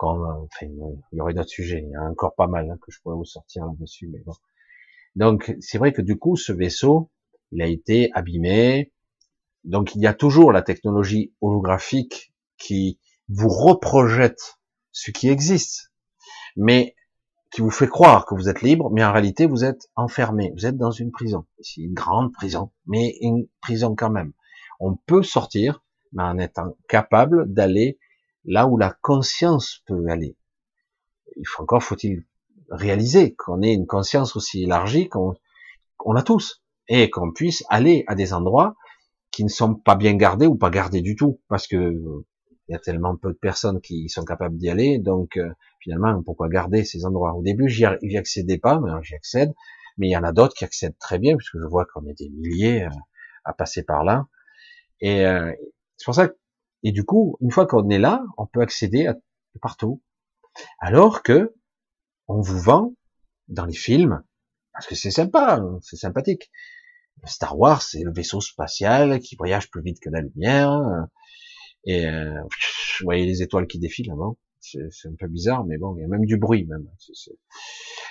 [0.03, 1.81] enfin, il y aurait d'autres sujets.
[1.85, 4.34] Il y a encore pas mal hein, que je pourrais vous sortir là-dessus, mais bon.
[5.15, 7.09] Donc c'est vrai que du coup ce vaisseau,
[7.56, 8.91] il a été abîmé.
[9.64, 12.99] Donc il y a toujours la technologie holographique qui
[13.30, 14.60] vous reprojette
[14.91, 15.91] ce qui existe,
[16.56, 16.95] mais
[17.52, 20.65] qui vous fait croire que vous êtes libre, mais en réalité vous êtes enfermé, vous
[20.65, 21.45] êtes dans une prison.
[21.61, 24.34] C'est une grande prison, mais une prison quand même.
[24.80, 27.98] On peut sortir, mais en étant capable d'aller
[28.44, 30.36] là où la conscience peut aller.
[31.38, 32.26] Il faut encore faut-il
[32.69, 35.36] réaliser qu'on ait une conscience aussi élargie qu'on
[36.03, 38.76] on a tous et qu'on puisse aller à des endroits
[39.32, 41.94] qui ne sont pas bien gardés ou pas gardés du tout parce que
[42.68, 45.52] il y a tellement peu de personnes qui sont capables d'y aller donc euh,
[45.82, 47.36] finalement pourquoi garder ces endroits?
[47.36, 47.86] Au début j'y
[48.18, 49.53] accédais pas mais j'y accède
[49.98, 52.18] mais il y en a d'autres qui accèdent très bien puisque je vois qu'on est
[52.18, 52.90] des milliers euh,
[53.44, 54.28] à passer par là
[55.02, 55.52] et euh,
[55.98, 56.30] c'est pour ça
[56.86, 59.16] et du coup, une fois qu'on est là, on peut accéder à
[59.60, 60.03] partout.
[60.80, 61.56] Alors que
[62.28, 62.94] on vous vend
[63.48, 64.24] dans les films,
[64.72, 66.52] parce que c'est sympa, c'est sympathique.
[67.24, 71.08] Star Wars, c'est le vaisseau spatial qui voyage plus vite que la lumière.
[71.86, 74.38] Et euh, vous voyez les étoiles qui défilent avant.
[74.60, 76.88] C'est un peu bizarre, mais bon, il y a même du bruit même.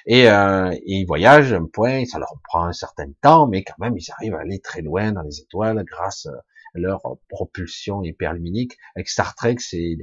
[0.07, 3.97] Et, euh, ils voyagent un point, ça leur prend un certain temps, mais quand même
[3.99, 6.29] ils arrivent à aller très loin dans les étoiles grâce
[6.75, 8.77] leur propulsion hyperluminique.
[8.97, 9.97] Avec Star Trek, c'est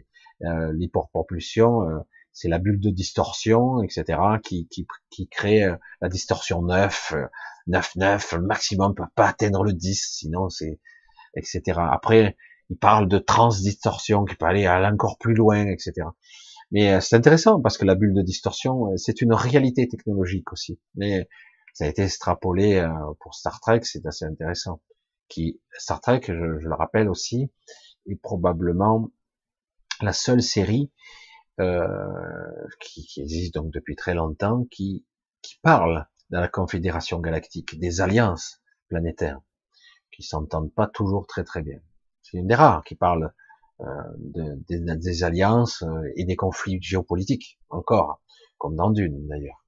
[0.44, 1.99] euh, l'hyperpropulsion, euh,
[2.32, 7.14] c'est la bulle de distorsion, etc., qui, qui, qui crée euh, la distorsion 9,
[7.67, 10.79] 9, 9, le maximum peut pas atteindre le 10, sinon c'est,
[11.35, 11.79] etc.
[11.91, 12.38] Après,
[12.69, 16.07] il parle de transdistorsion qui peut aller encore plus loin, etc.
[16.71, 20.51] Mais euh, c'est intéressant parce que la bulle de distorsion, euh, c'est une réalité technologique
[20.53, 20.79] aussi.
[20.95, 21.27] Mais
[21.73, 22.89] ça a été extrapolé euh,
[23.19, 24.81] pour Star Trek, c'est assez intéressant.
[25.27, 27.51] Qui Star Trek, je, le rappelle aussi,
[28.07, 29.09] est probablement
[30.01, 30.91] la seule série
[31.59, 31.88] euh,
[32.79, 35.05] qui, qui, existe donc depuis très longtemps, qui,
[35.41, 39.41] qui parle de la Confédération galactique, des alliances planétaires,
[40.11, 41.79] qui s'entendent pas toujours très très bien.
[42.21, 43.33] C'est une des rares qui parle
[43.81, 43.85] euh,
[44.17, 48.21] de, des alliances euh, et des conflits géopolitiques, encore,
[48.57, 49.65] comme dans Dune d'ailleurs.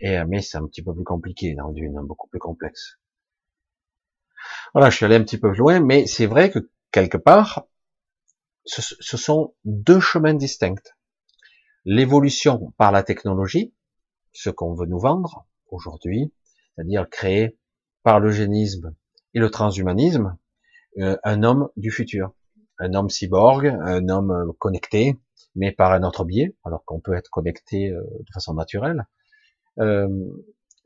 [0.00, 2.98] Et euh, mais c'est un petit peu plus compliqué dans Dune, hein, beaucoup plus complexe.
[4.72, 7.66] Voilà, je suis allé un petit peu loin, mais c'est vrai que quelque part,
[8.66, 10.96] ce sont deux chemins distincts.
[11.84, 13.74] L'évolution par la technologie,
[14.32, 16.32] ce qu'on veut nous vendre aujourd'hui,
[16.74, 17.58] c'est-à-dire créer
[18.02, 18.94] par l'eugénisme
[19.34, 20.36] et le transhumanisme,
[20.98, 22.34] euh, un homme du futur,
[22.78, 25.16] un homme cyborg, un homme euh, connecté,
[25.54, 29.06] mais par un autre biais, alors qu'on peut être connecté euh, de façon naturelle.
[29.78, 30.08] Euh,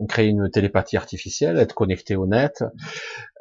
[0.09, 2.62] créer une télépathie artificielle, être connecté au net,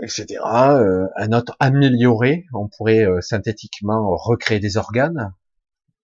[0.02, 0.40] etc.
[0.44, 5.36] un autre amélioré, on pourrait synthétiquement recréer des organes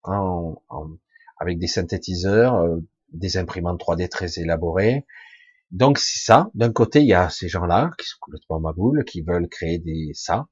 [0.03, 0.55] en,
[1.39, 2.63] avec des synthétiseurs,
[3.11, 5.07] des imprimantes 3D très élaborées,
[5.73, 6.51] donc c'est ça.
[6.53, 10.11] D'un côté, il y a ces gens-là qui sont complètement maboules, qui veulent créer des
[10.13, 10.47] ça.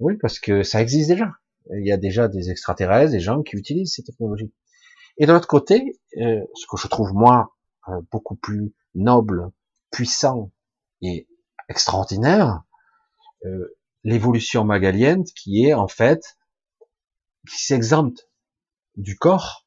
[0.00, 1.30] Oui, parce que ça existe déjà.
[1.70, 4.52] Il y a déjà des extraterrestres, des gens qui utilisent ces technologies.
[5.18, 7.54] Et de l'autre côté, euh, ce que je trouve moi
[7.88, 9.50] euh, beaucoup plus noble,
[9.90, 10.52] puissant
[11.02, 11.28] et
[11.68, 12.62] extraordinaire,
[13.44, 16.38] euh, l'évolution magalienne qui est en fait
[17.46, 18.28] qui s'exempte
[18.96, 19.66] du corps,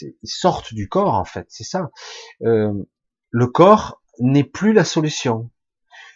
[0.00, 1.90] ils sortent du corps en fait, c'est ça.
[2.42, 2.72] Euh,
[3.34, 5.50] le corps n'est plus la solution.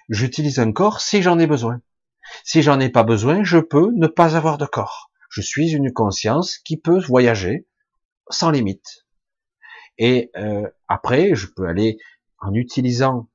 [0.08, 1.82] J'utilise un corps si j'en ai besoin.
[2.44, 5.10] Si j'en ai pas besoin, je peux ne pas avoir de corps.
[5.28, 7.66] Je suis une conscience qui peut voyager
[8.30, 9.04] sans limite.
[9.98, 11.98] Et euh, après, je peux aller
[12.38, 13.28] en utilisant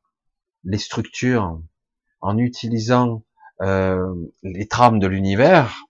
[0.63, 1.61] les structures,
[2.21, 3.25] en utilisant
[3.61, 5.87] euh, les trames de l'univers,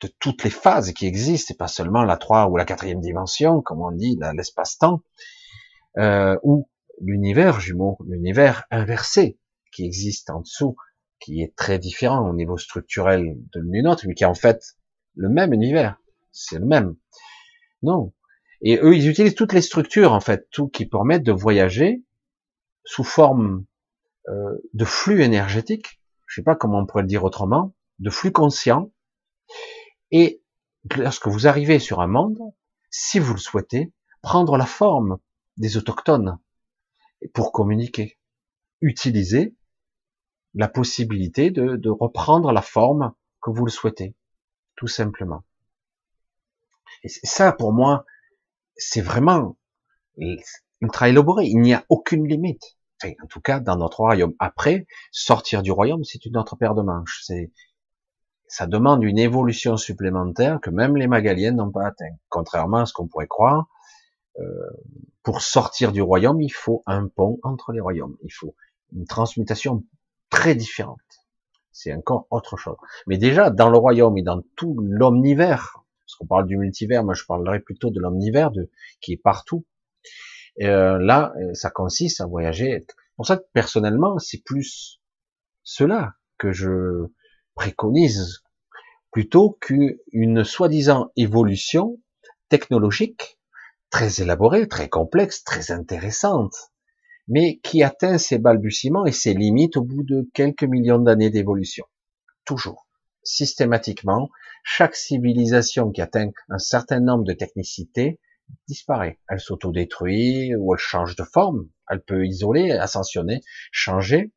[0.00, 3.62] de toutes les phases qui existent, et pas seulement la 3 ou la quatrième dimension,
[3.62, 5.02] comme on dit, l'espace-temps,
[5.98, 6.36] euh,
[7.02, 9.38] l'univers jumeau, l'univers inversé
[9.72, 10.76] qui existe en dessous,
[11.18, 14.76] qui est très différent au niveau structurel de autre, mais qui est en fait
[15.14, 15.98] le même univers.
[16.30, 16.96] C'est le même.
[17.82, 18.12] Non.
[18.62, 22.04] Et eux, ils utilisent toutes les structures, en fait, tout qui permettent de voyager
[22.84, 23.64] sous forme
[24.28, 26.00] euh, de flux énergétique.
[26.26, 28.92] Je sais pas comment on pourrait le dire autrement, de flux conscient.
[30.10, 30.42] Et
[30.96, 32.38] lorsque vous arrivez sur un monde,
[32.90, 33.92] si vous le souhaitez,
[34.22, 35.18] prendre la forme
[35.56, 36.38] des autochtones,
[37.34, 38.18] pour communiquer.
[38.80, 39.54] Utilisez
[40.54, 44.14] la possibilité de, de reprendre la forme que vous le souhaitez,
[44.76, 45.44] tout simplement.
[47.02, 48.04] Et ça, pour moi,
[48.76, 49.56] c'est vraiment
[50.80, 51.46] ultra élaboré.
[51.46, 52.76] Il n'y a aucune limite.
[53.02, 54.34] Enfin, en tout cas, dans notre royaume.
[54.38, 57.22] Après, sortir du royaume, c'est une autre paire de manches.
[57.24, 57.50] C'est,
[58.46, 62.14] ça demande une évolution supplémentaire que même les Magaliennes n'ont pas atteint.
[62.28, 63.66] Contrairement à ce qu'on pourrait croire,
[65.22, 68.16] pour sortir du royaume, il faut un pont entre les royaumes.
[68.22, 68.54] Il faut
[68.92, 69.84] une transmutation
[70.30, 70.98] très différente.
[71.72, 72.76] C'est encore autre chose.
[73.06, 77.14] Mais déjà, dans le royaume et dans tout l'omnivers, parce qu'on parle du multivers, moi
[77.14, 78.50] je parlerai plutôt de l'omnivers
[79.00, 79.64] qui est partout.
[80.60, 82.84] Euh, là, euh, ça consiste à voyager.
[83.16, 85.00] Pour ça, personnellement, c'est plus
[85.62, 87.06] cela que je
[87.54, 88.42] préconise
[89.10, 91.98] plutôt qu'une soi-disant évolution
[92.48, 93.38] technologique
[93.92, 96.54] très élaborée, très complexe, très intéressante,
[97.28, 101.84] mais qui atteint ses balbutiements et ses limites au bout de quelques millions d'années d'évolution.
[102.46, 102.88] Toujours.
[103.22, 104.30] Systématiquement,
[104.64, 108.18] chaque civilisation qui atteint un certain nombre de technicités
[108.66, 109.20] disparaît.
[109.28, 111.68] Elle s'autodétruit ou elle change de forme.
[111.88, 114.32] Elle peut isoler, ascensionner, changer.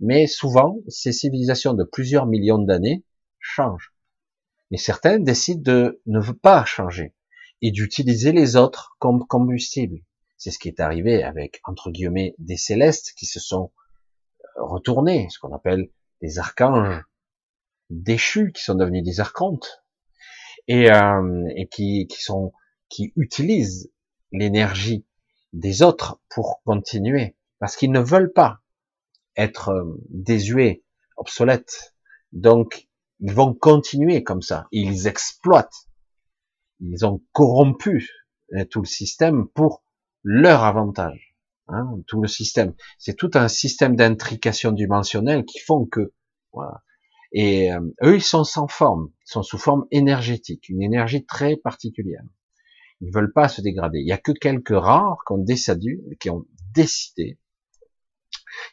[0.00, 3.04] Mais souvent, ces civilisations de plusieurs millions d'années
[3.38, 3.94] changent.
[4.72, 7.14] Mais certaines décident de ne pas changer
[7.62, 10.00] et d'utiliser les autres comme combustible.
[10.36, 13.72] C'est ce qui est arrivé avec, entre guillemets, des célestes qui se sont
[14.58, 17.02] euh, retournés, ce qu'on appelle des archanges
[17.90, 19.82] déchus, qui sont devenus des archontes,
[20.68, 22.52] et, euh, et qui, qui sont,
[22.88, 23.90] qui utilisent
[24.32, 25.06] l'énergie
[25.52, 28.60] des autres pour continuer, parce qu'ils ne veulent pas
[29.36, 30.82] être euh, désuets,
[31.16, 31.94] obsolètes.
[32.32, 32.88] Donc,
[33.20, 34.66] ils vont continuer comme ça.
[34.72, 35.85] Ils exploitent
[36.80, 38.10] ils ont corrompu
[38.54, 39.82] euh, tout le système pour
[40.22, 41.36] leur avantage.
[41.68, 42.74] Hein, tout le système.
[42.98, 46.12] C'est tout un système d'intrication dimensionnelle qui font que,
[46.52, 46.82] voilà.
[47.32, 51.56] Et euh, eux, ils sont sans forme, ils sont sous forme énergétique, une énergie très
[51.56, 52.22] particulière.
[53.00, 53.98] Ils veulent pas se dégrader.
[53.98, 57.38] Il y a que quelques rares qui ont décidé, qui ont décidé,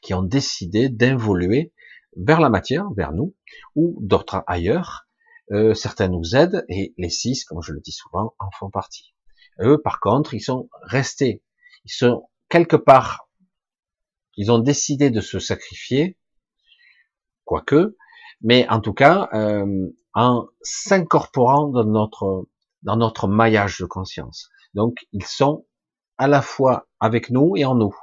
[0.01, 1.73] qui ont décidé d'involuer
[2.15, 3.35] vers la matière, vers nous,
[3.75, 5.07] ou d'autres ailleurs.
[5.51, 9.13] Euh, certains nous aident et les six, comme je le dis souvent, en font partie.
[9.59, 11.43] Eux, par contre, ils sont restés,
[11.85, 13.27] ils sont quelque part,
[14.37, 16.17] ils ont décidé de se sacrifier,
[17.43, 17.97] quoique,
[18.41, 22.47] mais en tout cas, euh, en s'incorporant dans notre,
[22.83, 24.49] dans notre maillage de conscience.
[24.73, 25.67] Donc, ils sont
[26.17, 27.95] à la fois avec nous et en nous.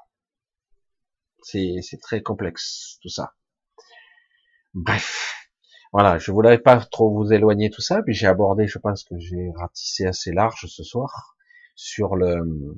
[1.42, 3.34] C'est très complexe, tout ça.
[4.74, 5.39] Bref.
[5.92, 9.18] Voilà, je voulais pas trop vous éloigner tout ça, puis j'ai abordé, je pense que
[9.18, 11.36] j'ai ratissé assez large ce soir
[11.74, 12.76] sur le,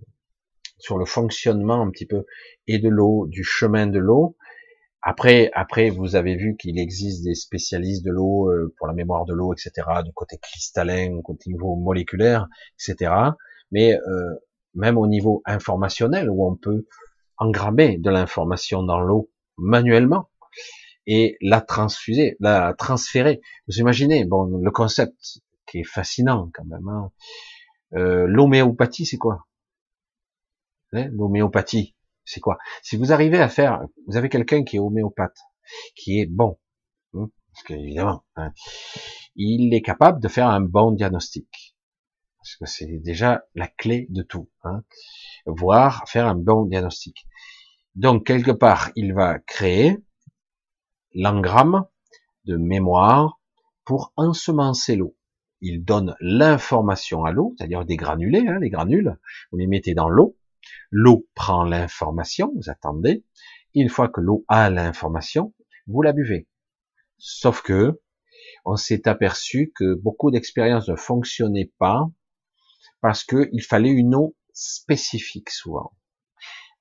[0.79, 2.25] sur le fonctionnement un petit peu
[2.67, 4.37] et de l'eau, du chemin de l'eau.
[5.03, 9.27] Après, après, vous avez vu qu'il existe des spécialistes de l'eau euh, pour la mémoire
[9.27, 9.73] de l'eau, etc.,
[10.05, 12.49] du côté cristallin, au niveau moléculaire,
[12.79, 13.13] etc.
[13.73, 14.35] Mais euh,
[14.75, 16.87] même au niveau informationnel, où on peut
[17.37, 19.29] engrammer de l'information dans l'eau
[19.59, 20.29] manuellement
[21.07, 23.41] et la transfuser, la transférer.
[23.67, 26.89] Vous imaginez, bon, le concept qui est fascinant quand même.
[26.89, 27.13] Hein.
[27.95, 29.47] Euh, L'homéopathie, c'est quoi?
[30.93, 32.59] Hein, l'homéopathie, c'est quoi?
[32.83, 35.39] Si vous arrivez à faire, vous avez quelqu'un qui est homéopathe,
[35.97, 36.59] qui est bon,
[37.15, 38.53] hein, parce qu'évidemment, hein,
[39.35, 41.75] il est capable de faire un bon diagnostic,
[42.39, 44.85] parce que c'est déjà la clé de tout, hein,
[45.47, 47.27] voir faire un bon diagnostic.
[47.95, 49.97] Donc quelque part, il va créer
[51.15, 51.87] l'engramme
[52.45, 53.41] de mémoire
[53.85, 55.17] pour ensemencer l'eau.
[55.61, 59.19] Il donne l'information à l'eau, c'est-à-dire des granulés, hein, les granules,
[59.51, 60.37] vous les mettez dans l'eau,
[60.91, 63.25] L'eau prend l'information, vous attendez.
[63.75, 65.55] Une fois que l'eau a l'information,
[65.87, 66.49] vous la buvez.
[67.19, 68.01] Sauf que,
[68.65, 72.11] on s'est aperçu que beaucoup d'expériences ne fonctionnaient pas
[73.01, 75.97] parce qu'il fallait une eau spécifique souvent.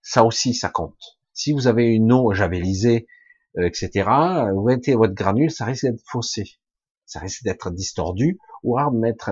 [0.02, 1.20] Ça aussi, ça compte.
[1.34, 3.08] Si vous avez une eau javelisée,
[3.58, 4.10] etc.,
[4.54, 6.60] vous mettez votre granule, ça risque d'être faussé.
[7.06, 8.78] Ça risque d'être distordu ou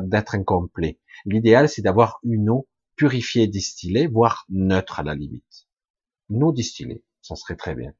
[0.04, 1.00] d'être incomplet.
[1.26, 5.68] L'idéal, c'est d'avoir une eau purifié, distillé, voire neutre à la limite.
[6.30, 7.94] Non distillé, ça serait très bien.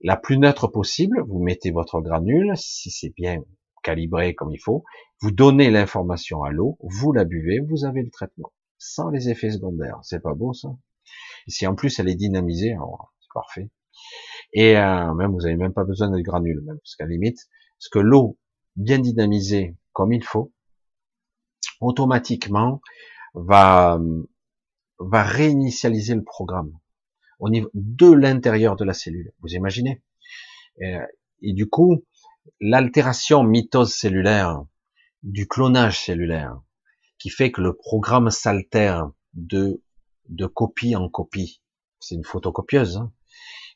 [0.00, 3.42] La plus neutre possible, vous mettez votre granule, si c'est bien
[3.82, 4.84] calibré comme il faut,
[5.20, 9.50] vous donnez l'information à l'eau, vous la buvez, vous avez le traitement, sans les effets
[9.50, 9.98] secondaires.
[10.02, 10.68] C'est pas beau ça?
[11.46, 12.76] Et si en plus elle est dynamisée,
[13.20, 13.70] c'est parfait.
[14.52, 17.38] Et euh, même vous avez même pas besoin de granule, même parce qu'à limite,
[17.78, 18.38] parce que l'eau
[18.76, 20.52] bien dynamisée comme il faut,
[21.80, 22.80] automatiquement,
[23.34, 24.00] va,
[24.98, 26.78] va réinitialiser le programme
[27.40, 29.32] au niveau de l'intérieur de la cellule.
[29.40, 30.02] Vous imaginez?
[30.80, 30.96] Et,
[31.42, 32.04] et, du coup,
[32.60, 34.64] l'altération mitose cellulaire
[35.22, 36.60] du clonage cellulaire
[37.18, 39.82] qui fait que le programme s'altère de,
[40.28, 41.60] de copie en copie.
[42.00, 43.12] C'est une photocopieuse, hein,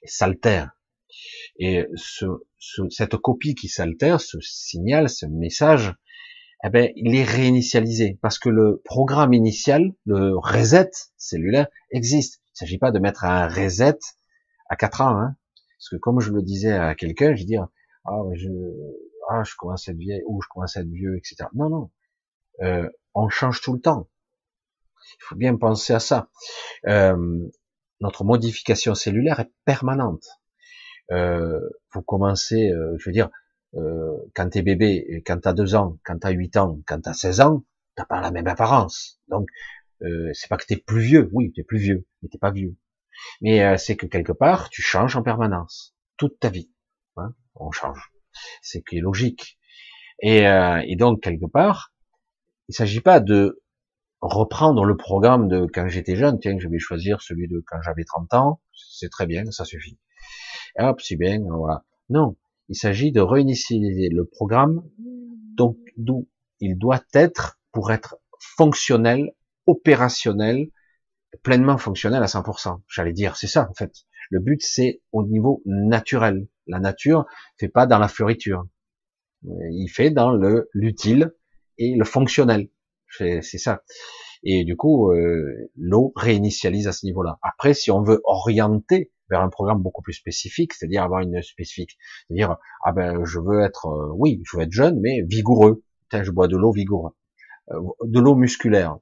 [0.05, 0.71] s'altère.
[1.59, 2.27] Et ce,
[2.59, 5.95] ce, cette copie qui s'altère, ce signal, ce message,
[6.65, 12.41] eh ben, il est réinitialisé parce que le programme initial, le reset cellulaire, existe.
[12.47, 13.99] Il ne s'agit pas de mettre un reset
[14.69, 15.37] à 4 ans, hein.
[15.79, 18.49] parce que comme je le disais à quelqu'un, je dis ah je
[19.29, 21.49] ah je commence à être vieille ou je commence à être vieux, etc.
[21.55, 21.91] Non non,
[22.63, 24.09] euh, on change tout le temps.
[25.21, 26.29] Il faut bien penser à ça.
[26.87, 27.49] Euh,
[28.01, 30.25] notre modification cellulaire est permanente.
[31.11, 31.61] Euh,
[31.93, 33.31] vous commencez, euh, je veux dire,
[33.75, 37.41] euh, quand t'es bébé, quand t'as deux ans, quand t'as huit ans, quand t'as 16
[37.41, 37.65] ans,
[37.95, 39.21] t'as pas la même apparence.
[39.29, 39.49] Donc,
[40.03, 42.77] euh, c'est pas que t'es plus vieux, oui, t'es plus vieux, mais t'es pas vieux.
[43.41, 46.71] Mais euh, c'est que quelque part, tu changes en permanence, toute ta vie.
[47.17, 48.13] Hein on change.
[48.63, 49.59] C'est qui est logique.
[50.21, 51.93] Et, euh, et donc, quelque part,
[52.69, 53.61] il s'agit pas de
[54.21, 58.05] reprendre le programme de quand j'étais jeune, tiens, je vais choisir celui de quand j'avais
[58.05, 59.99] 30 ans, c'est très bien, ça suffit.
[60.79, 61.85] Hop, c'est bien, voilà.
[62.11, 62.37] Non,
[62.69, 64.83] il s'agit de réinitialiser le programme,
[65.57, 66.29] donc d'où
[66.61, 69.33] il doit être pour être fonctionnel,
[69.67, 70.71] opérationnel,
[71.43, 72.81] pleinement fonctionnel à 100%.
[72.89, 73.93] J'allais dire, c'est ça en fait.
[74.31, 76.49] Le but c'est au niveau naturel.
[76.67, 77.27] La nature
[77.59, 78.67] fait pas dans la fleuriture.
[79.43, 81.33] Il fait dans le l'utile
[81.79, 82.69] et le fonctionnel.
[83.11, 83.83] C'est ça.
[84.43, 87.39] Et du coup, euh, l'eau réinitialise à ce niveau-là.
[87.43, 91.99] Après, si on veut orienter vers un programme beaucoup plus spécifique, c'est-à-dire avoir une spécifique,
[92.27, 95.83] c'est-à-dire ah ben je veux être, euh, oui, je veux être jeune mais vigoureux.
[96.11, 97.13] Tiens, je bois de l'eau vigoureux,
[97.71, 98.99] euh, de l'eau musculaire.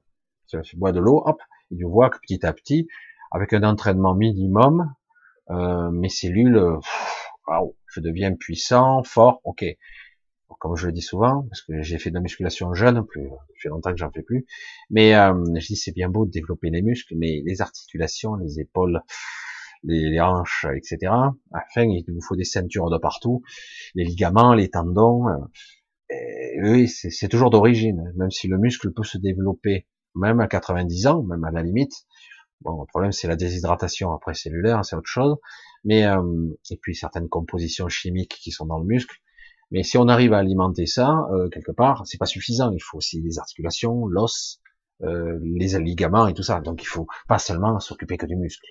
[0.51, 2.87] Je bois de l'eau, hop, et je vois que petit à petit,
[3.31, 4.93] avec un entraînement minimum,
[5.49, 6.61] euh, mes cellules,
[7.87, 9.65] je deviens puissant, fort, ok.
[10.59, 13.29] Comme je le dis souvent, parce que j'ai fait de la musculation jeune, plus,
[13.61, 14.45] fait longtemps que j'en fais plus,
[14.89, 18.59] mais euh, je dis c'est bien beau de développer les muscles, mais les articulations, les
[18.59, 19.01] épaules,
[19.83, 21.11] les, hanches, etc.
[21.51, 23.43] Enfin, il vous faut des ceintures de partout,
[23.93, 25.27] les ligaments, les tendons.
[25.27, 25.35] Euh,
[26.63, 31.23] oui, c'est toujours d'origine, même si le muscle peut se développer même à 90 ans,
[31.23, 32.05] même à la limite.
[32.61, 35.35] Bon, le problème c'est la déshydratation après cellulaire, c'est autre chose.
[35.83, 36.23] Mais euh,
[36.71, 39.15] et puis certaines compositions chimiques qui sont dans le muscle.
[39.71, 42.71] Mais si on arrive à alimenter ça euh, quelque part, c'est pas suffisant.
[42.71, 44.61] Il faut aussi les articulations, l'os,
[45.01, 46.61] euh, les ligaments et tout ça.
[46.61, 48.65] Donc il faut pas seulement s'occuper que du muscle.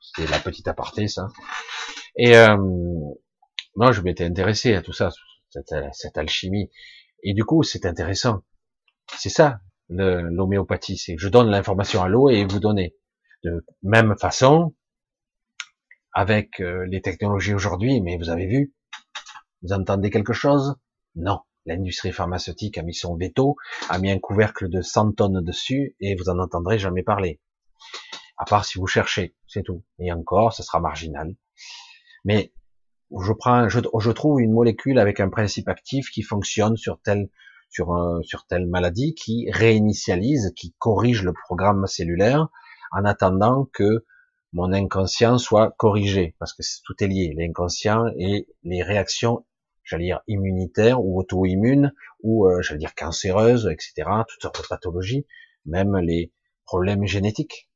[0.00, 1.28] C'est la petite aparté ça.
[2.16, 2.56] Et euh,
[3.76, 5.10] moi je m'étais intéressé à tout ça,
[5.50, 6.70] cette, cette alchimie.
[7.22, 8.42] Et du coup c'est intéressant.
[9.18, 12.96] C'est ça l'homéopathie, c'est je donne l'information à l'eau et vous donnez.
[13.44, 14.74] De même façon,
[16.12, 18.72] avec euh, les technologies aujourd'hui, mais vous avez vu,
[19.62, 20.76] vous entendez quelque chose?
[21.14, 21.40] Non.
[21.68, 23.56] L'industrie pharmaceutique a mis son veto,
[23.88, 27.40] a mis un couvercle de 100 tonnes dessus, et vous en entendrez jamais parler.
[28.36, 29.82] À part si vous cherchez, c'est tout.
[29.98, 31.34] Et encore, ce sera marginal.
[32.24, 32.52] Mais
[33.10, 37.28] je trouve une molécule avec un principe actif qui fonctionne sur telle
[38.66, 42.48] maladie qui réinitialise, qui corrige le programme cellulaire
[42.92, 44.04] en attendant que
[44.56, 49.44] mon inconscient soit corrigé, parce que tout est lié, l'inconscient et les réactions,
[49.84, 51.92] j'allais dire immunitaires ou auto-immunes,
[52.22, 55.26] ou euh, j'allais dire cancéreuses, etc., toutes sortes de pathologies,
[55.66, 56.32] même les
[56.64, 57.68] problèmes génétiques.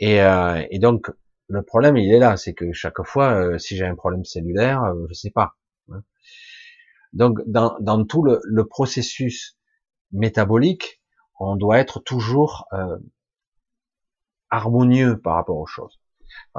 [0.00, 1.12] Et, euh, et donc
[1.46, 4.82] le problème il est là, c'est que chaque fois, euh, si j'ai un problème cellulaire,
[4.82, 5.54] euh, je sais pas.
[5.92, 6.02] Hein.
[7.12, 9.56] Donc, dans, tout le, le, processus
[10.10, 11.00] métabolique,
[11.38, 12.66] on doit être toujours
[14.54, 16.00] harmonieux par rapport aux choses.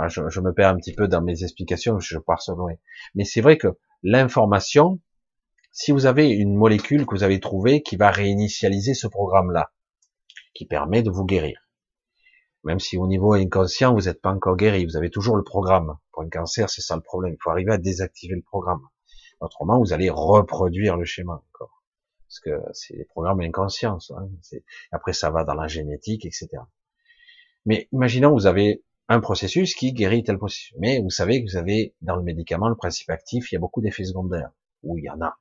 [0.07, 2.73] je, me perds un petit peu dans mes explications, je pars sur loin.
[3.15, 3.67] Mais c'est vrai que
[4.03, 4.99] l'information,
[5.71, 9.71] si vous avez une molécule que vous avez trouvée qui va réinitialiser ce programme-là,
[10.53, 11.65] qui permet de vous guérir,
[12.65, 15.97] même si au niveau inconscient, vous n'êtes pas encore guéri, vous avez toujours le programme.
[16.11, 17.33] Pour un cancer, c'est ça le problème.
[17.33, 18.81] Il faut arriver à désactiver le programme.
[19.39, 21.83] Autrement, vous allez reproduire le schéma encore.
[22.27, 23.99] Parce que c'est des programmes inconscients.
[24.17, 24.29] Hein.
[24.91, 26.49] Après, ça va dans la génétique, etc.
[27.65, 30.73] Mais imaginons, vous avez un processus qui guérit tel processus.
[30.79, 33.59] Mais vous savez que vous avez dans le médicament le principe actif, il y a
[33.59, 34.51] beaucoup d'effets secondaires.
[34.83, 35.37] Ou il y en a.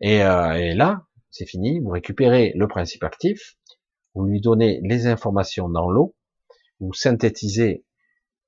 [0.00, 1.80] Et, euh, là, c'est fini.
[1.80, 3.56] Vous récupérez le principe actif,
[4.14, 6.14] vous lui donnez les informations dans l'eau,
[6.80, 7.84] vous synthétisez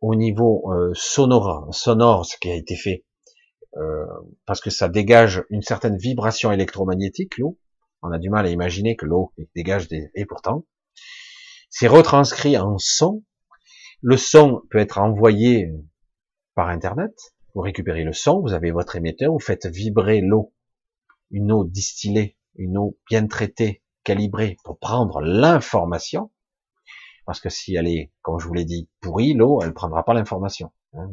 [0.01, 3.05] au niveau euh, sonore, sonore ce qui a été fait
[3.77, 4.07] euh,
[4.47, 7.59] parce que ça dégage une certaine vibration électromagnétique, l'eau.
[8.03, 10.11] On a du mal à imaginer que l'eau dégage des...
[10.15, 10.65] Et pourtant,
[11.71, 13.25] c'est retranscrit en son.
[14.03, 15.73] Le son peut être envoyé
[16.55, 17.15] par Internet.
[17.55, 20.53] Vous récupérez le son, vous avez votre émetteur, vous faites vibrer l'eau.
[21.31, 26.31] Une eau distillée, une eau bien traitée, calibrée pour prendre l'information.
[27.25, 30.15] Parce que si elle est, comme je vous l'ai dit, pourrie, l'eau, elle prendra pas
[30.15, 30.73] l'information.
[30.95, 31.13] Hein.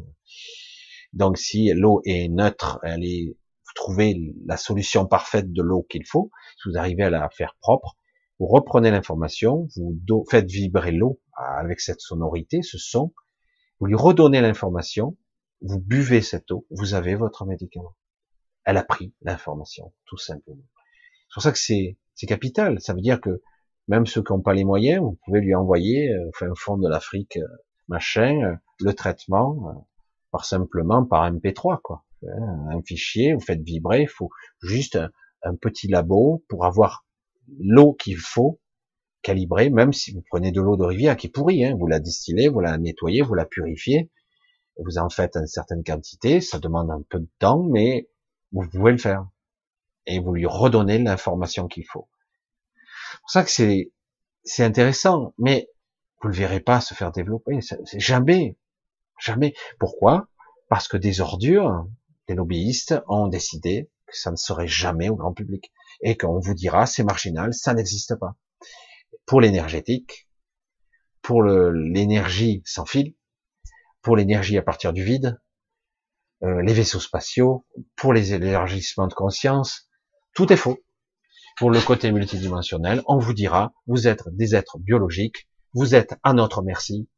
[1.12, 6.04] Donc si l'eau est neutre, elle est, vous trouvez la solution parfaite de l'eau qu'il
[6.04, 7.97] faut, si vous arrivez à la faire propre,
[8.38, 13.12] vous reprenez l'information, vous faites vibrer l'eau avec cette sonorité, ce son,
[13.80, 15.16] vous lui redonnez l'information,
[15.60, 17.96] vous buvez cette eau, vous avez votre médicament.
[18.64, 20.62] Elle a pris l'information, tout simplement.
[21.28, 22.80] C'est pour ça que c'est, c'est capital.
[22.80, 23.42] Ça veut dire que
[23.88, 26.88] même ceux qui n'ont pas les moyens, vous pouvez lui envoyer, euh, enfin, fond de
[26.88, 27.46] l'Afrique, euh,
[27.88, 29.86] machin, euh, le traitement,
[30.30, 32.04] par simplement par MP3 quoi.
[32.22, 34.28] Un fichier, vous faites vibrer, il faut
[34.60, 34.98] juste
[35.42, 37.06] un, petit labo pour avoir
[37.58, 38.60] l'eau qu'il faut
[39.22, 42.00] calibrer, même si vous prenez de l'eau de rivière qui est pourrie, hein, vous la
[42.00, 44.10] distillez, vous la nettoyez, vous la purifiez,
[44.78, 48.08] vous en faites une certaine quantité, ça demande un peu de temps, mais
[48.52, 49.26] vous pouvez le faire.
[50.06, 52.08] Et vous lui redonnez l'information qu'il faut.
[53.12, 55.68] C'est pour ça que c'est, intéressant, mais
[56.22, 57.60] vous le verrez pas se faire développer.
[57.60, 58.56] C'est jamais,
[59.18, 59.54] Jamais.
[59.78, 60.28] Pourquoi?
[60.68, 61.86] Parce que des ordures,
[62.28, 66.54] des lobbyistes ont décidé que ça ne serait jamais au grand public et qu'on vous
[66.54, 68.36] dira c'est marginal, ça n'existe pas.
[69.26, 70.28] Pour l'énergétique,
[71.22, 73.14] pour l'énergie sans fil,
[74.02, 75.40] pour l'énergie à partir du vide,
[76.44, 77.66] euh, les vaisseaux spatiaux,
[77.96, 79.90] pour les élargissements de conscience,
[80.34, 80.78] tout est faux.
[81.56, 86.32] Pour le côté multidimensionnel, on vous dira, vous êtes des êtres biologiques, vous êtes à
[86.32, 87.08] notre merci,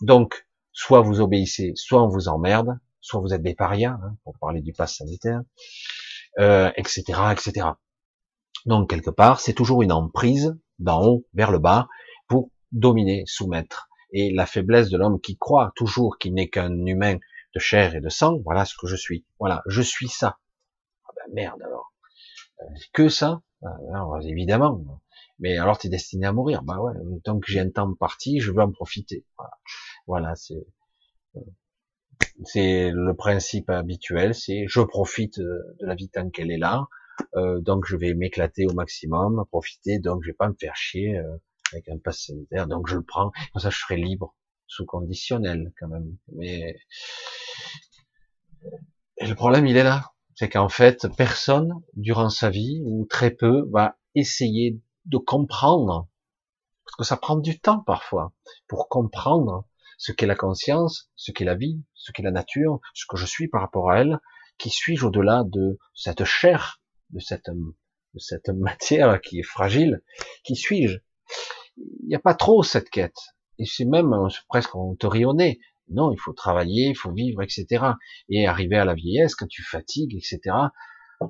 [0.00, 4.36] donc soit vous obéissez, soit on vous emmerde, soit vous êtes des parias, hein, pour
[4.38, 5.42] parler du pass sanitaire,
[6.40, 7.68] euh, etc., etc.
[8.66, 11.88] Donc quelque part, c'est toujours une emprise d'en haut vers le bas
[12.28, 13.88] pour dominer, soumettre.
[14.12, 17.16] Et la faiblesse de l'homme qui croit toujours qu'il n'est qu'un humain
[17.54, 19.24] de chair et de sang, voilà ce que je suis.
[19.38, 20.38] Voilà, je suis ça.
[21.06, 21.92] Ah ben merde alors.
[22.60, 23.42] Euh, que ça?
[23.62, 25.00] Alors, Évidemment.
[25.38, 26.62] Mais alors tu es destiné à mourir.
[26.62, 26.92] Bah ouais,
[27.24, 29.24] tant que j'ai un temps parti, je veux en profiter.
[29.36, 29.52] Voilà,
[30.06, 30.66] voilà c'est
[31.36, 31.40] euh,
[32.44, 36.86] c'est le principe habituel, c'est je profite de la vie tant qu'elle est là,
[37.36, 41.16] euh, donc je vais m'éclater au maximum, profiter, donc je vais pas me faire chier
[41.16, 41.36] euh,
[41.72, 44.34] avec un pass sanitaire, donc je le prends, comme ça je serai libre,
[44.66, 46.16] sous conditionnel quand même.
[46.32, 46.76] Mais
[49.20, 53.68] le problème il est là, c'est qu'en fait personne durant sa vie ou très peu
[53.70, 56.08] va essayer de comprendre,
[56.84, 58.32] parce que ça prend du temps parfois
[58.68, 59.66] pour comprendre
[59.98, 63.26] ce qu'est la conscience, ce qu'est la vie, ce qu'est la nature, ce que je
[63.26, 64.18] suis par rapport à elle,
[64.58, 66.80] qui suis-je au-delà de cette chair,
[67.14, 70.02] de cette, de cette matière qui est fragile,
[70.44, 70.98] qui suis-je?
[71.78, 73.18] Il n'y a pas trop cette quête,
[73.58, 75.06] et c'est même euh, presque on te
[75.90, 77.84] Non, il faut travailler, il faut vivre, etc.
[78.28, 80.56] Et arriver à la vieillesse, quand tu fatigues, etc.,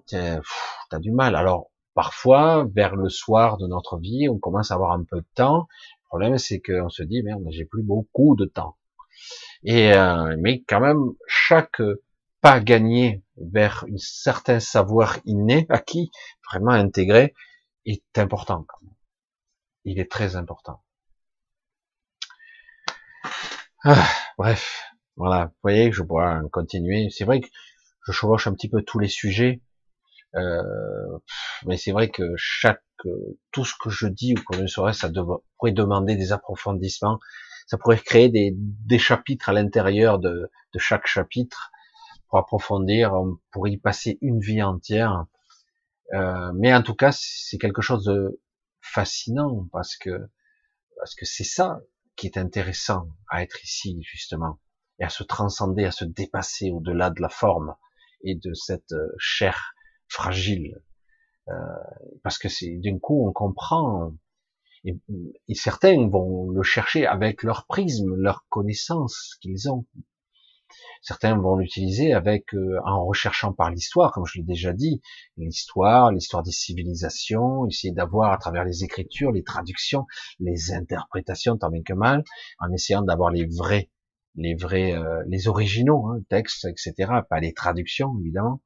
[0.08, 1.36] tu as du mal.
[1.36, 5.26] Alors, parfois, vers le soir de notre vie, on commence à avoir un peu de
[5.34, 5.68] temps,
[6.14, 8.76] problème, c'est qu'on se dit, merde, j'ai plus beaucoup de temps.
[9.64, 11.82] Et euh, mais quand même, chaque
[12.44, 16.10] pas gagné vers un certain savoir inné, acquis,
[16.52, 17.32] vraiment intégré,
[17.86, 18.66] est important.
[19.86, 20.82] Il est très important.
[23.82, 24.06] Ah,
[24.36, 24.82] bref,
[25.16, 25.46] voilà.
[25.46, 27.08] Vous voyez, je pourrais continuer.
[27.08, 27.48] C'est vrai que
[28.06, 29.62] je chevauche un petit peu tous les sujets,
[30.34, 31.18] euh,
[31.64, 32.82] mais c'est vrai que chaque
[33.52, 35.10] tout ce que je dis ou que je saurais, ça
[35.56, 37.20] pourrait demander des approfondissements.
[37.66, 41.70] Ça pourrait créer des, chapitres à l'intérieur de, chaque chapitre
[42.28, 43.14] pour approfondir.
[43.14, 45.26] On pourrait y passer une vie entière.
[46.12, 48.40] Euh, mais en tout cas, c'est quelque chose de
[48.80, 50.28] fascinant parce que
[50.98, 51.80] parce que c'est ça
[52.16, 54.60] qui est intéressant à être ici justement
[55.00, 57.74] et à se transcender, à se dépasser au-delà de la forme
[58.22, 59.74] et de cette euh, chair
[60.08, 60.80] fragile.
[61.48, 61.52] Euh,
[62.22, 64.12] parce que c'est d'un coup on comprend
[64.84, 64.96] et,
[65.48, 69.86] et, certains vont le chercher avec leur prisme, leur connaissance qu'ils ont.
[71.02, 75.00] Certains vont l'utiliser avec euh, en recherchant par l'histoire, comme je l'ai déjà dit,
[75.36, 80.06] l'histoire, l'histoire des civilisations, essayer d'avoir à travers les écritures, les traductions,
[80.40, 82.24] les interprétations, tant bien que mal,
[82.58, 83.90] en essayant d'avoir les vrais,
[84.36, 88.62] les vrais, euh, les originaux, hein, textes, etc., pas les traductions évidemment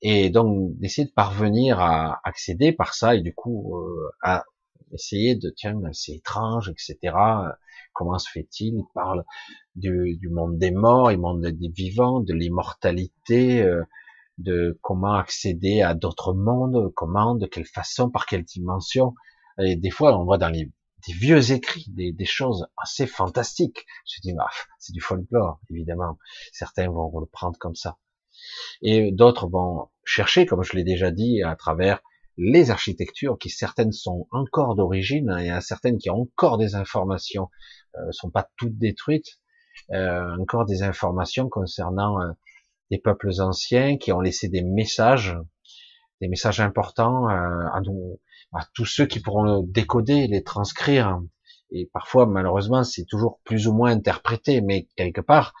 [0.00, 4.44] et donc d'essayer de parvenir à accéder par ça et du coup euh, à
[4.92, 7.14] essayer de tiens c'est étrange etc
[7.98, 9.24] comment se fait-il il parle
[9.74, 13.82] du, monde des morts du monde des vivants de l'immortalité euh,
[14.38, 19.14] de comment accéder à d'autres mondes comment de quelle façon par quelle dimension
[19.60, 20.70] et des fois on voit dans les
[21.06, 23.86] des vieux écrits, des, choses assez fantastiques.
[24.04, 24.48] Je dis, bah,
[24.78, 26.18] c'est du folklore, évidemment.
[26.52, 27.98] Certains vont le prendre comme ça.
[28.82, 32.00] Et d'autres vont chercher, comme je l'ai déjà dit, à travers
[32.36, 37.50] les architectures qui certaines sont encore d'origine et à certaines qui ont encore des informations,
[37.96, 39.38] euh, sont pas toutes détruites,
[39.92, 42.30] euh, encore des informations concernant euh,
[42.90, 45.36] des peuples anciens qui ont laissé des messages,
[46.20, 48.20] des messages importants euh, à, nous,
[48.52, 51.20] à tous ceux qui pourront décoder, les transcrire.
[51.70, 55.52] Et parfois, malheureusement, c'est toujours plus ou moins interprété, mais quelque part,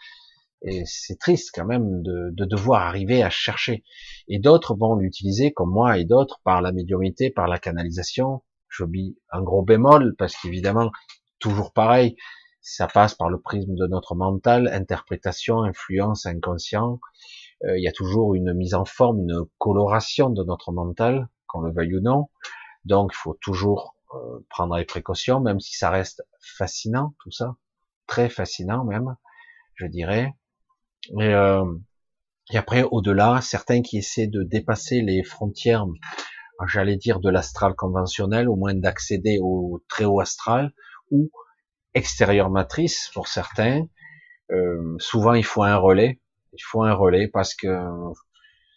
[0.84, 3.84] c'est triste quand même de, de, devoir arriver à chercher.
[4.26, 8.42] Et d'autres vont l'utiliser, comme moi et d'autres, par la médiumité, par la canalisation.
[8.68, 10.90] Je mis un gros bémol, parce qu'évidemment,
[11.38, 12.16] toujours pareil,
[12.60, 17.00] ça passe par le prisme de notre mental, interprétation, influence, inconscient.
[17.64, 21.60] Euh, il y a toujours une mise en forme, une coloration de notre mental, qu'on
[21.60, 22.28] le veuille ou non.
[22.84, 27.56] Donc, il faut toujours euh, prendre les précautions, même si ça reste fascinant, tout ça.
[28.06, 29.16] Très fascinant même,
[29.74, 30.34] je dirais.
[31.18, 31.64] Et, euh,
[32.50, 35.86] et après, au-delà, certains qui essaient de dépasser les frontières,
[36.66, 40.72] j'allais dire de l'astral conventionnel, au moins d'accéder au très haut astral,
[41.10, 41.30] ou
[41.94, 43.86] extérieur matrice pour certains.
[44.50, 46.20] Euh, souvent, il faut un relais.
[46.52, 47.68] Il faut un relais parce que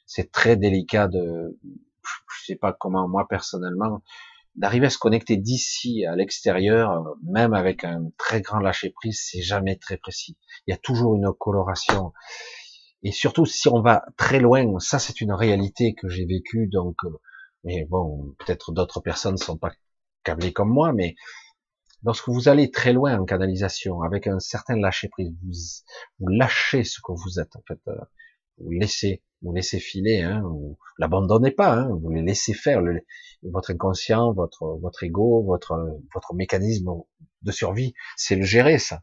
[0.06, 1.58] c'est très délicat de,
[2.04, 4.02] je sais pas comment moi personnellement,
[4.56, 9.42] d'arriver à se connecter d'ici à l'extérieur, même avec un très grand lâcher prise, c'est
[9.42, 10.38] jamais très précis.
[10.68, 12.12] Il y a toujours une coloration.
[13.04, 16.98] Et surtout, si on va très loin, ça c'est une réalité que j'ai vécue, donc,
[17.06, 17.20] euh,
[17.64, 19.72] mais bon, peut-être d'autres personnes ne sont pas
[20.24, 21.16] câblées comme moi, mais
[22.04, 25.52] lorsque vous allez très loin en canalisation, avec un certain lâcher prise, vous,
[26.20, 27.80] vous lâchez ce que vous êtes, en fait.
[27.88, 27.96] Euh,
[28.58, 32.82] vous laissez, vous laissez filer, hein, vous l'abandonnez pas, hein, vous les laissez faire.
[33.44, 36.92] votre inconscient, votre votre ego, votre votre mécanisme
[37.42, 39.02] de survie, c'est le gérer ça.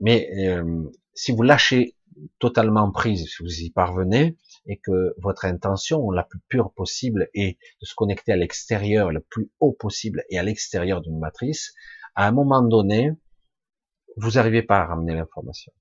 [0.00, 1.94] Mais euh, si vous lâchez
[2.38, 4.36] totalement prise, si vous y parvenez,
[4.68, 9.20] et que votre intention la plus pure possible est de se connecter à l'extérieur, le
[9.20, 11.72] plus haut possible, et à l'extérieur d'une matrice,
[12.14, 13.12] à un moment donné,
[14.16, 15.72] vous n'arrivez pas à ramener l'information.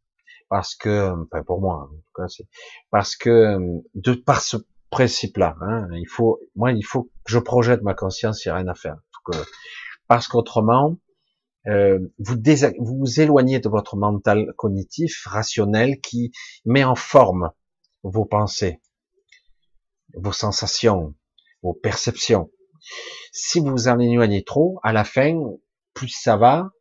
[0.50, 2.48] Parce que, enfin pour moi, en tout cas, c'est
[2.90, 3.58] parce que
[3.96, 4.58] de par ce
[4.90, 8.56] principe-là, hein, il faut, moi, il faut que je projette ma conscience, il n'y a
[8.56, 8.98] rien à faire.
[10.08, 10.98] Parce qu'autrement,
[11.68, 12.36] euh, vous,
[12.80, 16.32] vous vous éloignez de votre mental cognitif, rationnel, qui
[16.64, 17.52] met en forme
[18.10, 18.82] vos pensées,
[20.14, 21.16] vos sensations,
[21.62, 22.50] vos perceptions.
[23.32, 25.40] Si vous en éloignez trop, à la fin,
[25.94, 26.72] plus ça va,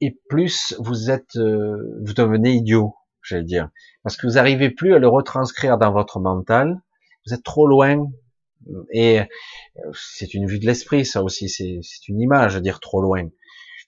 [0.00, 3.70] et plus vous êtes, euh, vous devenez idiot, j'allais dire,
[4.02, 6.80] parce que vous n'arrivez plus à le retranscrire dans votre mental.
[7.26, 8.06] Vous êtes trop loin,
[8.92, 9.24] et euh,
[9.94, 13.28] c'est une vue de l'esprit, ça aussi, c'est une image, dire trop loin.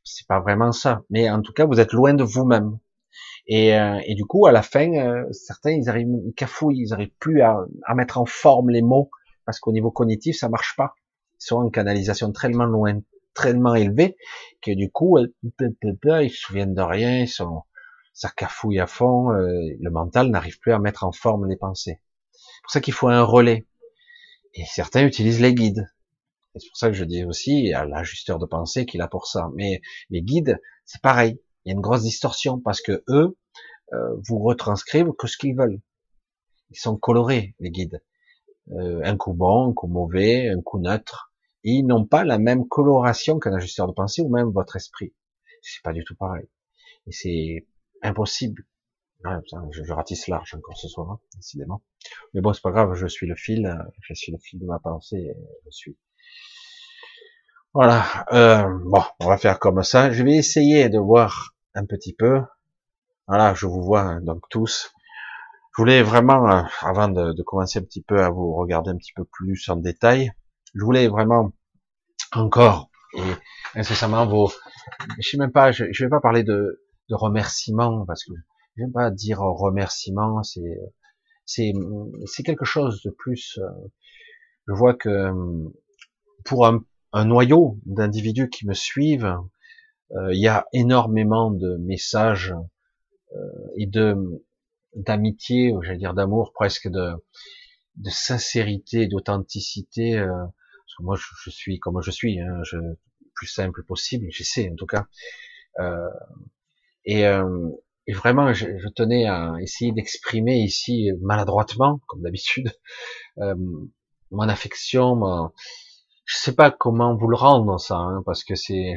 [0.05, 2.79] C'est pas vraiment ça, mais en tout cas, vous êtes loin de vous-même.
[3.49, 4.91] Et, euh, et, du coup, à la fin,
[5.33, 9.11] certains, ils arrivent, ils cafouillent, ils n'arrivent plus à, à, mettre en forme les mots,
[9.47, 10.95] parce qu'au niveau cognitif, ça marche pas.
[11.41, 13.01] Ils sont en canalisation tellement loin,
[13.35, 14.17] tellement élevé
[14.61, 17.63] que du coup, ils se souviennent de rien, ils sont,
[18.13, 22.01] ça cafouille à fond, euh, le mental n'arrive plus à mettre en forme les pensées.
[22.33, 23.67] C'est pour ça qu'il faut un relais.
[24.55, 25.87] Et certains utilisent les guides.
[26.57, 29.51] C'est pour ça que je dis aussi à l'ajusteur de pensée qu'il a pour ça.
[29.55, 29.81] Mais
[30.11, 31.41] les guides, c'est pareil.
[31.65, 33.37] Il y a une grosse distorsion parce que eux
[33.93, 35.81] euh, vous retranscrivent que ce qu'ils veulent.
[36.71, 38.03] Ils sont colorés, les guides.
[38.73, 41.29] Euh, un coup bon, un coup mauvais, un coup neutre
[41.65, 45.15] ils n'ont pas la même coloration qu'un ajusteur de pensée ou même votre esprit.
[45.63, 46.49] C'est pas du tout pareil.
[47.07, 47.67] Et c'est
[48.03, 48.65] impossible.
[49.25, 51.83] je, ratisse large encore ce soir, hein, décidément.
[52.33, 54.79] Mais bon, c'est pas grave, je suis le fil, je suis le fil de ma
[54.79, 55.97] pensée, je suis.
[57.81, 58.27] Voilà.
[58.33, 60.11] Euh, bon, on va faire comme ça.
[60.11, 62.41] Je vais essayer de voir un petit peu.
[63.29, 64.91] Voilà, je vous vois hein, donc tous.
[65.77, 69.13] Je voulais vraiment, euh, avant de, commencer un petit peu à vous regarder un petit
[69.15, 70.33] peu plus en détail,
[70.75, 71.53] je voulais vraiment
[72.33, 74.51] encore et incessamment vos,
[75.21, 78.33] je sais même pas, je, je vais pas parler de, remerciements parce que
[78.77, 80.81] j'aime pas dire remerciements, c'est
[81.47, 81.73] c'est
[82.27, 83.61] c'est quelque chose de plus.
[83.63, 83.69] Euh,
[84.67, 85.33] je vois que
[86.45, 86.83] pour un,
[87.13, 89.37] un noyau d'individus qui me suivent,
[90.13, 92.55] euh, il y a énormément de messages
[93.35, 93.39] euh,
[93.77, 94.17] et de
[94.95, 97.13] d'amitié, j'allais dire d'amour, presque de
[97.97, 100.25] de sincérité, d'authenticité
[101.01, 102.77] moi je, suis comme je suis, hein, je,
[103.35, 105.07] plus simple possible, j'essaie en tout cas.
[105.79, 106.09] Euh,
[107.05, 107.69] et, euh,
[108.07, 112.73] et, vraiment, je, je, tenais à essayer d'exprimer ici maladroitement, comme d'habitude,
[113.39, 113.55] euh,
[114.31, 115.17] mon affection.
[115.17, 115.53] Mon...
[116.29, 118.95] Je sais pas comment vous le rendre ça, hein, parce que c'est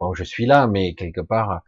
[0.00, 1.60] bon, je suis là, mais quelque part,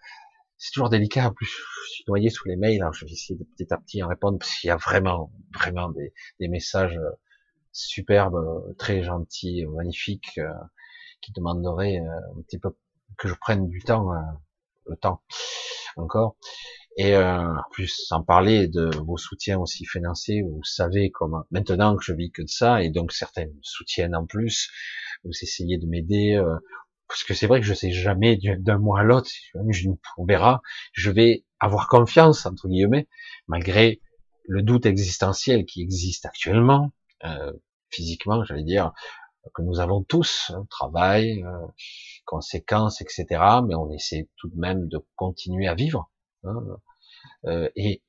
[0.56, 1.28] c'est toujours délicat.
[1.28, 2.80] En plus, je suis noyé sous les mails.
[2.82, 5.30] Alors je vais essayer de petit à petit en répondre parce qu'il y a vraiment,
[5.54, 6.98] vraiment des, des messages
[7.72, 10.52] superbe, très gentil, magnifique, euh,
[11.20, 12.70] qui demanderait euh, un petit peu
[13.18, 14.20] que je prenne du temps, euh,
[14.86, 15.22] le temps
[15.96, 16.36] encore.
[16.96, 21.44] Et en plus, sans parler de vos soutiens aussi financiers, vous savez comment.
[21.50, 24.70] Maintenant que je vis que de ça, et donc certains soutiennent en plus,
[25.24, 26.38] vous essayez de m'aider,
[27.08, 29.30] parce que c'est vrai que je sais jamais d'un mois à l'autre.
[30.16, 30.62] On verra.
[30.92, 33.06] Je vais avoir confiance entre guillemets,
[33.48, 34.00] malgré
[34.46, 36.92] le doute existentiel qui existe actuellement,
[37.24, 37.52] euh,
[37.90, 38.92] physiquement, j'allais dire,
[39.54, 41.66] que nous avons tous, hein, travail, euh,
[42.24, 43.26] conséquences, etc.
[43.66, 46.10] Mais on essaie tout de même de continuer à vivre
[46.44, 46.62] hein,
[47.46, 48.02] euh, et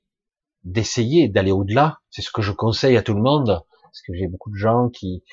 [0.64, 2.00] d'essayer d'aller au-delà.
[2.10, 4.90] C'est ce que je conseille à tout le monde, parce que j'ai beaucoup de gens
[4.90, 5.24] qui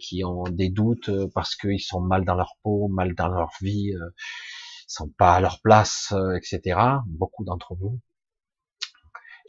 [0.00, 3.92] qui ont des doutes parce qu'ils sont mal dans leur peau, mal dans leur vie,
[3.94, 4.08] euh,
[4.86, 6.80] sont pas à leur place, etc.
[7.06, 8.00] Beaucoup d'entre vous.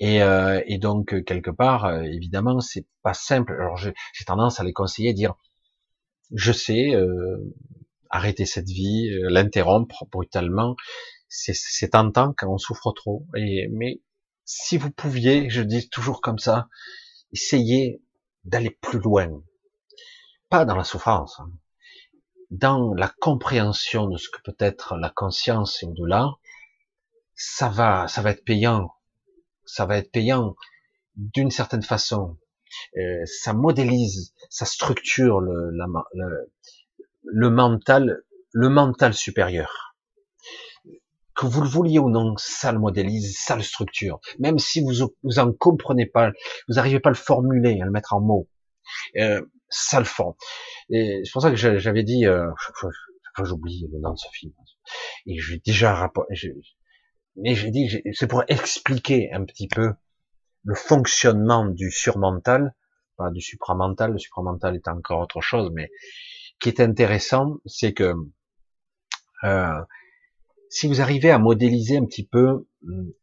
[0.01, 3.53] Et, euh, et donc quelque part, euh, évidemment, c'est pas simple.
[3.53, 3.93] Alors j'ai
[4.25, 5.35] tendance à les conseiller, dire,
[6.33, 7.37] je sais, euh,
[8.09, 10.75] arrêter cette vie, euh, l'interrompre brutalement,
[11.31, 13.25] c'est tentant quand on souffre trop.
[13.35, 14.01] Et mais
[14.45, 16.67] si vous pouviez, je dis toujours comme ça,
[17.31, 18.01] essayez
[18.43, 19.41] d'aller plus loin,
[20.49, 21.51] pas dans la souffrance, hein.
[22.49, 26.31] dans la compréhension de ce que peut être la conscience et au-delà.
[27.35, 28.91] Ça va, ça va être payant
[29.71, 30.55] ça va être payant
[31.15, 32.37] d'une certaine façon.
[32.97, 35.71] Euh, ça modélise, ça structure le,
[37.23, 39.90] le, mental, le mental supérieur.
[41.41, 44.19] Que vous le vouliez ou non, ça le modélise, ça le structure.
[44.37, 46.31] Même si vous vous en comprenez pas,
[46.67, 48.47] vous n'arrivez pas à le formuler, à le mettre en mots,
[49.17, 50.35] euh, ça le forme.
[50.91, 52.47] Et c'est pour ça que j'avais dit, euh,
[53.43, 54.53] j'oublie le nom de ce film,
[55.25, 56.11] et j'ai déjà
[57.37, 59.93] mais j'ai dit, c'est pour expliquer un petit peu
[60.63, 62.75] le fonctionnement du surmental,
[63.17, 65.89] pas du supramental, le supramental est encore autre chose, mais
[66.59, 68.13] qui est intéressant, c'est que
[69.43, 69.81] euh,
[70.71, 72.65] si vous arrivez à modéliser un petit peu,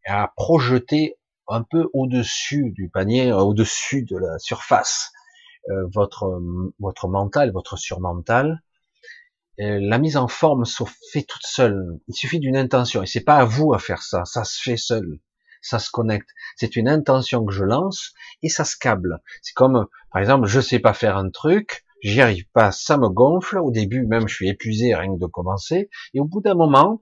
[0.07, 1.17] à projeter
[1.49, 5.11] un peu au-dessus du panier, au-dessus de la surface,
[5.71, 6.41] euh, votre
[6.79, 8.63] votre mental, votre surmental,
[9.61, 11.99] euh, la mise en forme se fait toute seule.
[12.07, 13.03] Il suffit d'une intention.
[13.03, 14.25] Et c'est pas à vous à faire ça.
[14.27, 15.19] Ça se fait seul.
[15.63, 16.29] Ça se connecte.
[16.57, 18.13] C'est une intention que je lance
[18.43, 19.21] et ça se câble.
[19.43, 23.09] C'est comme, par exemple, je sais pas faire un truc, j'y arrive pas, ça me
[23.09, 23.59] gonfle.
[23.59, 25.91] Au début, même, je suis épuisé rien que de commencer.
[26.15, 27.01] Et au bout d'un moment,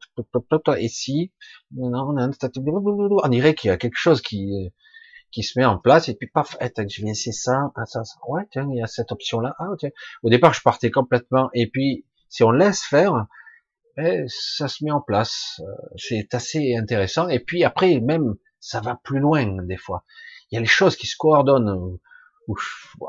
[0.78, 1.32] et si,
[1.76, 4.72] on dirait qu'il y a quelque chose qui,
[5.30, 8.04] qui se met en place et puis paf, eh, je vais essayer ça, ah, ça,
[8.04, 9.54] ça, ouais, tiens, il y a cette option là.
[9.58, 9.90] Ah, tiens.
[10.22, 13.26] Au départ, je partais complètement et puis si on laisse faire,
[13.98, 15.60] eh, ça se met en place.
[15.60, 17.28] Euh, c'est assez intéressant.
[17.28, 20.04] Et puis après, même, ça va plus loin des fois.
[20.50, 21.98] Il y a les choses qui se coordonnent.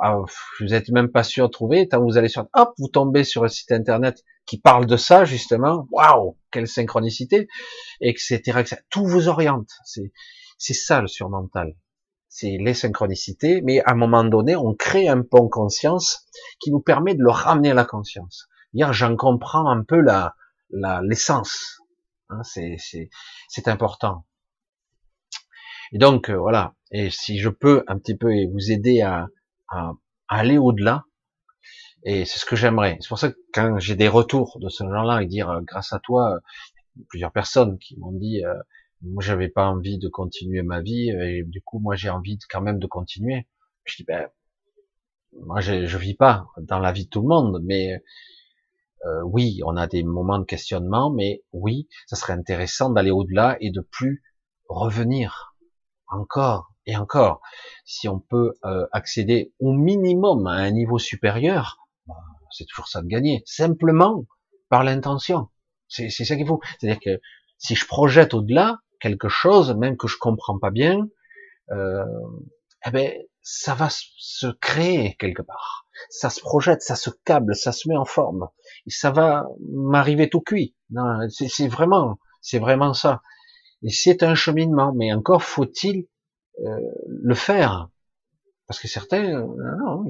[0.02, 0.18] Ah,
[0.60, 1.88] vous êtes même pas sûr de trouver.
[1.88, 5.26] Quand vous allez sur, hop, vous tombez sur un site internet qui parle de ça
[5.26, 5.88] justement.
[5.92, 7.48] Waouh, quelle synchronicité,
[8.02, 8.78] etc., etc.
[8.90, 9.70] Tout vous oriente.
[9.86, 10.12] C'est
[10.58, 11.76] c'est ça le surmental.
[12.30, 16.28] C'est les synchronicités, mais à un moment donné, on crée un pont conscience
[16.60, 20.36] qui nous permet de le ramener à la conscience dire j'en comprends un peu la
[21.04, 21.80] l'essence.
[22.30, 22.78] Hein, c'est
[23.48, 24.26] c'est important.
[25.94, 26.76] Et donc euh, voilà.
[26.92, 29.28] Et si je peux un petit peu vous aider à,
[29.70, 29.94] à,
[30.28, 31.06] aller au-delà,
[32.04, 32.98] et c'est ce que j'aimerais.
[33.02, 35.94] C'est pour ça que quand j'ai des retours de ce genre-là et dire euh, grâce
[35.94, 36.40] à toi, euh,
[37.10, 38.42] plusieurs personnes qui m'ont dit
[39.04, 42.62] moi j'avais pas envie de continuer ma vie et du coup moi j'ai envie quand
[42.62, 43.48] même de continuer.
[43.86, 44.28] Je dis ben
[45.34, 48.02] moi je, je vis pas dans la vie de tout le monde, mais
[49.06, 53.58] euh, oui, on a des moments de questionnement, mais oui, ça serait intéressant d'aller au-delà
[53.62, 54.24] et de plus
[54.68, 55.56] revenir
[56.08, 57.42] encore et encore.
[57.86, 61.78] Si on peut euh, accéder au minimum à un niveau supérieur,
[62.08, 62.16] bah,
[62.52, 63.44] c'est toujours ça de gagner.
[63.46, 64.26] Simplement
[64.70, 65.50] par l'intention.
[65.88, 66.60] C'est ça qu'il faut.
[66.80, 67.22] C'est-à-dire que
[67.58, 71.08] si je projette au-delà quelque chose, même que je comprends pas bien,
[71.72, 72.04] euh,
[72.86, 75.86] eh ben ça va se créer quelque part.
[76.10, 78.50] Ça se projette, ça se câble, ça se met en forme
[78.88, 80.76] ça va m'arriver tout cuit.
[81.30, 83.22] C'est vraiment, c'est vraiment ça.
[83.88, 86.08] C'est un cheminement, mais encore faut-il
[86.66, 87.90] euh, le faire,
[88.68, 89.46] parce que certains, euh,
[89.80, 90.06] non,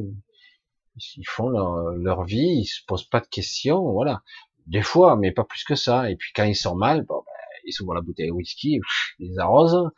[0.95, 4.23] ils, font leur, vie, ils se posent pas de questions, voilà.
[4.65, 6.09] Des fois, mais pas plus que ça.
[6.09, 8.79] Et puis quand ils sont mal, bon, ben, ils s'ouvrent la bouteille de whisky,
[9.19, 9.89] ils arrosent,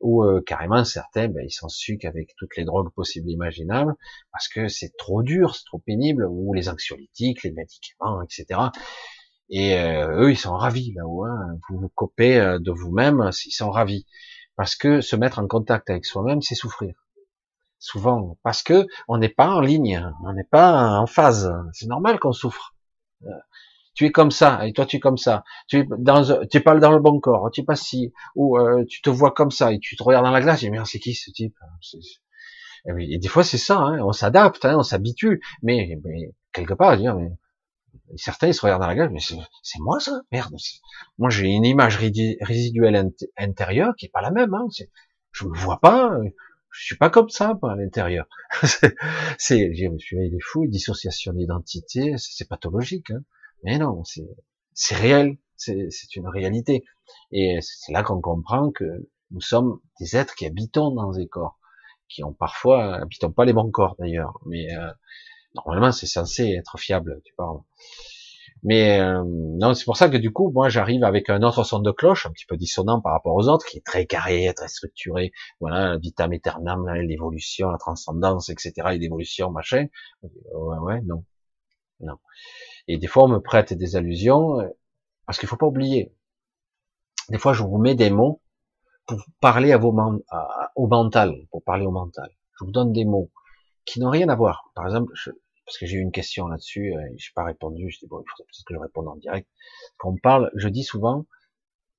[0.00, 3.94] ou euh, carrément certains, ben, ils s'en sucent avec toutes les drogues possibles et imaginables,
[4.32, 8.60] parce que c'est trop dur, c'est trop pénible, ou les anxiolytiques, les médicaments, etc.
[9.50, 11.24] Et euh, eux, ils sont ravis là-haut.
[11.24, 11.58] Hein.
[11.68, 14.06] Vous vous copez euh, de vous-même, ils sont ravis.
[14.56, 16.94] Parce que se mettre en contact avec soi-même, c'est souffrir.
[17.78, 21.52] Souvent, parce que on n'est pas en ligne, on n'est pas en phase.
[21.72, 22.74] C'est normal qu'on souffre
[23.94, 26.60] tu es comme ça, et toi tu es comme ça, tu es dans, tu es
[26.60, 29.50] pas dans le bon corps, tu es pas si, ou euh, tu te vois comme
[29.50, 31.54] ça, et tu te regardes dans la glace, et mais c'est qui ce type
[32.98, 36.96] et, des fois c'est ça, hein, on s'adapte, hein, on s'habitue, mais, mais, quelque part,
[36.96, 37.30] dire, mais
[38.16, 39.20] certains ils se regardent dans la glace, mais
[39.62, 40.54] c'est moi ça, merde.
[41.18, 44.66] Moi j'ai une image résiduelle intérieure qui est pas la même, hein,
[45.32, 46.18] je me vois pas,
[46.70, 48.26] je suis pas comme ça à l'intérieur.
[49.38, 53.10] c'est, je me suis dit, des fous, dissociation d'identité, c'est pathologique.
[53.10, 53.22] Hein.
[53.64, 54.02] Mais non,
[54.72, 56.84] c'est réel, c'est une réalité.
[57.32, 61.58] Et c'est là qu'on comprend que nous sommes des êtres qui habitons dans des corps,
[62.08, 64.90] qui ont parfois, habitons pas les bons corps d'ailleurs, mais euh,
[65.54, 67.60] normalement c'est censé être fiable, tu parles.
[68.62, 71.80] Mais euh, non, c'est pour ça que du coup, moi, j'arrive avec un autre son
[71.80, 74.68] de cloche, un petit peu dissonant par rapport aux autres, qui est très carré, très
[74.68, 75.32] structuré.
[75.60, 79.86] Voilà, vitam aeternam, l'évolution, la transcendance, etc., l'évolution, machin.
[80.22, 81.24] Ouais, ouais, non,
[82.00, 82.16] non.
[82.88, 84.68] Et des fois, on me prête des allusions, euh,
[85.26, 86.14] parce qu'il faut pas oublier.
[87.30, 88.42] Des fois, je vous mets des mots
[89.06, 89.94] pour parler à vos,
[90.76, 92.28] au mental, pour parler au mental.
[92.58, 93.30] Je vous donne des mots
[93.84, 94.70] qui n'ont rien à voir.
[94.74, 95.12] Par exemple,
[95.64, 98.20] parce que j'ai eu une question là-dessus, euh, je n'ai pas répondu, je dis bon,
[98.20, 99.48] il faudrait peut-être que je réponde en direct.
[99.98, 101.26] Quand on parle, je dis souvent,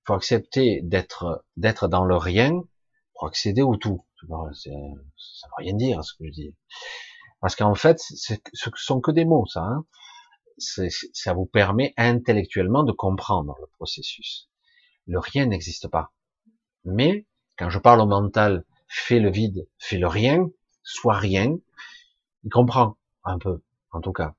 [0.06, 2.52] faut accepter d'être d'être dans le rien
[3.14, 4.06] pour accéder au tout.
[4.28, 4.28] Ça
[4.70, 6.56] veut rien dire ce que je dis.
[7.40, 8.36] Parce qu'en fait, ce
[8.76, 9.62] sont que des mots, ça.
[9.62, 9.86] Hein
[10.62, 14.50] ça vous permet intellectuellement de comprendre le processus.
[15.08, 16.14] le rien n'existe pas.
[16.86, 17.26] Mais
[17.58, 20.50] quand je parle au mental, fais le vide, fais le rien,
[20.84, 21.58] soit rien,
[22.44, 23.62] il comprend un peu,
[23.92, 24.36] en tout cas.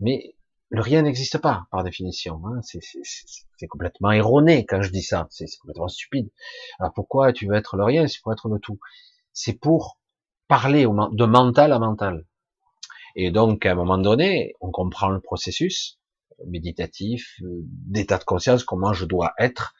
[0.00, 0.34] Mais
[0.70, 2.40] le rien n'existe pas par définition.
[2.46, 2.60] Hein.
[2.62, 5.26] C'est complètement erroné quand je dis ça.
[5.30, 6.30] C'est complètement stupide.
[6.78, 8.06] Alors pourquoi tu veux être le rien?
[8.08, 8.78] C'est pour être le tout.
[9.32, 9.98] C'est pour
[10.48, 12.26] parler de mental à mental.
[13.14, 15.98] Et donc à un moment donné, on comprend le processus
[16.44, 19.74] méditatif, euh, d'état de conscience, comment je dois être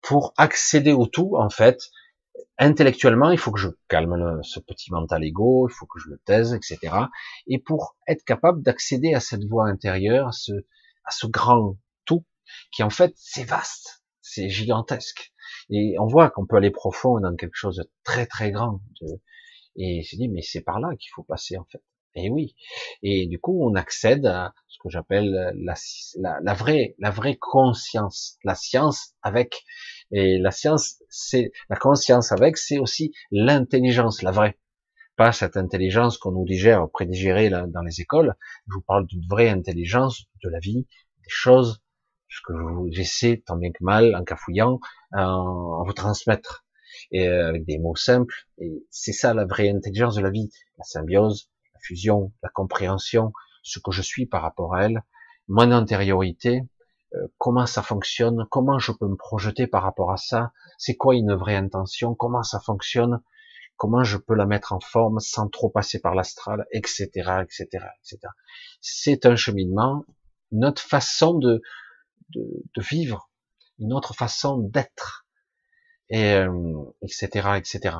[0.00, 1.36] pour accéder au tout.
[1.36, 1.90] En fait,
[2.58, 6.18] intellectuellement, il faut que je calme ce petit mental égo, il faut que je le
[6.18, 6.78] taise, etc.
[7.46, 12.24] Et pour être capable d'accéder à cette voie intérieure, à ce, grand tout,
[12.72, 15.32] qui en fait, c'est vaste, c'est gigantesque.
[15.70, 18.80] Et on voit qu'on peut aller profond dans quelque chose de très très grand.
[19.76, 21.82] Et je dis, mais c'est par là qu'il faut passer en fait.
[22.14, 22.54] Et oui.
[23.02, 25.74] Et du coup, on accède à ce que j'appelle la,
[26.18, 29.64] la, la, vraie, la vraie conscience, la science avec
[30.12, 34.58] et la science, c'est la conscience avec, c'est aussi l'intelligence, la vraie.
[35.16, 38.34] Pas cette intelligence qu'on nous digère, prédigérée dans les écoles.
[38.68, 40.86] Je vous parle d'une vraie intelligence de la vie,
[41.22, 41.82] des choses,
[42.28, 42.54] ce que
[42.90, 44.80] j'essaie tant bien que mal, en cafouillant,
[45.12, 46.66] en, vous transmettre,
[47.10, 48.34] et euh, avec des mots simples.
[48.58, 51.50] Et c'est ça la vraie intelligence de la vie, la symbiose,
[51.82, 53.32] fusion, la compréhension,
[53.62, 55.02] ce que je suis par rapport à elle,
[55.48, 56.62] mon antériorité,
[57.14, 61.14] euh, comment ça fonctionne, comment je peux me projeter par rapport à ça, c'est quoi
[61.14, 63.22] une vraie intention, comment ça fonctionne,
[63.76, 67.08] comment je peux la mettre en forme sans trop passer par l'astral, etc.,
[67.42, 68.18] etc., etc.
[68.80, 70.04] C'est un cheminement,
[70.52, 71.60] notre façon de,
[72.30, 73.30] de, de vivre,
[73.78, 75.26] une autre façon d'être,
[76.08, 77.96] et euh, etc., etc.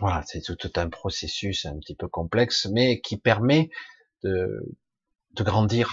[0.00, 3.68] Voilà, c'est tout, un processus un petit peu complexe, mais qui permet
[4.22, 4.64] de,
[5.36, 5.92] grandir,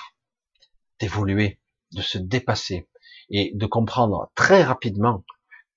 [1.02, 1.60] d'évoluer,
[1.92, 2.88] de se dépasser
[3.30, 5.26] et de comprendre très rapidement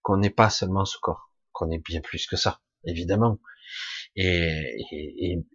[0.03, 3.41] qu'on n'est pas seulement ce corps, qu'on est bien plus que ça, évidemment,
[4.15, 4.77] et,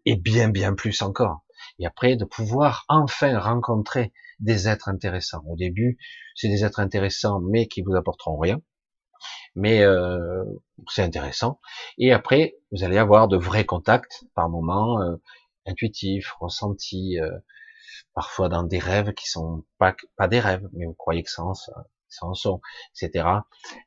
[0.05, 1.45] et, bien bien plus encore.
[1.79, 5.43] Et après de pouvoir enfin rencontrer des êtres intéressants.
[5.47, 5.97] Au début,
[6.35, 8.61] c'est des êtres intéressants, mais qui vous apporteront rien.
[9.55, 10.43] Mais euh,
[10.89, 11.59] c'est intéressant.
[11.97, 15.15] Et après, vous allez avoir de vrais contacts par moments euh,
[15.65, 17.31] intuitifs, ressentis, euh,
[18.13, 21.43] parfois dans des rêves qui sont pas pas des rêves, mais vous croyez que ça
[21.43, 22.61] en, ça en sont,
[22.95, 23.27] etc.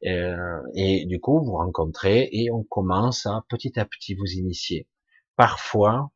[0.07, 4.89] Euh, et du coup, vous rencontrez et on commence à petit à petit vous initier.
[5.37, 6.11] Parfois,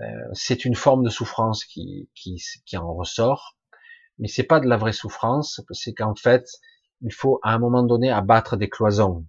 [0.00, 3.56] euh, c'est une forme de souffrance qui, qui, qui en ressort,
[4.18, 6.46] mais c'est pas de la vraie souffrance, c'est qu'en fait,
[7.02, 9.26] il faut à un moment donné abattre des cloisons.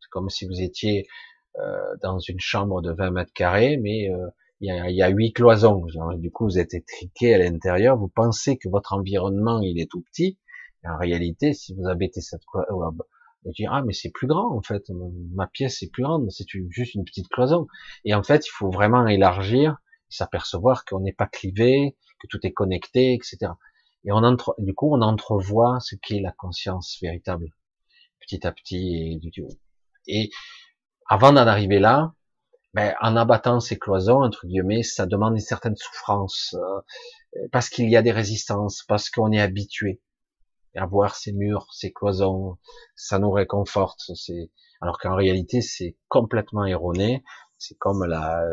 [0.00, 1.06] C'est comme si vous étiez
[1.58, 4.28] euh, dans une chambre de 20 mètres carrés, mais euh,
[4.60, 5.86] il y a, huit cloisons.
[6.16, 7.96] du coup, vous êtes étriqué à l'intérieur.
[7.96, 10.38] Vous pensez que votre environnement il est tout petit.
[10.84, 12.90] en réalité, si vous habitez cette cloison, euh,
[13.44, 14.82] vous dire ah mais c'est plus grand en fait.
[15.34, 16.30] Ma pièce est plus grande.
[16.30, 17.66] C'est juste une petite cloison.
[18.04, 19.76] Et en fait, il faut vraiment élargir,
[20.08, 23.52] s'apercevoir qu'on n'est pas clivé, que tout est connecté, etc.
[24.04, 27.48] Et on entre, du coup, on entrevoit ce qu'est la conscience véritable,
[28.20, 29.20] petit à petit.
[30.06, 30.30] Et, et
[31.08, 32.14] avant d'en arriver là,
[32.74, 37.88] ben, en abattant ces cloisons, entre guillemets, ça demande une certaine souffrance, euh, parce qu'il
[37.88, 40.00] y a des résistances, parce qu'on est habitué
[40.76, 42.58] à voir ces murs, ces cloisons,
[42.94, 44.00] ça nous réconforte.
[44.14, 44.50] C'est
[44.80, 47.24] alors qu'en réalité, c'est complètement erroné.
[47.58, 48.44] C'est comme la,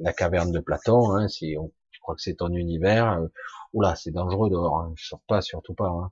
[0.00, 1.14] la, caverne de Platon.
[1.14, 1.72] Hein, si on,
[2.08, 3.28] crois que c'est ton univers, euh,
[3.74, 4.80] oula, c'est dangereux dehors.
[4.80, 5.88] Hein, je sors pas, surtout pas.
[5.88, 6.10] Hein.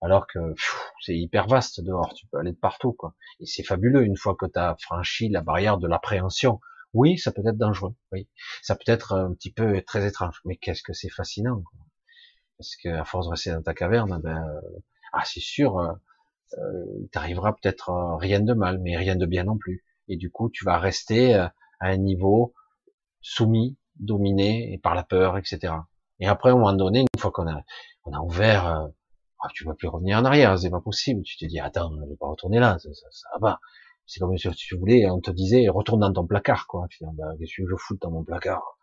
[0.00, 0.54] Alors que
[1.00, 3.14] c'est hyper vaste dehors, tu peux aller de partout, quoi.
[3.40, 6.60] Et c'est fabuleux une fois que tu as franchi la barrière de l'appréhension
[6.94, 7.94] oui, ça peut être dangereux.
[8.12, 8.28] Oui,
[8.62, 10.40] ça peut être un petit peu très étrange.
[10.44, 11.64] Mais qu'est-ce que c'est fascinant.
[12.56, 14.78] Parce que à force de rester dans ta caverne, ben, euh,
[15.12, 15.92] ah c'est sûr, euh,
[16.58, 17.90] euh t'arrivera peut-être
[18.20, 19.84] rien de mal, mais rien de bien non plus.
[20.08, 22.54] Et du coup, tu vas rester à un niveau
[23.20, 25.74] soumis, dominé et par la peur, etc.
[26.20, 27.62] Et après, à un moment donné, une fois qu'on a,
[28.04, 28.88] on a ouvert,
[29.40, 31.22] ah, tu vas plus revenir en arrière, c'est pas possible.
[31.22, 33.60] Tu te dis, attends, je vais pas retourner là, ça, ça, ça va.
[34.06, 36.86] C'est comme si tu voulais, on te disait, retourne dans ton placard, quoi.
[37.00, 38.78] bah, qu'est-ce que je fous dans mon placard?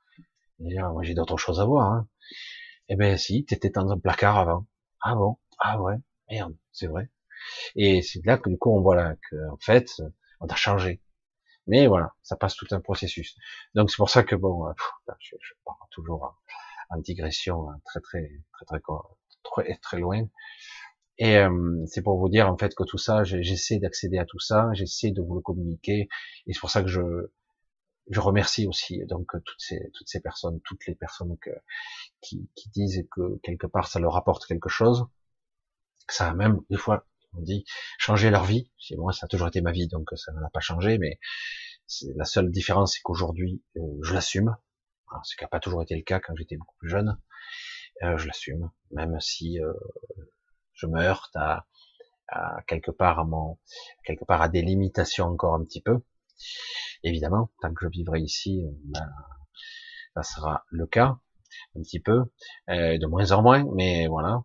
[0.59, 1.91] Moi, j'ai d'autres choses à voir.
[1.91, 2.07] Hein.
[2.89, 4.65] Eh ben, si, t'étais dans un placard avant.
[5.01, 5.38] Ah bon?
[5.59, 5.95] Ah ouais.
[6.29, 7.09] Merde, c'est vrai.
[7.75, 10.01] Et c'est là que du coup, on voit là que, en fait,
[10.39, 11.01] on a changé.
[11.67, 13.35] Mais voilà, ça passe tout un processus.
[13.75, 14.73] Donc c'est pour ça que bon, euh,
[15.19, 16.35] je, je pars toujours
[16.89, 18.79] en, digression hein, très très très très
[19.43, 20.27] très, très loin.
[21.17, 24.39] Et euh, c'est pour vous dire en fait que tout ça, j'essaie d'accéder à tout
[24.39, 26.09] ça, j'essaie de vous le communiquer,
[26.47, 27.01] et c'est pour ça que je
[28.09, 31.51] je remercie aussi donc toutes ces toutes ces personnes, toutes les personnes que,
[32.21, 35.05] qui, qui disent que quelque part ça leur apporte quelque chose.
[36.09, 37.65] Ça a même des fois on dit
[37.97, 38.69] changer leur vie.
[38.97, 41.19] Moi, ça a toujours été ma vie, donc ça n'a pas changé, mais
[42.15, 44.55] la seule différence, c'est qu'aujourd'hui, euh, je l'assume.
[45.23, 47.17] Ce qui n'a pas toujours été le cas quand j'étais beaucoup plus jeune.
[48.03, 49.73] Euh, je l'assume, même si euh,
[50.73, 51.67] je me heurte à,
[52.29, 53.59] à, quelque part à mon,
[54.05, 56.01] quelque part à des limitations encore un petit peu.
[57.03, 59.11] Évidemment, tant que je vivrai ici, ben,
[60.15, 61.19] ça sera le cas
[61.75, 62.23] un petit peu,
[62.69, 64.43] euh, de moins en moins, mais voilà.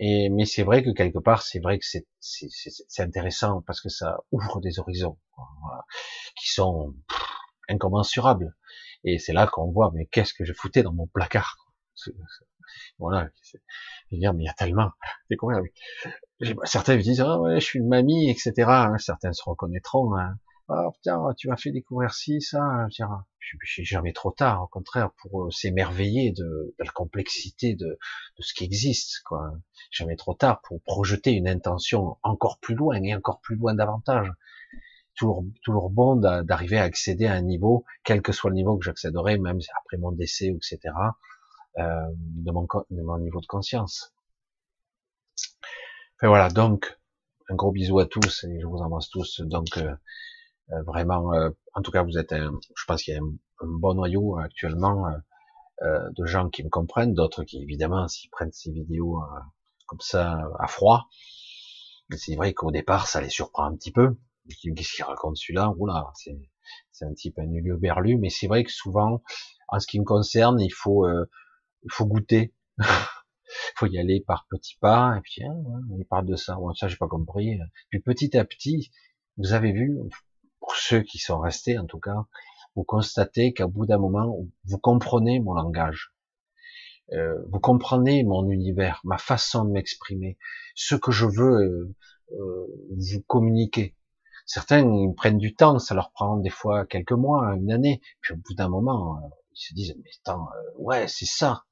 [0.00, 3.88] Et mais c'est vrai que quelque part, c'est vrai que c'est c'est intéressant parce que
[3.88, 5.18] ça ouvre des horizons
[5.62, 5.84] voilà,
[6.36, 6.94] qui sont
[7.68, 8.54] incommensurables.
[9.04, 11.58] Et c'est là qu'on voit, mais qu'est-ce que je foutais dans mon placard
[12.98, 13.28] Voilà.
[13.52, 13.58] Je
[14.16, 14.90] veux dire, mais il y a tellement.
[15.28, 15.60] C'est quoi
[16.64, 18.52] Certains me disent, ah ouais, je suis une mamie, etc.
[18.68, 20.16] Hein, certains se reconnaîtront.
[20.16, 20.36] Hein.
[20.68, 22.86] Ah putain, tu m'as fait découvrir ci, ça.
[22.90, 27.98] Je suis jamais trop tard, au contraire, pour euh, s'émerveiller de, la complexité de,
[28.38, 29.20] ce qui existe.
[29.26, 29.52] Quoi.
[29.90, 34.32] Jamais trop tard pour projeter une intention encore plus loin et encore plus loin davantage.
[35.16, 38.84] Toujours, toujours bon d'arriver à accéder à un niveau, quel que soit le niveau que
[38.84, 40.78] j'accéderai, même après mon décès, etc.,
[41.78, 44.14] euh, de, mon, niveau de conscience.
[46.16, 46.98] Enfin voilà, donc
[47.48, 49.40] un gros bisou à tous et je vous embrasse tous.
[49.40, 49.94] Donc euh,
[50.68, 53.32] vraiment, euh, en tout cas, vous êtes, un, je pense qu'il y a un,
[53.66, 55.06] bon noyau actuellement
[55.82, 59.20] euh, de gens qui me comprennent, d'autres qui évidemment, s'ils prennent ces vidéos
[59.86, 61.08] comme ça à froid,
[62.16, 64.16] c'est vrai qu'au départ, ça les surprend un petit peu.
[64.48, 65.72] Qu'est-ce qu'il raconte celui-là?
[65.78, 66.36] Oula, c'est
[66.92, 69.22] c'est un type un lieu berlu, mais c'est vrai que souvent,
[69.68, 72.54] en ce qui me concerne, il faut il faut goûter.
[72.78, 72.84] il
[73.76, 75.56] faut y aller par petits pas, et puis hein,
[75.98, 77.58] il parle de ça, bon, ça j'ai pas compris.
[77.90, 78.90] Puis petit à petit,
[79.36, 79.98] vous avez vu,
[80.64, 82.24] pour ceux qui sont restés en tout cas,
[82.74, 84.34] vous constatez qu'à bout d'un moment,
[84.64, 86.14] vous comprenez mon langage,
[87.12, 90.38] euh, vous comprenez mon univers, ma façon de m'exprimer,
[90.74, 91.94] ce que je veux euh,
[92.32, 92.66] euh,
[92.96, 93.94] vous communiquer.
[94.46, 98.32] Certains ils prennent du temps, ça leur prend des fois quelques mois, une année, puis
[98.32, 99.20] au bout d'un moment,
[99.52, 101.64] ils se disent mais attends, ouais c'est ça.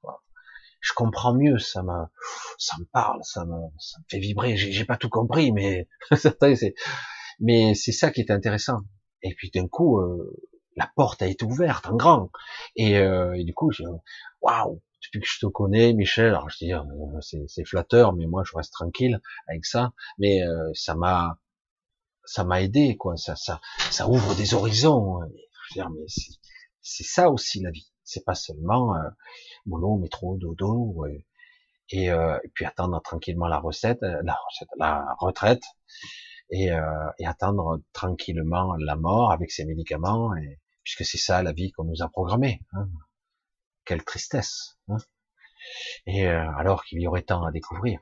[0.81, 2.05] Je comprends mieux, ça me,
[2.59, 4.57] ça me parle, ça me, ça me fait vibrer.
[4.57, 6.75] J'ai pas tout compris, mais certains c'est
[7.43, 8.79] mais c'est ça qui est intéressant.
[9.23, 10.35] Et puis d'un coup, euh,
[10.77, 12.31] la porte a été ouverte en grand.
[12.77, 13.71] Et, euh, et du coup,
[14.41, 16.81] waouh, depuis que je te connais, Michel, alors je dis, euh,
[17.21, 19.93] c'est flatteur, mais moi je reste tranquille avec ça.
[20.19, 21.39] Mais euh, ça m'a,
[22.25, 23.17] ça m'a aidé, quoi.
[23.17, 23.61] Ça, ça,
[23.91, 25.21] ça ouvre des horizons.
[25.23, 26.07] Je veux dire, mais
[26.81, 27.91] c'est ça aussi la vie.
[28.05, 29.09] C'est pas seulement euh,
[29.67, 31.27] boulot, métro, dodo, et,
[31.91, 32.11] et,
[32.55, 35.63] puis attendre tranquillement la recette, la recette, la retraite
[36.53, 41.53] et, euh, et, attendre tranquillement la mort avec ses médicaments, et, puisque c'est ça la
[41.53, 42.63] vie qu'on nous a programmée.
[42.73, 42.89] Hein.
[43.85, 44.79] Quelle tristesse.
[44.89, 44.99] Hein.
[46.07, 48.01] et euh, alors qu'il y aurait tant à découvrir.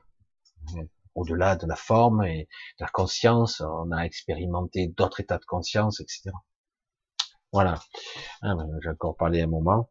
[1.15, 2.47] Au-delà de la forme et
[2.79, 6.31] de la conscience, on a expérimenté d'autres états de conscience, etc.
[7.51, 7.81] Voilà.
[8.41, 9.89] Ah, J'ai encore parlé un moment.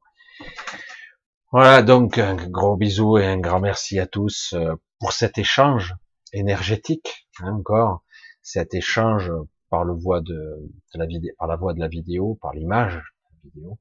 [1.52, 5.94] Voilà, donc un gros bisou et un grand merci à tous euh, pour cet échange
[6.32, 8.04] énergétique, hein, encore,
[8.42, 9.32] cet échange
[9.68, 13.00] par le voie de, la vidéo, par la voie de la vidéo, par l'image
[13.44, 13.78] vidéo,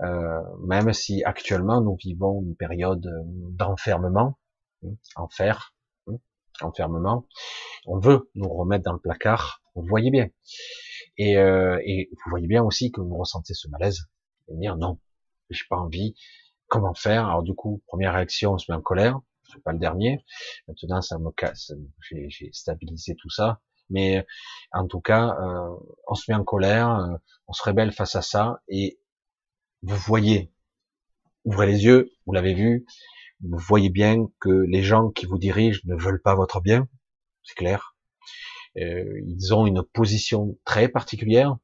[0.00, 4.38] euh, même si actuellement nous vivons une période d'enfermement,
[4.84, 5.74] hein, enfer,
[6.08, 6.16] hein,
[6.60, 7.26] enfermement,
[7.86, 10.28] on veut nous remettre dans le placard, vous voyez bien,
[11.16, 14.08] et, euh, et vous voyez bien aussi que vous ressentez ce malaise,
[14.48, 14.98] et dire non,
[15.50, 16.14] j'ai pas envie,
[16.66, 17.28] comment faire?
[17.28, 19.20] Alors du coup, première réaction, on se met en colère,
[19.52, 20.24] c'est pas le dernier.
[20.68, 21.72] Maintenant, ça me casse.
[22.00, 23.60] J'ai stabilisé tout ça.
[23.90, 24.26] Mais
[24.72, 25.76] en tout cas, euh,
[26.08, 27.16] on se met en colère, euh,
[27.46, 28.98] on se rébelle face à ça, et
[29.82, 30.52] vous voyez,
[31.44, 32.86] ouvrez les yeux, vous l'avez vu,
[33.42, 36.88] vous voyez bien que les gens qui vous dirigent ne veulent pas votre bien,
[37.42, 37.94] c'est clair.
[38.78, 41.56] Euh, ils ont une position très particulière,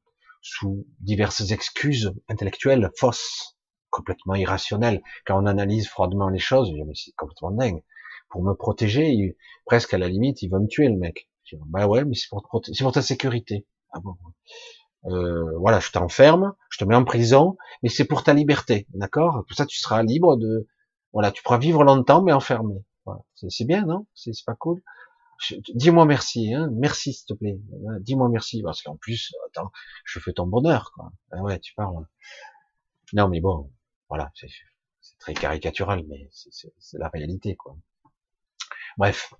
[0.42, 3.56] sous diverses excuses intellectuelles fausses,
[3.90, 5.02] complètement irrationnelles.
[5.26, 7.82] Quand on analyse froidement les choses, mais c'est complètement dingue.
[8.30, 9.36] Pour me protéger,
[9.66, 11.29] presque à la limite, il va me tuer le mec.
[11.66, 13.66] Bah ouais, mais c'est pour, pour ta sécurité.
[13.92, 14.14] Ah bon.
[15.06, 19.44] Euh, voilà, je t'enferme, je te mets en prison, mais c'est pour ta liberté, d'accord?
[19.48, 20.68] Pour ça, tu seras libre de,
[21.12, 22.74] voilà, tu pourras vivre longtemps, mais enfermé.
[23.48, 24.06] C'est bien, non?
[24.14, 24.82] C'est pas cool?
[25.74, 27.58] Dis-moi merci, hein Merci, s'il te plaît.
[28.00, 29.72] Dis-moi merci, parce qu'en plus, attends,
[30.04, 31.12] je fais ton bonheur, quoi.
[31.32, 32.06] Ah ouais, tu parles.
[33.12, 33.70] Non, mais bon,
[34.08, 34.48] voilà, c'est
[35.18, 37.76] très caricatural, mais c'est la réalité, quoi.
[38.96, 39.32] Bref.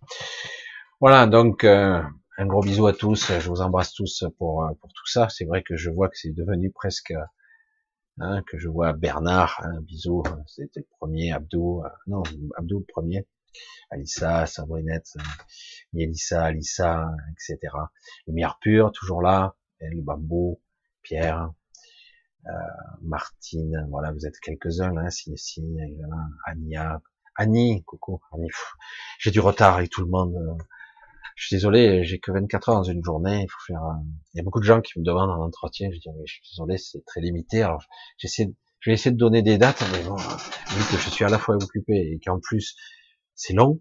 [1.01, 2.03] Voilà, donc euh,
[2.37, 3.33] un gros bisou à tous.
[3.39, 5.31] Je vous embrasse tous pour euh, pour tout ça.
[5.31, 7.15] C'est vrai que je vois que c'est devenu presque
[8.19, 9.63] hein, que je vois Bernard.
[9.65, 10.23] Un bisou.
[10.47, 11.33] C'était le premier.
[11.33, 11.83] Abdou.
[11.83, 12.23] Euh, non,
[12.59, 13.27] Abdou le premier.
[13.91, 15.17] Alissa, Sabrinette,
[15.95, 17.59] Elissa, Alissa, etc.
[18.27, 20.61] Lumière pure, toujours là, le bambou,
[21.03, 21.51] Pierre,
[22.47, 22.51] euh,
[23.03, 25.65] Martine, voilà, vous êtes quelques-uns si, si,
[26.47, 27.03] Ania,
[27.35, 28.51] Annie, coucou, Annie,
[29.19, 30.37] j'ai du retard avec tout le monde.
[31.41, 33.81] Je suis désolé, j'ai que 24 heures dans une journée, il faut faire,
[34.35, 36.35] il y a beaucoup de gens qui me demandent un entretien, je dis, mais je
[36.35, 37.83] suis désolé, c'est très limité, alors
[38.19, 41.31] j'essaie, je vais essayer de donner des dates, mais bon, vu que je suis à
[41.31, 42.77] la fois occupé et qu'en plus,
[43.35, 43.81] c'est long,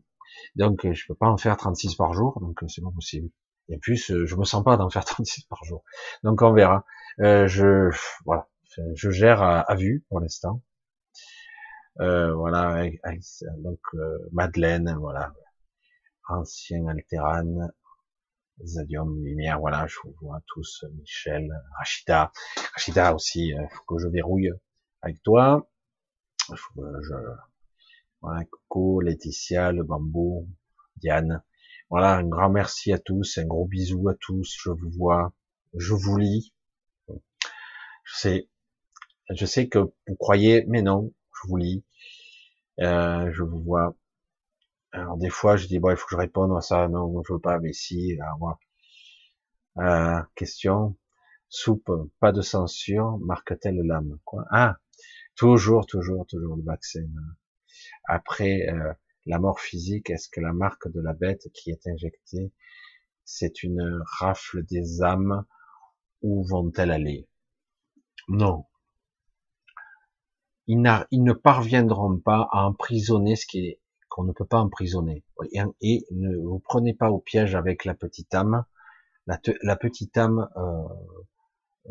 [0.55, 3.29] donc je peux pas en faire 36 par jour, donc c'est pas possible.
[3.67, 5.83] Et plus, je me sens pas d'en faire 36 par jour.
[6.23, 6.85] Donc on verra.
[7.19, 7.89] Euh, je,
[8.23, 8.47] voilà,
[8.95, 10.63] je gère à, vue pour l'instant.
[11.99, 12.85] Euh, voilà,
[13.57, 15.33] donc euh, Madeleine, voilà,
[16.29, 17.69] ancien Alteran,
[18.63, 22.31] Zadium, Lumière, voilà, je vous vois tous, Michel, Rachida,
[22.73, 24.51] Rachida aussi, il faut que je verrouille
[25.01, 25.69] avec toi.
[26.49, 27.15] je,
[28.21, 30.49] voilà, Coco, Laetitia, le bambou,
[30.97, 31.41] Diane.
[31.89, 35.33] Voilà, un grand merci à tous, un gros bisou à tous, je vous vois,
[35.73, 36.53] je vous lis.
[37.07, 38.49] Je sais,
[39.29, 41.85] je sais que vous croyez, mais non, je vous lis.
[42.81, 43.95] Euh, je vous vois.
[44.91, 46.87] Alors des fois, je dis bon, il faut que je réponde à ça.
[46.87, 48.17] Non, je veux pas, mais si.
[48.21, 48.59] Alors,
[49.79, 50.97] euh, question.
[51.49, 54.19] Soupe, pas de censure, marque-t-elle l'âme?
[54.23, 54.45] Quoi?
[54.51, 54.77] Ah,
[55.35, 57.07] toujours, toujours, toujours le vaccin.
[58.07, 58.93] Après euh,
[59.25, 62.53] la mort physique, est-ce que la marque de la bête qui est injectée,
[63.25, 65.45] c'est une rafle des âmes
[66.21, 67.27] Où vont-elles aller?
[68.27, 68.65] Non,
[70.69, 73.79] ils, ne parviendront pas à emprisonner ce qui est
[74.09, 75.23] qu'on ne peut pas emprisonner.
[75.81, 78.65] Et, ne vous prenez pas au piège avec la petite âme.
[79.27, 80.87] La, petite âme euh,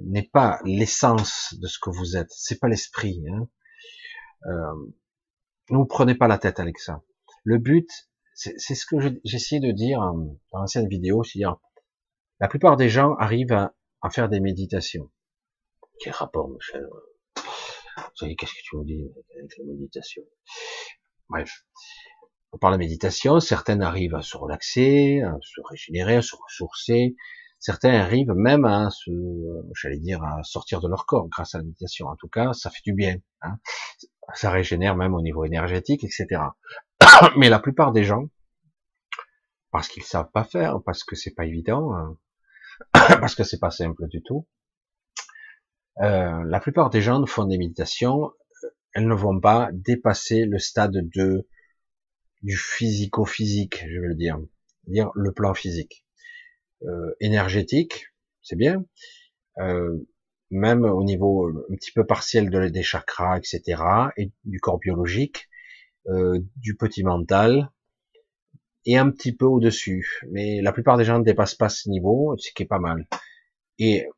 [0.03, 2.31] n'est pas l'essence de ce que vous êtes.
[2.31, 3.23] C'est pas l'esprit.
[3.31, 3.49] Hein.
[4.47, 4.93] Euh,
[5.71, 7.03] ne vous prenez pas la tête avec ça.
[7.45, 7.89] Le but,
[8.35, 11.57] c'est ce que j'essayais de dire dans l'ancienne vidéo, c'est-à-dire
[12.41, 15.11] la plupart des gens arrivent à, à faire des méditations.
[16.01, 16.89] Quel rapport, Michel
[17.99, 20.23] vous savez, qu'est-ce que tu me dis avec la méditation?
[21.29, 21.65] Bref.
[22.61, 27.15] Parle de méditation, certaines arrivent à se relaxer, à se régénérer, à se ressourcer.
[27.59, 29.11] Certains arrivent même à se,
[29.75, 32.07] j'allais dire, à sortir de leur corps grâce à la méditation.
[32.07, 33.17] En tout cas, ça fait du bien.
[33.43, 33.59] Hein.
[34.35, 36.43] ça régénère même au niveau énergétique, etc.
[37.37, 38.29] Mais la plupart des gens,
[39.71, 42.17] parce qu'ils savent pas faire, parce que c'est pas évident, hein,
[43.21, 44.47] parce que c'est pas simple du tout,
[46.01, 48.33] euh, la plupart des gens font des méditations,
[48.99, 51.47] elles ne vont pas dépasser le stade de
[52.43, 54.41] du physico-physique, je veux dire,
[54.89, 56.05] dire le plan physique,
[56.83, 58.07] euh, énergétique,
[58.43, 58.85] c'est bien,
[59.59, 59.97] euh,
[60.51, 63.81] même au niveau un petit peu partiel de, des chakras, etc.,
[64.17, 65.49] et du corps biologique,
[66.09, 67.71] euh, du petit mental,
[68.85, 70.23] et un petit peu au-dessus.
[70.33, 73.07] Mais la plupart des gens ne dépassent pas ce niveau, ce qui est pas mal.
[73.79, 74.09] Et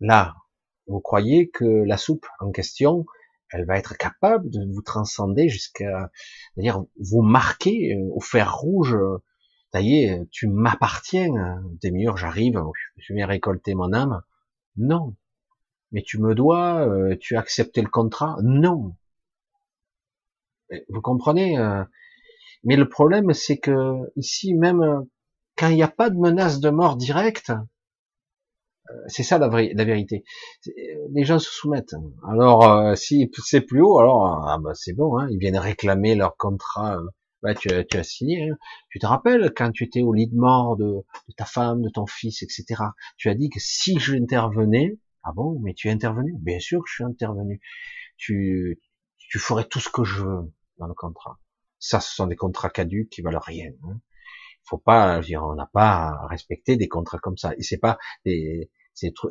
[0.00, 0.34] là,
[0.86, 3.06] vous croyez que la soupe en question,
[3.52, 6.10] elle va être capable de vous transcender jusqu'à,
[6.56, 8.96] dire vous marquer euh, au fer rouge.
[9.72, 11.62] Ça y est, tu m'appartiens.
[11.82, 12.60] Des murs, j'arrive,
[12.96, 14.22] je viens récolter mon âme.
[14.76, 15.14] Non.
[15.92, 18.36] Mais tu me dois, euh, tu as accepté le contrat.
[18.42, 18.94] Non.
[20.88, 21.84] Vous comprenez euh,
[22.64, 25.06] Mais le problème, c'est que ici, même
[25.56, 27.52] quand il n'y a pas de menace de mort directe,
[29.06, 30.24] c'est ça la, la, vérité.
[31.10, 31.94] Les gens se soumettent.
[32.28, 35.18] Alors, euh, si c'est plus haut, alors ah bah c'est bon.
[35.18, 36.96] Hein, ils viennent réclamer leur contrat.
[36.96, 37.06] Euh,
[37.42, 38.50] bah, tu, tu, as signé.
[38.50, 38.56] Hein.
[38.90, 41.04] Tu te rappelles quand tu étais au lit de mort de,
[41.36, 42.82] ta femme, de ton fils, etc.
[43.16, 46.34] Tu as dit que si je intervenais, ah bon, mais tu es intervenu?
[46.40, 47.60] Bien sûr que je suis intervenu.
[48.16, 48.80] Tu,
[49.18, 51.38] tu ferais tout ce que je veux dans le contrat.
[51.78, 53.70] Ça, ce sont des contrats caducs qui valent rien.
[53.84, 54.00] Hein.
[54.64, 57.52] Faut pas, dire, on n'a pas à respecter des contrats comme ça.
[57.56, 58.70] Et c'est pas des,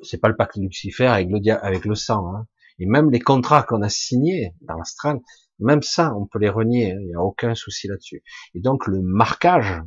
[0.04, 2.34] c'est pas le pacte Lucifer avec le avec le sang.
[2.36, 2.48] Hein.
[2.80, 5.20] Et même les contrats qu'on a signés dans l'astral,
[5.60, 6.92] même ça, on peut les renier.
[6.92, 7.00] Hein.
[7.02, 8.24] Il n'y a aucun souci là-dessus.
[8.54, 9.82] Et donc le marquage,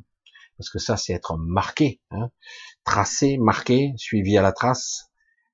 [0.58, 2.30] parce que ça, c'est être marqué, hein,
[2.84, 5.10] tracé, marqué, suivi à la trace,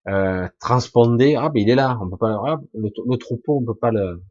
[0.08, 1.36] euh, transpondé.
[1.36, 1.98] Ah, ben il est là.
[2.00, 2.40] On peut pas.
[2.46, 4.22] Ah, le, troupeau, on peut pas le,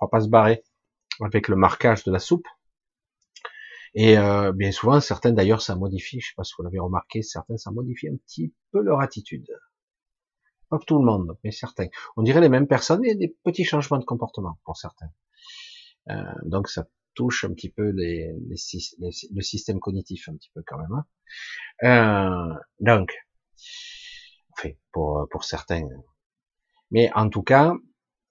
[0.00, 0.62] on peut pas se barrer
[1.20, 2.46] avec le marquage de la soupe.
[3.94, 7.22] Et euh, bien souvent, certains d'ailleurs, ça modifie, je sais pas si vous l'avez remarqué,
[7.22, 9.46] certains, ça modifie un petit peu leur attitude.
[10.68, 11.86] Pas tout le monde, mais certains.
[12.16, 15.10] On dirait les mêmes personnes et des petits changements de comportement pour certains.
[16.10, 20.64] Euh, donc ça touche un petit peu les, les, le système cognitif un petit peu
[20.66, 20.92] quand même.
[20.92, 21.04] Hein.
[21.84, 23.14] Euh, donc,
[24.58, 25.86] enfin, pour, pour certains.
[26.90, 27.74] Mais en tout cas,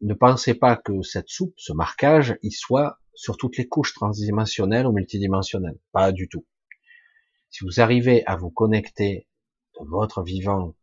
[0.02, 4.88] ne pensez pas que cette soupe, ce marquage, il soit sur toutes les couches transdimensionnelles
[4.88, 5.80] ou multidimensionnelles.
[5.92, 6.46] Pas du tout.
[7.50, 9.28] Si vous arrivez à vous connecter
[9.80, 10.76] de votre vivant,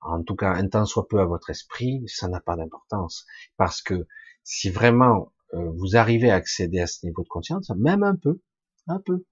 [0.00, 3.26] en tout cas un temps soit peu à votre esprit, ça n'a pas d'importance.
[3.56, 4.06] Parce que
[4.42, 8.40] si vraiment euh, vous arrivez à accéder à ce niveau de conscience, même un peu,
[8.86, 9.24] un peu,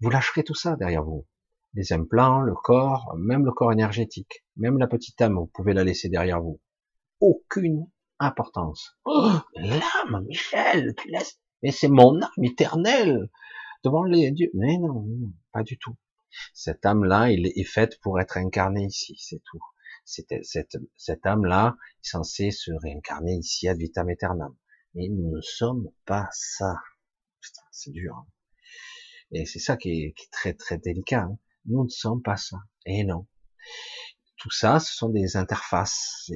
[0.00, 1.26] vous lâcherez tout ça derrière vous.
[1.74, 5.84] Les implants, le corps, même le corps énergétique, même la petite âme, vous pouvez la
[5.84, 6.60] laisser derrière vous.
[7.20, 7.86] Aucune
[8.18, 8.96] importance.
[9.04, 13.28] Oh, l'âme, Michel, tu laisses, mais c'est mon âme éternelle
[13.84, 14.50] devant les dieux.
[14.54, 15.06] Mais non,
[15.52, 15.96] pas du tout.
[16.52, 19.60] Cette âme-là, il est faite pour être incarnée ici, c'est tout.
[20.04, 20.34] Cette,
[20.96, 24.54] cette, âme-là est censée se réincarner ici ad vitam aeternam.
[24.94, 26.74] Mais nous ne sommes pas ça.
[27.40, 28.14] Putain, c'est dur.
[28.14, 28.26] Hein.
[29.32, 31.22] Et c'est ça qui est, très très délicat.
[31.22, 31.38] Hein.
[31.64, 32.58] Nous ne sommes pas ça.
[32.84, 33.26] Et non.
[34.36, 36.30] Tout ça, ce sont des interfaces.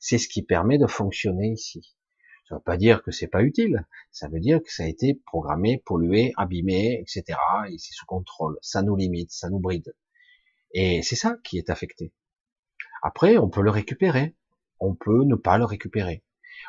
[0.00, 1.96] C'est ce qui permet de fonctionner ici.
[2.48, 3.86] Ça ne veut pas dire que c'est pas utile.
[4.10, 7.38] Ça veut dire que ça a été programmé, pollué, abîmé, etc.
[7.70, 8.58] Et c'est sous contrôle.
[8.60, 9.94] Ça nous limite, ça nous bride.
[10.72, 12.12] Et c'est ça qui est affecté.
[13.02, 14.34] Après, on peut le récupérer.
[14.78, 16.22] On peut ne pas le récupérer.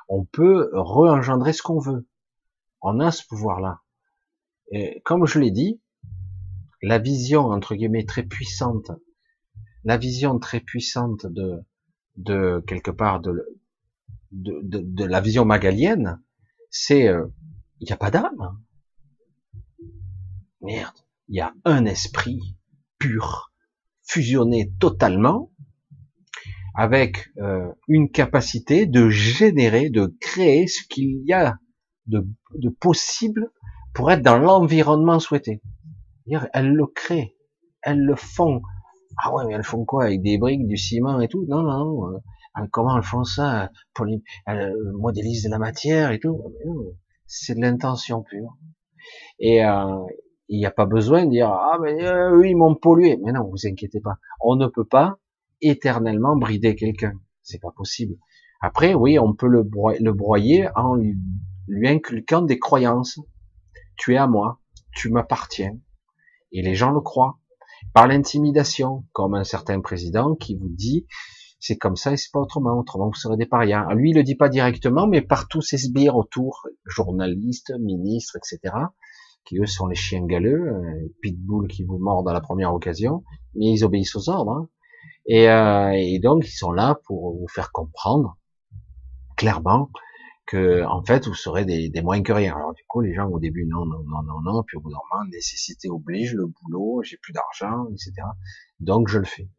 [0.08, 2.08] On peut re-engendrer ce qu'on veut.
[2.82, 3.82] On a ce pouvoir-là.
[4.72, 5.82] Et comme je l'ai dit,
[6.82, 8.92] la vision, entre guillemets, très puissante,
[9.84, 11.64] la vision très puissante de,
[12.16, 13.60] de quelque part de,
[14.36, 16.22] de, de, la vision magalienne,
[16.70, 17.28] c'est euh,
[17.80, 18.60] il n'y a pas d'âme.
[20.62, 20.96] Merde,
[21.28, 22.40] il y a un esprit
[23.00, 23.52] pur,
[24.04, 25.52] fusionné totalement,
[26.76, 31.58] avec euh, une capacité de générer, de créer ce qu'il y a
[32.08, 33.52] de, de, possible
[33.94, 35.62] pour être dans l'environnement souhaité.
[36.54, 37.36] Elles le créent,
[37.82, 38.62] elles le font.
[39.18, 41.46] Ah ouais, mais elles font quoi avec des briques, du ciment et tout?
[41.48, 42.22] Non, non, non.
[42.58, 44.06] Euh, ah, comment elles font ça pour
[44.46, 46.42] Elles modélisent de la matière et tout?
[47.26, 48.58] C'est de l'intention pure.
[49.40, 50.06] Et euh,
[50.48, 53.18] il n'y a pas besoin de dire ah mais euh, eux ils m'ont pollué.
[53.24, 54.18] Mais non, vous inquiétez pas.
[54.42, 55.18] On ne peut pas
[55.62, 57.14] éternellement brider quelqu'un.
[57.42, 58.16] C'est pas possible.
[58.62, 60.96] Après, oui, on peut le, broyer, en
[61.68, 63.20] lui inculquant des croyances.
[63.98, 64.60] Tu es à moi,
[64.96, 65.78] tu m'appartiens.
[66.52, 67.40] Et les gens le croient.
[67.94, 71.06] Par l'intimidation, comme un certain président qui vous dit
[71.60, 72.78] c'est comme ça et c'est pas autrement.
[72.78, 73.88] Autrement, vous serez des parias.
[73.94, 78.74] Lui, il le dit pas directement, mais par tous ses sbires autour, journalistes, ministres, etc.,
[79.46, 82.74] qui eux sont les chiens galeux, euh, les pitbulls qui vous mordent à la première
[82.74, 83.24] occasion,
[83.54, 84.52] mais ils obéissent aux ordres.
[84.52, 84.70] Hein.
[85.28, 88.38] Et, euh, donc, ils sont là pour vous faire comprendre
[89.38, 89.92] clairement
[90.48, 92.56] que, en fait, vous serez des, des moins que rien.
[92.56, 94.90] Alors, du coup, les gens, au début, non, non, non, non, non, puis au bout
[94.90, 98.14] d'un moment, nécessité oblige, le boulot, j'ai plus d'argent, etc.
[98.80, 99.50] Donc, je le fais.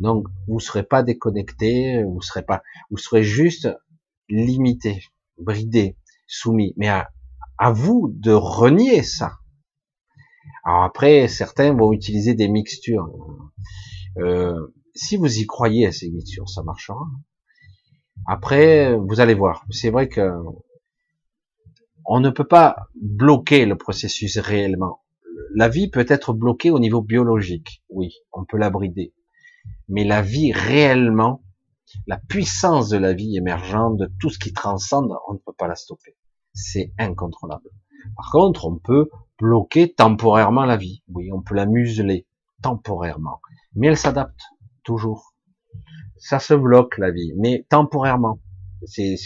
[0.00, 3.68] Donc, vous serez pas déconnecté, vous serez pas, vous serez juste
[4.28, 5.04] limité,
[5.38, 5.96] bridé,
[6.26, 6.74] soumis.
[6.76, 7.08] Mais à,
[7.72, 9.38] vous de renier ça.
[10.64, 13.08] Alors après, certains vont utiliser des mixtures.
[14.18, 17.06] Euh, si vous y croyez à ces mixtures, ça marchera.
[18.26, 19.64] Après, vous allez voir.
[19.70, 20.32] C'est vrai que
[22.04, 25.00] on ne peut pas bloquer le processus réellement.
[25.54, 27.84] La vie peut être bloquée au niveau biologique.
[27.88, 29.12] Oui, on peut la brider
[29.88, 31.42] mais la vie réellement,
[32.06, 35.68] la puissance de la vie émergente, de tout ce qui transcende, on ne peut pas
[35.68, 36.16] la stopper.
[36.54, 37.68] C'est incontrôlable.
[38.16, 41.02] Par contre, on peut bloquer temporairement la vie.
[41.08, 42.26] Oui, on peut la museler
[42.62, 43.40] temporairement.
[43.74, 44.40] Mais elle s'adapte
[44.82, 45.34] toujours.
[46.16, 48.40] Ça se bloque la vie, mais temporairement.
[48.84, 49.16] C'est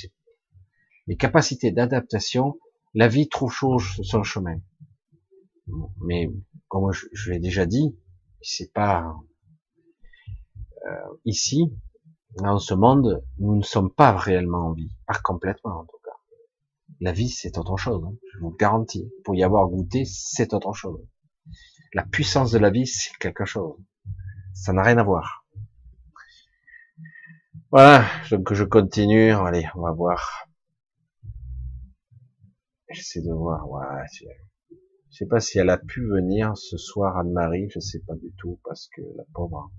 [1.06, 2.58] les capacités d'adaptation.
[2.94, 4.58] La vie trouve son chemin.
[6.02, 6.30] Mais
[6.68, 7.96] comme je, je l'ai déjà dit,
[8.40, 9.16] c'est pas
[11.24, 11.72] ici,
[12.42, 16.16] dans ce monde, nous ne sommes pas réellement en vie, pas complètement en tout cas.
[17.00, 19.10] La vie, c'est autre chose, hein, je vous le garantis.
[19.24, 21.00] Pour y avoir goûté, c'est autre chose.
[21.94, 23.76] La puissance de la vie, c'est quelque chose.
[24.54, 25.46] Ça n'a rien à voir.
[27.70, 29.32] Voilà, donc je continue.
[29.32, 30.48] Allez, on va voir.
[32.90, 33.68] J'essaie de voir.
[33.68, 33.82] Ouais,
[34.12, 34.26] je
[35.10, 37.68] sais pas si elle a pu venir ce soir, Anne-Marie.
[37.70, 39.70] Je sais pas du tout parce que la pauvre.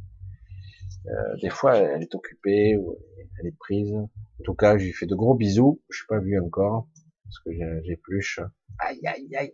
[1.07, 2.97] Euh, des fois, elle est occupée ou
[3.39, 3.93] elle est prise.
[3.93, 5.81] En tout cas, je lui fais de gros bisous.
[5.89, 6.87] Je suis pas vu encore
[7.23, 7.51] parce que
[7.83, 8.39] j'ai plus.
[8.79, 9.53] Aïe, aïe, aïe.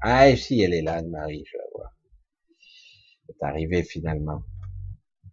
[0.00, 1.92] Ah, si, elle est là, Anne-Marie, je la vois.
[3.28, 4.42] Elle est arrivée finalement.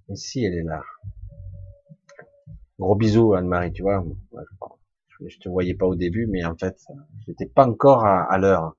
[0.09, 0.81] Et si, elle est là.
[2.79, 4.05] Gros bisous, Anne-Marie, tu vois.
[5.25, 6.77] Je te voyais pas au début, mais en fait,
[7.25, 8.75] j'étais pas encore à, l'heure.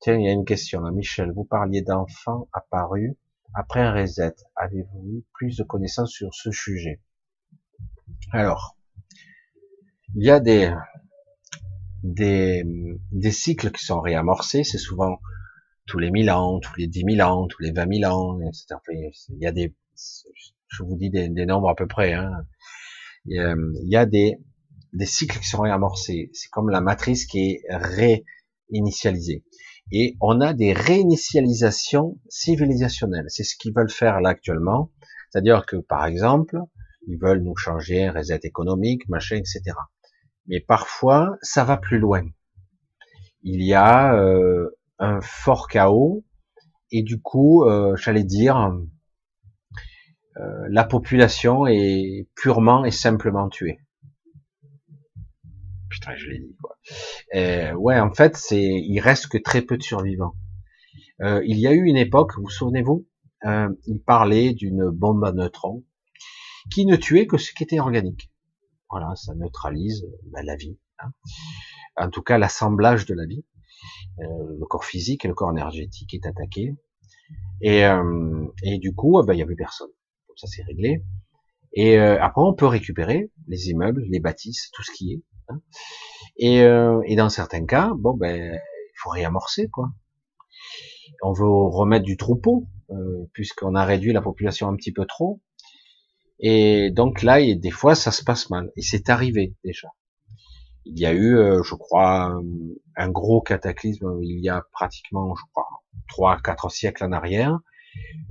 [0.00, 0.90] Tiens, il y a une question là.
[0.90, 3.14] Michel, vous parliez d'enfants apparus
[3.54, 7.00] après un reset, avez-vous plus de connaissances sur ce sujet?
[8.32, 8.76] Alors,
[10.16, 10.72] il y a des,
[12.02, 12.64] des,
[13.12, 15.18] des cycles qui sont réamorcés, c'est souvent
[15.86, 18.76] tous les 1000 ans, tous les 10 000 ans, tous les 20 000 ans, etc.
[19.28, 19.74] il y a des,
[20.68, 22.30] je vous dis des, des nombres à peu près, hein.
[22.32, 22.46] a,
[23.26, 24.38] il y a des,
[24.92, 26.30] des cycles qui sont réamorcés.
[26.32, 27.62] C'est comme la matrice qui est
[28.70, 29.44] réinitialisée.
[29.92, 33.26] Et on a des réinitialisations civilisationnelles.
[33.28, 34.90] C'est ce qu'ils veulent faire là actuellement.
[35.30, 36.58] C'est-à-dire que, par exemple,
[37.06, 39.62] ils veulent nous changer un reset économique, machin, etc.
[40.46, 42.22] Mais parfois, ça va plus loin.
[43.42, 46.24] Il y a euh, un fort chaos
[46.90, 48.72] et du coup, euh, j'allais dire,
[50.36, 53.80] euh, la population est purement et simplement tuée.
[55.94, 56.76] Putain, je l'ai dit quoi.
[57.36, 60.34] Euh, ouais, en fait, c'est, il reste que très peu de survivants.
[61.22, 63.06] Euh, il y a eu une époque, vous, vous souvenez-vous,
[63.44, 65.84] euh, il parlait d'une bombe à neutrons
[66.72, 68.32] qui ne tuait que ce qui était organique.
[68.90, 70.76] Voilà, ça neutralise ben, la vie.
[70.98, 71.12] Hein.
[71.96, 73.44] En tout cas, l'assemblage de la vie.
[74.18, 74.24] Euh,
[74.58, 76.74] le corps physique et le corps énergétique est attaqué.
[77.60, 79.90] Et, euh, et du coup, ben, il n'y a plus personne.
[80.34, 81.04] Ça, c'est réglé.
[81.72, 85.22] Et euh, après, on peut récupérer les immeubles, les bâtisses, tout ce qui est.
[86.36, 89.90] Et, et dans certains cas, bon ben, il faut réamorcer quoi.
[91.22, 92.66] On veut remettre du troupeau,
[93.32, 95.40] puisqu'on a réduit la population un petit peu trop.
[96.40, 98.70] Et donc là, des fois, ça se passe mal.
[98.76, 99.88] Et c'est arrivé déjà.
[100.84, 102.38] Il y a eu, euh, je crois,
[102.96, 105.66] un gros cataclysme il y a pratiquement, je crois,
[106.08, 107.58] trois, quatre siècles en arrière.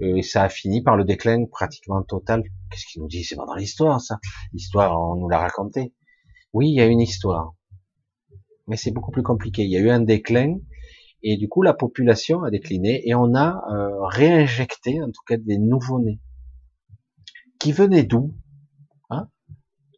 [0.01, 2.43] Euh, et ça a fini par le déclin pratiquement total.
[2.69, 4.19] Qu'est-ce qu'il nous dit C'est pas dans l'histoire, ça.
[4.51, 5.93] L'histoire, on nous l'a raconté.
[6.53, 7.53] Oui, il y a une histoire.
[8.67, 9.63] Mais c'est beaucoup plus compliqué.
[9.63, 10.57] Il y a eu un déclin
[11.21, 15.37] et du coup la population a décliné et on a euh, réinjecté en tout cas
[15.37, 16.19] des nouveaux-nés
[17.59, 18.35] qui venaient d'où
[19.09, 19.29] hein?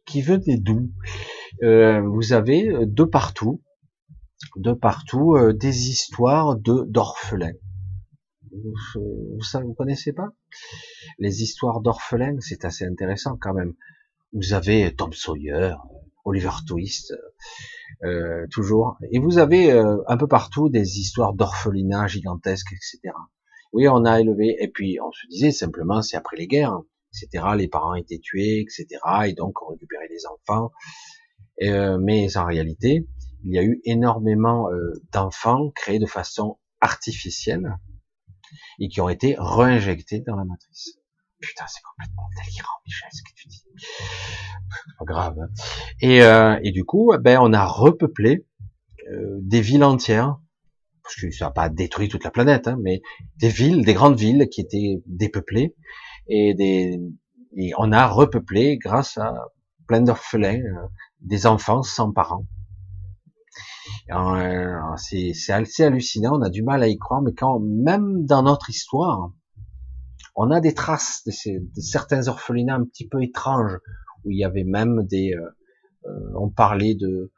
[0.06, 0.90] Qui venaient d'où?
[1.62, 3.62] Euh, Vous avez euh, de partout,
[4.56, 7.58] de partout des histoires de d'orphelins.
[8.52, 10.28] Vous, vous, vous connaissez pas?
[11.18, 13.74] Les histoires d'orphelins C'est assez intéressant quand même.
[14.32, 15.74] Vous avez Tom Sawyer,
[16.26, 17.14] Oliver Twist,
[18.04, 18.98] euh, toujours.
[19.10, 23.14] Et vous avez euh, un peu partout des histoires d'orphelinat gigantesques, etc.
[23.72, 26.80] Oui, on a élevé, et puis on se disait simplement, c'est après les guerres,
[27.14, 27.44] etc.
[27.56, 28.86] Les parents étaient tués, etc.
[29.26, 30.72] Et donc on récupérait les enfants.
[31.62, 33.06] Euh, mais en réalité,
[33.44, 37.76] il y a eu énormément euh, d'enfants créés de façon artificielle
[38.80, 40.98] et qui ont été réinjectés dans la matrice.
[41.40, 43.64] Putain, c'est complètement délirant, Michel, ce que tu dis.
[44.98, 45.38] Pas grave.
[45.38, 45.48] Hein.
[46.00, 48.46] Et, euh, et, du coup, ben, on a repeuplé
[49.12, 50.38] euh, des villes entières,
[51.02, 53.02] parce que ça n'a pas détruit toute la planète, hein, mais
[53.36, 55.76] des villes, des grandes villes qui étaient dépeuplées,
[56.28, 56.98] et, des,
[57.56, 59.32] et on a repeuplé grâce à
[59.86, 60.88] plein d'orphelins, euh,
[61.20, 62.46] des enfants sans parents.
[64.10, 68.70] Euh, c'est hallucinant, on a du mal à y croire, mais quand même dans notre
[68.70, 69.32] histoire,
[70.34, 73.78] on a des traces de, ces, de certains orphelinats un petit peu étranges,
[74.24, 75.48] où il y avait même des, euh,
[76.06, 77.32] euh on parlait de,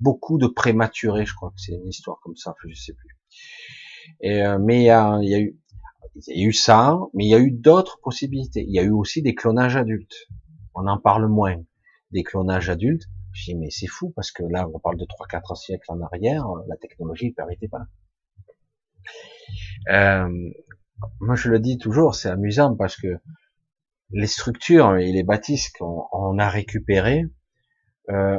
[0.00, 3.16] beaucoup de prématurés, je crois que c'est une histoire comme ça, je sais plus.
[4.24, 5.56] Euh, mais il y a, il y a eu,
[6.26, 8.64] il y a eu ça, mais il y a eu d'autres possibilités.
[8.66, 10.28] Il y a eu aussi des clonages adultes.
[10.74, 11.56] On en parle moins.
[12.10, 13.04] Des clonages adultes.
[13.32, 16.44] Je dis, mais c'est fou, parce que là, on parle de 3-4 siècles en arrière,
[16.66, 17.86] la technologie ne permettait pas.
[19.88, 20.28] Euh,
[21.20, 23.18] moi, je le dis toujours, c'est amusant parce que
[24.12, 27.24] les structures et les bâtisses qu'on a récupérées
[28.10, 28.38] euh,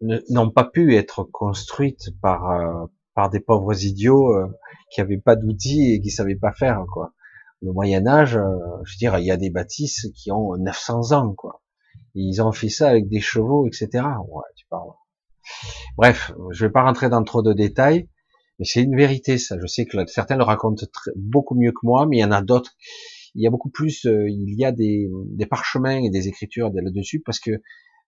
[0.00, 4.46] n'ont pas pu être construites par euh, par des pauvres idiots euh,
[4.92, 7.12] qui avaient pas d'outils et qui savaient pas faire quoi.
[7.60, 8.42] Le Moyen Âge, euh,
[8.84, 11.62] je veux dire, il y a des bâtisses qui ont 900 ans quoi.
[12.14, 13.88] ils ont fait ça avec des chevaux, etc.
[14.28, 14.92] Ouais, tu parles.
[15.96, 18.08] Bref, je vais pas rentrer dans trop de détails,
[18.58, 19.56] mais c'est une vérité ça.
[19.60, 20.86] Je sais que certains le racontent
[21.16, 22.72] beaucoup mieux que moi, mais il y en a d'autres.
[23.34, 24.06] Il y a beaucoup plus.
[24.06, 27.60] Euh, il y a des, des parchemins et des écritures là-dessus parce que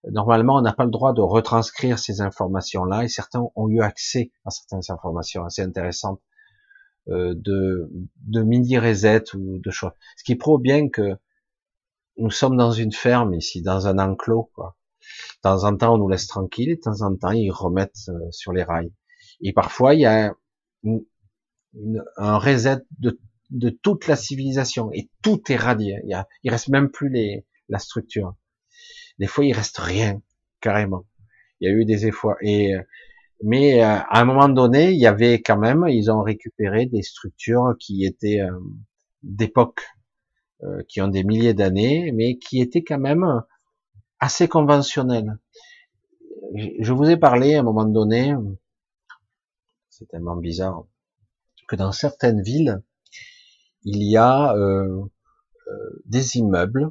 [0.09, 4.31] Normalement, on n'a pas le droit de retranscrire ces informations-là, et certains ont eu accès
[4.45, 6.19] à certaines informations assez intéressantes
[7.09, 7.87] euh, de,
[8.27, 9.91] de mini reset ou de choses.
[10.17, 11.17] Ce qui prouve bien que
[12.17, 14.49] nous sommes dans une ferme ici, dans un enclos.
[14.55, 14.75] Quoi.
[15.01, 18.09] De temps en temps, on nous laisse tranquille, et de temps en temps, ils remettent
[18.09, 18.93] euh, sur les rails.
[19.41, 20.33] Et parfois, il y a
[20.83, 25.99] un reset de, de, toute la civilisation, et tout est radié.
[26.03, 28.35] Il, y a, il reste même plus les, la structure.
[29.19, 30.21] Des fois, il reste rien,
[30.59, 31.05] carrément.
[31.59, 32.35] Il y a eu des efforts.
[32.41, 32.73] Et,
[33.43, 37.01] mais euh, à un moment donné, il y avait quand même, ils ont récupéré des
[37.01, 38.51] structures qui étaient euh,
[39.23, 39.81] d'époque,
[40.63, 43.25] euh, qui ont des milliers d'années, mais qui étaient quand même
[44.19, 45.39] assez conventionnelles.
[46.55, 48.33] je vous ai parlé à un moment donné,
[50.01, 50.87] c'est tellement bizarre,
[51.67, 52.81] que dans certaines villes,
[53.83, 55.03] il y a euh,
[55.67, 56.89] euh, des immeubles,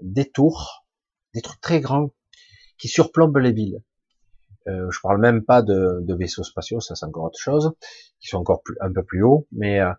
[0.00, 0.86] des tours,
[1.34, 2.10] des trucs très grands
[2.78, 3.82] qui surplombent les villes.
[4.66, 7.74] Euh, je parle même pas de, de vaisseaux spatiaux, ça c'est encore autre chose,
[8.18, 9.92] qui sont encore plus, un peu plus hauts, mais euh,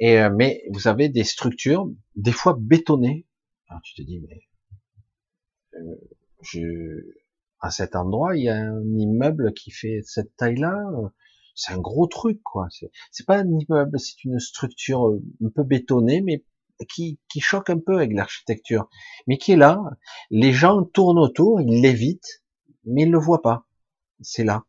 [0.00, 3.28] et euh, mais vous avez des structures, des fois bétonnées.
[3.68, 4.40] Alors tu te dis mais
[5.74, 5.94] euh,
[6.42, 7.04] je,
[7.60, 10.76] à cet endroit il y a un immeuble qui fait cette taille-là,
[11.58, 12.68] c'est un gros truc quoi.
[13.10, 16.44] C'est pas un immeuble, c'est une structure un peu bétonnée, mais
[16.88, 18.88] qui, qui choque un peu avec l'architecture,
[19.26, 19.80] mais qui est là.
[20.30, 22.44] Les gens tournent autour, ils l'évitent,
[22.84, 23.68] mais ils le voient pas
[24.20, 24.64] c'est là.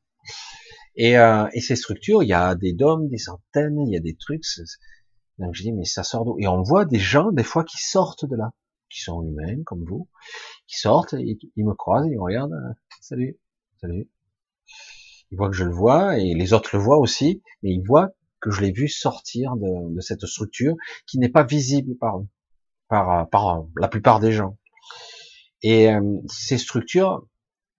[0.96, 4.02] Et, euh, et, ces structures, il y a des dômes, des antennes, il y a
[4.02, 4.44] des trucs.
[5.38, 6.38] Donc je dis, mais ça sort d'où?
[6.40, 8.52] Et on voit des gens, des fois, qui sortent de là,
[8.90, 10.10] qui sont humains, comme vous,
[10.68, 13.40] qui sortent, ils, ils me croisent, ils me regardent, euh, salut,
[13.80, 14.10] salut.
[15.32, 18.10] Ils voient que je le vois, et les autres le voient aussi, mais ils voient
[18.42, 20.76] que je l'ai vu sortir de, de, cette structure
[21.06, 22.22] qui n'est pas visible par,
[22.88, 24.58] par, par la plupart des gens.
[25.62, 27.26] Et euh, ces structures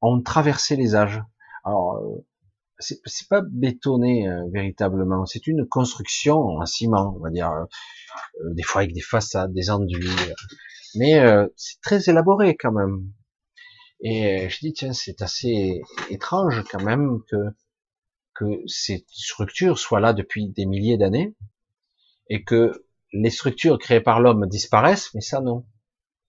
[0.03, 1.23] ont traversé les âges.
[1.65, 2.25] Alors, euh,
[2.79, 7.65] c'est pas bétonné euh, véritablement, c'est une construction en ciment, on va dire, euh,
[8.55, 10.09] des fois avec des façades, des enduits,
[10.97, 11.23] mais
[11.57, 13.13] c'est très élaboré quand même.
[14.03, 17.37] Et je dis tiens, c'est assez étrange quand même que
[18.35, 21.35] que ces structures soient là depuis des milliers d'années
[22.29, 25.67] et que les structures créées par l'homme disparaissent, mais ça non,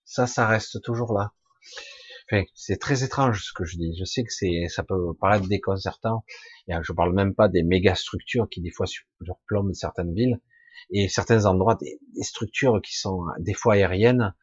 [0.04, 1.32] ça ça reste toujours là
[2.54, 3.94] c'est très étrange ce que je dis.
[3.98, 6.24] Je sais que c'est, ça peut paraître déconcertant.
[6.68, 10.40] Et je parle même pas des méga structures qui des fois surplombent certaines villes
[10.90, 14.34] et certains endroits, des, structures qui sont des fois aériennes,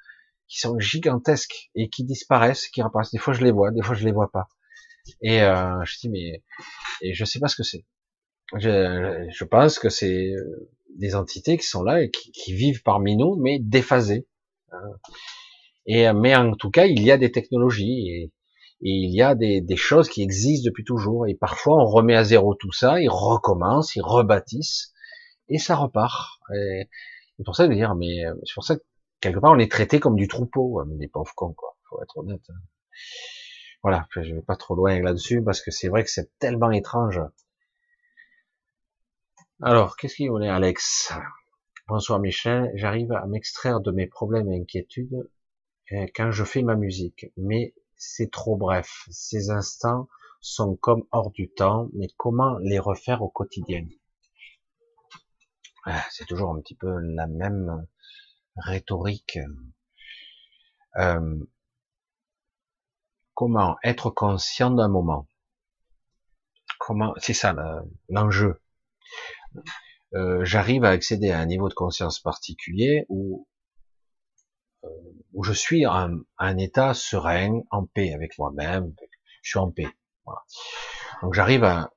[0.49, 3.11] qui sont gigantesques et qui disparaissent, qui apparaissent.
[3.11, 4.47] Des fois je les vois, des fois je les vois pas.
[5.21, 6.43] Et euh, je dis mais,
[7.01, 7.85] et je sais pas ce que c'est.
[8.57, 12.81] Je, je, pense que c'est euh, des entités qui sont là et qui, qui vivent
[12.84, 14.27] parmi nous, mais déphasées.
[14.71, 14.77] Hein.
[15.85, 18.31] Et, euh, mais en tout cas, il y a des technologies et,
[18.81, 21.27] il y a des, des, choses qui existent depuis toujours.
[21.27, 24.93] Et parfois, on remet à zéro tout ça, ils recommencent, ils rebâtissent,
[25.49, 26.39] et ça repart.
[26.55, 26.88] Et
[27.38, 28.84] c'est pour ça de dire, mais euh, c'est pour ça que
[29.22, 31.76] quelque part, on est traité comme du troupeau, des pauvres cons, quoi.
[31.90, 32.41] Faut être honnête.
[32.50, 32.62] Hein.
[33.82, 37.22] Voilà, je vais pas trop loin là-dessus parce que c'est vrai que c'est tellement étrange.
[39.62, 41.14] Alors, qu'est-ce qu'il voulait, Alex?
[41.88, 45.30] Bonsoir Michel, j'arrive à m'extraire de mes problèmes et inquiétudes
[45.91, 47.28] euh, quand je fais ma musique.
[47.36, 49.08] Mais c'est trop bref.
[49.10, 50.08] Ces instants
[50.41, 53.86] sont comme hors du temps, mais comment les refaire au quotidien?
[55.86, 57.88] Ah, C'est toujours un petit peu la même
[58.60, 59.40] rhétorique.
[60.98, 61.45] Euh,
[63.34, 65.27] comment être conscient d'un moment
[66.80, 67.56] Comment C'est ça
[68.07, 68.61] l'enjeu.
[70.14, 73.48] Euh, J'arrive à accéder à un niveau de conscience particulier où
[74.84, 74.88] euh,
[75.44, 78.94] je suis en un état serein, en paix avec moi-même,
[79.41, 79.88] je suis en paix.
[81.22, 81.91] Donc j'arrive à,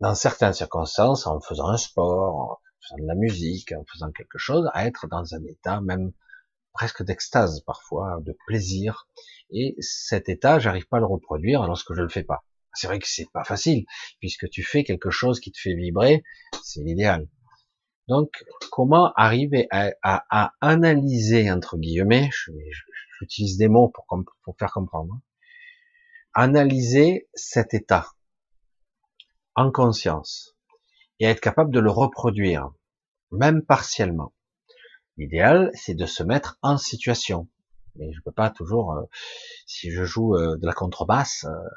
[0.00, 4.68] dans certaines circonstances, en faisant un sport, faisant de la musique, en faisant quelque chose,
[4.72, 6.12] à être dans un état même
[6.72, 9.08] presque d'extase parfois, de plaisir.
[9.50, 12.44] Et cet état, j'arrive pas à le reproduire lorsque je le fais pas.
[12.74, 13.84] C'est vrai que c'est pas facile,
[14.18, 16.24] puisque tu fais quelque chose qui te fait vibrer,
[16.62, 17.28] c'est l'idéal.
[18.08, 22.28] Donc, comment arriver à, analyser, entre guillemets,
[23.18, 24.06] j'utilise des mots pour,
[24.42, 25.20] pour faire comprendre,
[26.34, 28.08] analyser cet état
[29.54, 30.53] en conscience
[31.20, 32.70] et être capable de le reproduire,
[33.30, 34.32] même partiellement.
[35.16, 37.48] L'idéal, c'est de se mettre en situation.
[37.96, 39.02] Mais je peux pas toujours, euh,
[39.66, 41.68] si je joue euh, de la contrebasse, euh,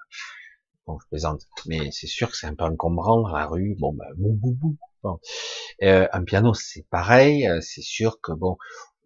[0.88, 4.07] bon, je plaisante, mais c'est sûr que c'est un peu encombrant, la rue, bon, ben,
[4.15, 4.77] bou, bou, bou,
[5.84, 7.47] euh, un piano, c'est pareil.
[7.47, 8.57] Euh, c'est sûr que bon,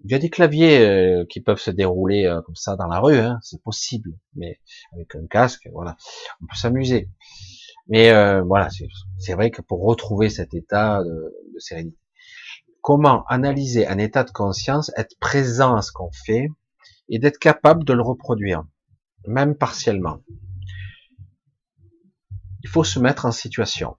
[0.03, 3.17] il y a des claviers euh, qui peuvent se dérouler comme ça dans la rue,
[3.17, 4.11] hein, c'est possible.
[4.35, 4.59] Mais
[4.93, 5.95] avec un casque, voilà,
[6.41, 7.09] on peut s'amuser.
[7.87, 8.69] Mais voilà,
[9.17, 11.97] c'est vrai que pour retrouver cet état de, de sérénité,
[12.81, 16.47] comment analyser un état de conscience, être présent à ce qu'on fait
[17.09, 18.63] et d'être capable de le reproduire,
[19.27, 20.19] même partiellement?
[22.63, 23.97] Il faut se mettre en situation.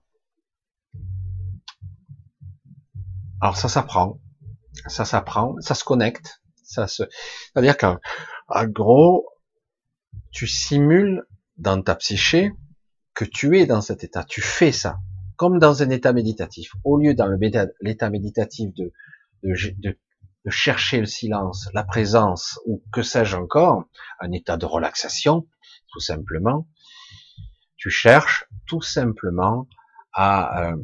[3.41, 4.21] Alors ça s'apprend,
[4.87, 7.03] ça s'apprend, ça se connecte, ça se,
[7.53, 7.97] c'est-à-dire qu'en
[8.67, 9.27] gros,
[10.31, 11.23] tu simules
[11.57, 12.51] dans ta psyché
[13.13, 14.99] que tu es dans cet état, tu fais ça,
[15.35, 16.71] comme dans un état méditatif.
[16.83, 17.27] Au lieu dans
[17.81, 18.91] l'état méditatif de,
[19.43, 19.97] de,
[20.45, 23.85] de chercher le silence, la présence ou que sais-je encore,
[24.19, 25.47] un état de relaxation,
[25.91, 26.67] tout simplement,
[27.77, 29.67] Tu cherches tout simplement
[30.13, 30.77] à euh,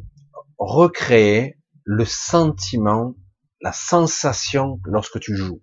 [0.58, 3.14] recréer le sentiment,
[3.60, 5.62] la sensation lorsque tu joues.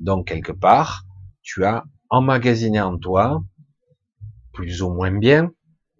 [0.00, 1.04] Donc quelque part,
[1.42, 3.42] tu as emmagasiné en toi,
[4.52, 5.50] plus ou moins bien,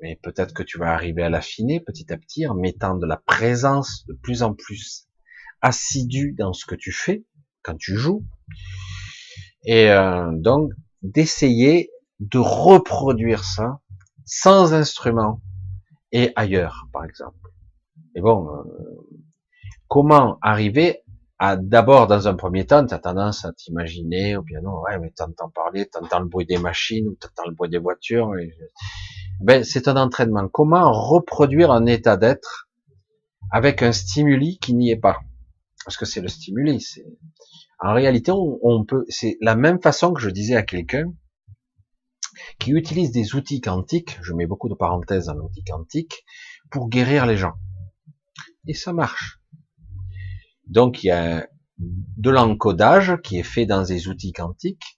[0.03, 3.17] mais peut-être que tu vas arriver à l'affiner petit à petit en mettant de la
[3.17, 5.09] présence de plus en plus
[5.61, 7.25] assidue dans ce que tu fais
[7.63, 8.27] quand tu joues.
[9.65, 10.73] Et euh, donc
[11.03, 13.81] d'essayer de reproduire ça
[14.25, 15.41] sans instrument
[16.11, 17.49] et ailleurs, par exemple.
[18.17, 18.63] Et bon, euh,
[19.87, 21.03] comment arriver
[21.39, 25.11] à d'abord, dans un premier temps, tu as tendance à t'imaginer au piano, ouais, mais
[25.11, 28.33] t'entends parler, t'entends le bruit des machines ou t'entends le bruit des voitures.
[29.41, 30.49] Ben, c'est un entraînement.
[30.49, 32.69] Comment reproduire un état d'être
[33.51, 35.21] avec un stimuli qui n'y est pas?
[35.85, 36.81] Parce que c'est le stimuli.
[36.81, 37.05] C'est
[37.81, 39.05] en réalité, on, peut.
[39.09, 41.13] C'est la même façon que je disais à quelqu'un
[42.61, 44.19] qui utilise des outils quantiques.
[44.23, 46.25] Je mets beaucoup de parenthèses dans l'outil quantique
[46.71, 47.55] pour guérir les gens.
[48.69, 49.41] Et ça marche.
[50.69, 51.49] Donc il y a
[51.79, 54.92] de l'encodage qui est fait dans des outils quantiques.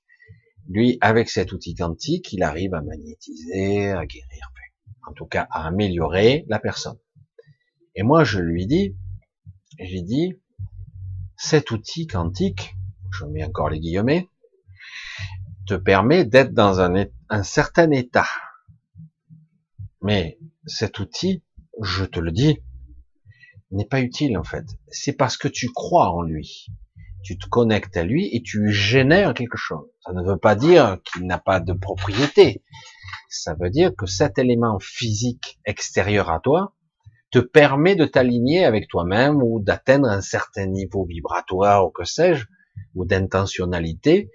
[0.68, 4.52] Lui, avec cet outil quantique, il arrive à magnétiser, à guérir,
[5.06, 6.98] en tout cas à améliorer la personne.
[7.94, 8.96] Et moi, je lui dis,
[9.78, 10.40] j'ai dit,
[11.36, 12.74] cet outil quantique,
[13.12, 14.28] je mets encore les guillemets,
[15.66, 18.26] te permet d'être dans un, un certain état.
[20.02, 21.42] Mais cet outil,
[21.82, 22.58] je te le dis,
[23.70, 24.64] n'est pas utile en fait.
[24.88, 26.66] C'est parce que tu crois en lui.
[27.24, 29.88] Tu te connectes à lui et tu génères quelque chose.
[30.04, 32.62] Ça ne veut pas dire qu'il n'a pas de propriété.
[33.30, 36.74] Ça veut dire que cet élément physique extérieur à toi
[37.30, 42.44] te permet de t'aligner avec toi-même ou d'atteindre un certain niveau vibratoire ou que sais-je,
[42.94, 44.30] ou d'intentionnalité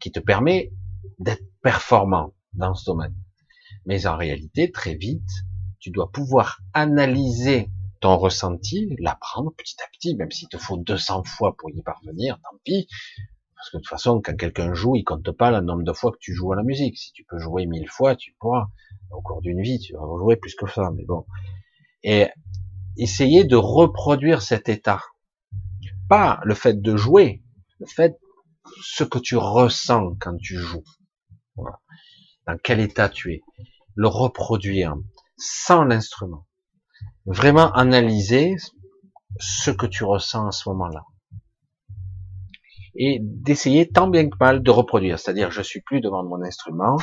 [0.00, 0.72] qui te permet
[1.18, 3.14] d'être performant dans ce domaine.
[3.86, 5.30] Mais en réalité, très vite,
[5.78, 7.70] tu dois pouvoir analyser
[8.02, 12.38] ton ressenti, l'apprendre petit à petit, même s'il te faut 200 fois pour y parvenir,
[12.42, 12.88] tant pis.
[13.54, 16.10] Parce que de toute façon, quand quelqu'un joue, il compte pas le nombre de fois
[16.10, 16.98] que tu joues à la musique.
[16.98, 18.66] Si tu peux jouer mille fois, tu pourras.
[19.12, 21.24] Au cours d'une vie, tu vas jouer plus que ça, mais bon.
[22.02, 22.26] Et
[22.96, 25.00] essayer de reproduire cet état.
[26.08, 27.44] Pas le fait de jouer,
[27.78, 28.18] le fait
[28.82, 30.84] ce que tu ressens quand tu joues.
[31.56, 33.42] Dans quel état tu es.
[33.94, 34.96] Le reproduire
[35.36, 36.46] sans l'instrument
[37.26, 38.56] vraiment analyser
[39.38, 41.04] ce que tu ressens à ce moment-là.
[42.94, 45.18] Et d'essayer tant bien que mal de reproduire.
[45.18, 46.98] C'est-à-dire, je suis plus devant mon instrument.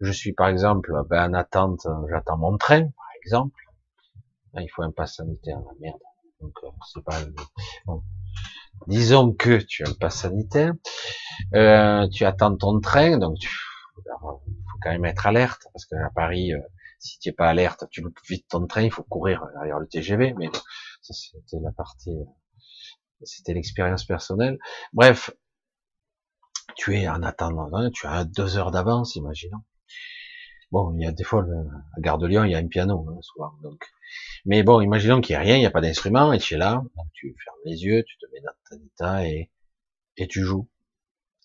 [0.00, 3.60] Je suis, par exemple, ben, en attente, j'attends mon train, par exemple.
[4.56, 6.00] il faut un pass sanitaire, la merde.
[6.40, 7.18] Donc, euh, c'est pas,
[7.86, 8.02] bon.
[8.86, 10.72] Disons que tu as un pass sanitaire,
[11.54, 13.50] euh, tu attends ton train, donc tu,
[14.20, 14.40] faut
[14.82, 16.60] quand même être alerte, parce qu'à Paris, euh,
[17.00, 19.88] si tu n'es pas alerte, tu loupes vite ton train, il faut courir derrière le
[19.88, 20.50] TGV, mais
[21.02, 22.16] ça c'était la partie,
[23.24, 24.58] c'était l'expérience personnelle.
[24.92, 25.30] Bref,
[26.76, 29.62] tu es en attendant, hein, tu as deux heures d'avance, imaginons.
[30.70, 31.44] Bon, il y a des fois,
[31.96, 33.82] à Gare de Lyon, il y a un piano, hein, soir, donc.
[34.44, 36.58] Mais bon, imaginons qu'il n'y a rien, il n'y a pas d'instrument, et tu es
[36.58, 39.50] là, tu fermes les yeux, tu te mets dans ton état et,
[40.16, 40.68] et tu joues.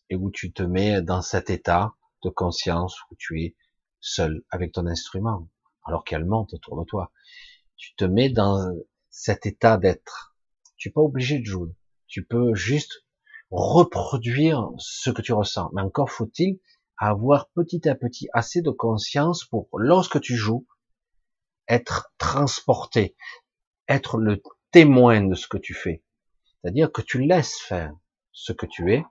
[0.09, 3.55] Et où tu te mets dans cet état de conscience où tu es
[4.05, 5.49] seul avec ton instrument,
[5.85, 7.11] alors qu'elle monte autour de toi.
[7.75, 8.71] Tu te mets dans
[9.09, 10.35] cet état d'être.
[10.77, 11.75] Tu n'es pas obligé de jouer.
[12.07, 13.05] Tu peux juste
[13.49, 15.71] reproduire ce que tu ressens.
[15.73, 16.59] Mais encore faut-il
[16.97, 20.67] avoir petit à petit assez de conscience pour, lorsque tu joues,
[21.67, 23.15] être transporté,
[23.87, 24.41] être le
[24.71, 26.03] témoin de ce que tu fais.
[26.61, 27.93] C'est-à-dire que tu laisses faire
[28.31, 29.03] ce que tu es,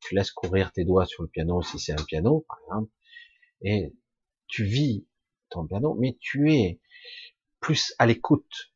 [0.00, 2.90] tu laisses courir tes doigts sur le piano si c'est un piano, par exemple,
[3.62, 3.94] et
[4.52, 5.06] tu vis
[5.48, 6.78] ton piano, mais tu es
[7.58, 8.74] plus à l'écoute.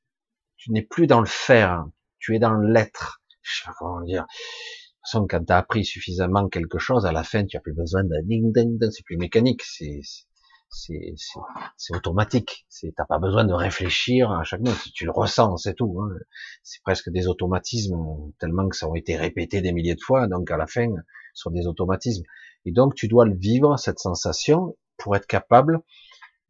[0.56, 1.84] Tu n'es plus dans le faire,
[2.18, 3.22] tu es dans l'être.
[3.42, 4.22] Je sais pas comment dire.
[4.22, 7.60] De toute façon, quand tu as appris suffisamment quelque chose, à la fin, tu as
[7.60, 10.00] plus besoin de ding ding ding, c'est plus mécanique, c'est
[10.68, 12.66] c'est automatique.
[12.68, 16.00] C'est t'as pas besoin de réfléchir à chaque note, tu le ressens, c'est tout.
[16.00, 16.16] Hein.
[16.62, 17.96] C'est presque des automatismes
[18.40, 20.88] tellement que ça a été répété des milliers de fois, donc à la fin,
[21.34, 22.24] ce sont des automatismes.
[22.64, 25.80] Et donc tu dois le vivre cette sensation pour être capable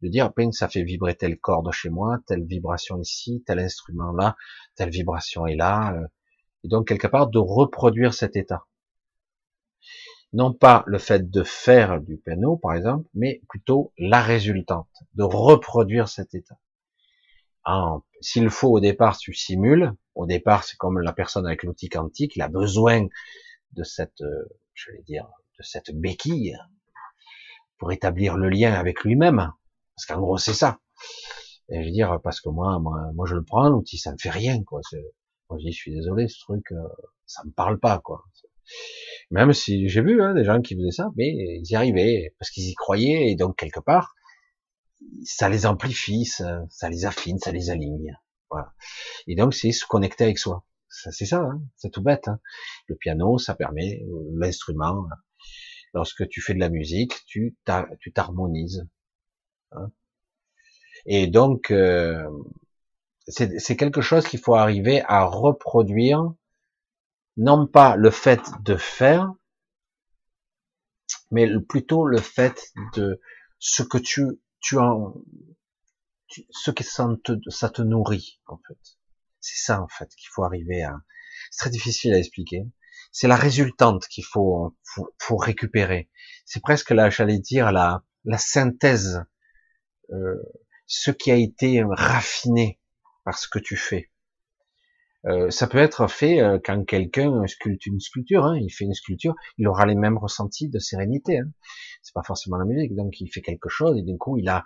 [0.01, 4.11] de dire, ben, ça fait vibrer telle corde chez moi, telle vibration ici, tel instrument
[4.11, 4.35] là,
[4.75, 6.07] telle vibration est là, euh.
[6.63, 8.65] et donc quelque part de reproduire cet état.
[10.33, 15.23] Non pas le fait de faire du piano, par exemple, mais plutôt la résultante, de
[15.23, 16.59] reproduire cet état.
[18.21, 19.93] S'il faut au départ, tu simules.
[20.15, 23.07] Au départ, c'est comme la personne avec l'outil quantique, il a besoin
[23.73, 26.57] de cette, euh, je vais dire, de cette béquille
[27.77, 29.51] pour établir le lien avec lui-même.
[29.95, 30.79] Parce qu'en gros, c'est ça.
[31.69, 34.17] Et je veux dire, parce que moi, moi, moi je le prends, l'outil, ça me
[34.17, 34.81] fait rien, quoi.
[35.49, 36.77] Moi, je dis, je suis désolé, ce truc, euh,
[37.25, 38.23] ça me parle pas, quoi.
[39.31, 42.49] Même si j'ai vu hein, des gens qui faisaient ça, mais ils y arrivaient parce
[42.49, 44.13] qu'ils y croyaient et donc quelque part,
[45.23, 48.17] ça les amplifie, ça, ça les affine, ça les aligne.
[48.49, 48.73] Voilà.
[49.27, 50.65] Et donc c'est se connecter avec soi.
[50.89, 52.27] C'est ça, hein, c'est tout bête.
[52.27, 52.39] Hein.
[52.87, 54.01] Le piano, ça permet
[54.33, 55.05] l'instrument.
[55.93, 57.55] Lorsque tu fais de la musique, tu
[58.13, 58.87] t'harmonises.
[59.71, 59.91] Hein.
[61.05, 62.29] Et donc euh,
[63.27, 66.33] c'est quelque chose qu'il faut arriver à reproduire
[67.35, 69.31] non pas le fait de faire,
[71.29, 73.21] mais plutôt le fait de
[73.59, 74.25] ce que tu,
[74.59, 75.13] tu en,
[76.49, 78.97] ce que ça te, ça te nourrit, en fait.
[79.39, 80.99] C'est ça, en fait, qu'il faut arriver à,
[81.51, 82.65] c'est très difficile à expliquer.
[83.11, 84.75] C'est la résultante qu'il faut,
[85.19, 86.09] faut, récupérer.
[86.45, 89.23] C'est presque là, j'allais dire, la, la synthèse,
[90.11, 90.41] euh,
[90.85, 92.79] ce qui a été raffiné
[93.23, 94.11] par ce que tu fais.
[95.27, 98.93] Euh, ça peut être fait euh, quand quelqu'un sculpte une sculpture, hein, il fait une
[98.93, 101.39] sculpture, il aura les mêmes ressentis de sérénité.
[101.39, 101.51] Hein.
[102.01, 104.63] C'est pas forcément la musique, donc il fait quelque chose et du coup il a,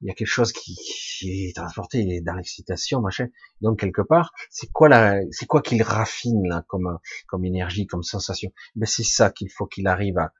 [0.00, 0.76] il y a quelque chose qui,
[1.22, 3.26] est transporté, il est dans l'excitation, machin.
[3.60, 8.04] Donc quelque part, c'est quoi la, c'est quoi qu'il raffine là comme comme énergie, comme
[8.04, 8.52] sensation?
[8.76, 10.32] Ben c'est ça qu'il faut qu'il arrive à,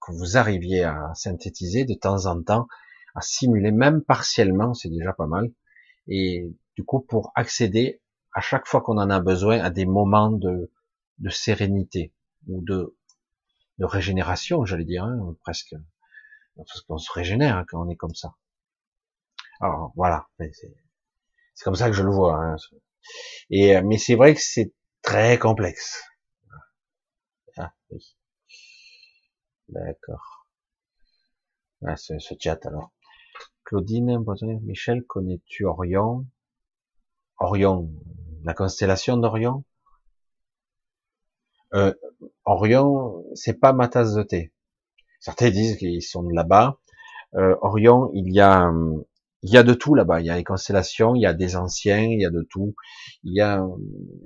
[0.00, 2.66] que vous arriviez à synthétiser de temps en temps,
[3.14, 5.50] à simuler même partiellement, c'est déjà pas mal.
[6.06, 8.00] Et du coup pour accéder
[8.32, 10.70] à chaque fois qu'on en a besoin, à des moments de,
[11.18, 12.12] de sérénité
[12.46, 12.96] ou de,
[13.78, 15.74] de régénération, j'allais dire, hein, presque.
[16.56, 18.34] Parce qu'on se régénère hein, quand on est comme ça.
[19.60, 20.74] Alors voilà, c'est
[21.64, 22.36] comme ça que je le vois.
[22.36, 22.56] Hein.
[23.50, 26.04] Et mais c'est vrai que c'est très complexe.
[27.56, 28.16] Ah, oui.
[29.68, 30.46] D'accord.
[31.86, 32.92] Ah, ce chat alors.
[33.64, 34.24] Claudine,
[34.62, 36.26] Michel, connais-tu Orion?
[37.38, 37.90] Orion,
[38.44, 39.64] la constellation d'Orion.
[41.74, 41.92] Euh,
[42.44, 44.52] Orion, c'est pas ma tasse de thé.
[45.20, 46.78] Certains disent qu'ils sont là-bas.
[47.34, 48.72] Euh, Orion, il y a,
[49.42, 50.20] il y a de tout là-bas.
[50.20, 52.74] Il y a les constellations, il y a des anciens, il y a de tout.
[53.22, 53.62] Il y a,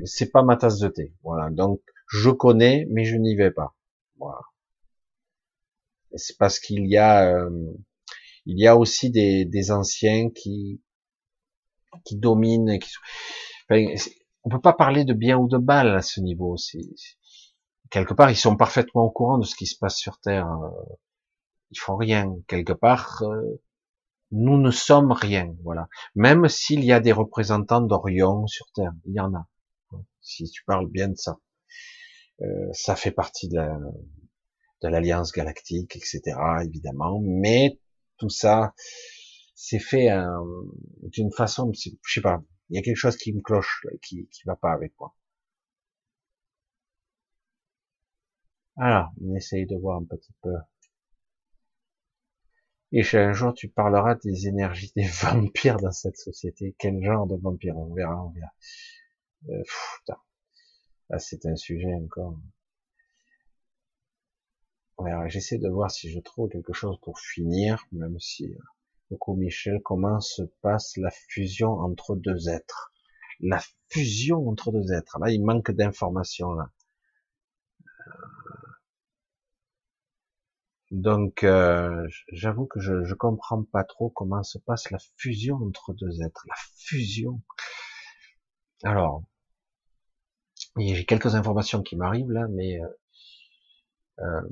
[0.04, 1.14] c'est pas ma tasse de thé.
[1.22, 1.50] Voilà.
[1.50, 3.74] Donc, je connais, mais je n'y vais pas.
[4.18, 4.40] Voilà.
[6.14, 7.50] C'est parce qu'il y a, euh,
[8.44, 10.80] il y a aussi des, des anciens qui,
[12.04, 12.78] qui dominent.
[12.78, 12.90] Qui...
[13.72, 14.10] Enfin,
[14.44, 16.56] on peut pas parler de bien ou de mal à ce niveau.
[17.90, 20.48] Quelque part, ils sont parfaitement au courant de ce qui se passe sur Terre.
[21.70, 22.34] Ils font rien.
[22.48, 23.60] Quelque part, euh,
[24.30, 25.54] nous ne sommes rien.
[25.62, 25.88] Voilà.
[26.14, 29.46] Même s'il y a des représentants d'Orion sur Terre, il y en a.
[30.20, 31.38] Si tu parles bien de ça,
[32.42, 33.60] euh, ça fait partie de
[34.82, 36.20] de l'alliance galactique, etc.
[36.64, 37.78] Évidemment, mais
[38.18, 38.74] tout ça,
[39.54, 40.26] c'est fait euh,
[41.02, 42.42] d'une façon, je sais pas,
[42.72, 45.14] il y a quelque chose qui me cloche, qui qui va pas avec moi.
[48.76, 50.52] Alors, on essaye de voir un petit peu.
[52.92, 56.74] Et un jour, tu parleras des énergies des vampires dans cette société.
[56.78, 57.76] Quel genre de vampires?
[57.76, 58.52] On verra, on verra.
[59.50, 59.62] Euh,
[61.10, 62.38] Là, c'est un sujet encore.
[65.28, 68.58] J'essaie de voir si je trouve quelque chose pour finir, même si euh,
[69.12, 72.94] Coucou Michel, comment se passe la fusion entre deux êtres?
[73.40, 73.60] La
[73.90, 75.18] fusion entre deux êtres.
[75.18, 76.70] Là, il manque d'informations là.
[80.90, 85.92] Donc, euh, j'avoue que je, je comprends pas trop comment se passe la fusion entre
[85.92, 86.46] deux êtres.
[86.48, 87.42] La fusion.
[88.82, 89.24] Alors,
[90.78, 92.88] j'ai quelques informations qui m'arrivent là, mais euh,
[94.20, 94.48] euh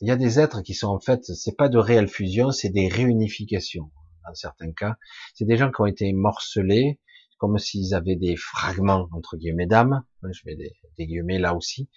[0.00, 2.70] il y a des êtres qui sont en fait, c'est pas de réelle fusion, c'est
[2.70, 3.90] des réunifications.
[4.26, 4.96] Dans certains cas,
[5.34, 7.00] c'est des gens qui ont été morcelés,
[7.38, 10.02] comme s'ils avaient des fragments entre guillemets d'âme.
[10.22, 11.88] Je mets des, des, guillemets là aussi.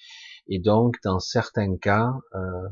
[0.48, 2.68] Et donc, dans certains cas, euh,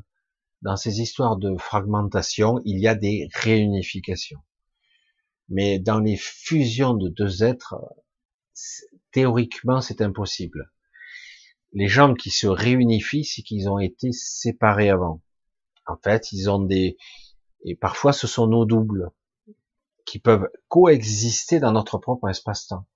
[0.61, 4.39] dans ces histoires de fragmentation, il y a des réunifications.
[5.47, 7.75] Mais dans les fusions de deux êtres,
[9.11, 10.71] théoriquement, c'est impossible
[11.75, 15.21] les gens qui se réunifient, c'est qu'ils ont été séparés avant.
[15.85, 16.97] En fait, ils ont des,
[17.65, 19.11] et parfois ce sont nos doubles
[20.05, 22.87] qui peuvent coexister dans notre propre espace-temps.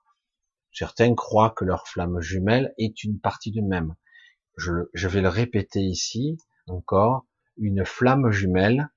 [0.71, 3.95] Certains croient que leur flamme jumelle est une partie de même.
[4.55, 7.25] Je, je vais le répéter ici encore.
[7.57, 8.89] Une flamme jumelle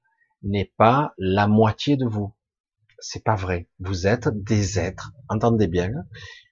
[0.44, 2.32] n'est pas la moitié de vous.
[3.00, 3.68] C'est pas vrai.
[3.80, 5.12] Vous êtes des êtres.
[5.28, 5.90] Entendez bien.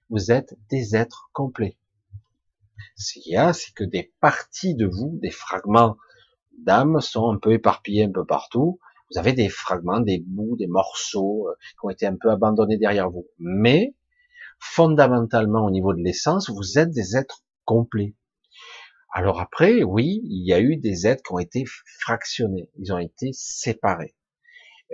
[0.08, 1.76] Vous êtes des êtres complets.
[2.96, 5.96] Ce qu'il y a, c'est que des parties de vous, des fragments
[6.58, 8.78] d'âme sont un peu éparpillés un peu partout.
[9.10, 12.78] Vous avez des fragments, des bouts, des morceaux euh, qui ont été un peu abandonnés
[12.78, 13.26] derrière vous.
[13.38, 13.94] Mais,
[14.58, 18.14] fondamentalement, au niveau de l'essence, vous êtes des êtres complets.
[19.12, 21.64] Alors après, oui, il y a eu des êtres qui ont été
[22.00, 24.14] fractionnés, ils ont été séparés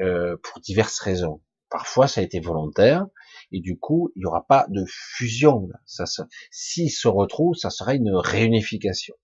[0.01, 1.43] euh, pour diverses raisons.
[1.77, 3.05] Parfois, ça a été volontaire,
[3.53, 5.69] et du coup, il n'y aura pas de fusion.
[5.85, 6.05] Ça,
[6.51, 9.15] s'ils se retrouvent, ça sera une réunification.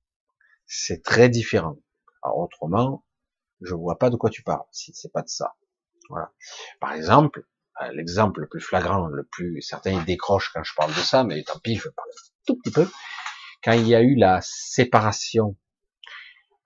[0.66, 1.78] C'est très différent.
[2.22, 3.06] Alors autrement,
[3.62, 4.66] je vois pas de quoi tu parles.
[4.70, 5.54] Si c'est pas de ça.
[6.10, 6.30] Voilà.
[6.78, 7.46] Par exemple,
[7.80, 11.24] euh, l'exemple le plus flagrant, le plus certains ils décrochent quand je parle de ça,
[11.24, 12.86] mais tant pis, je parle un tout petit peu.
[13.64, 15.56] Quand il y a eu la séparation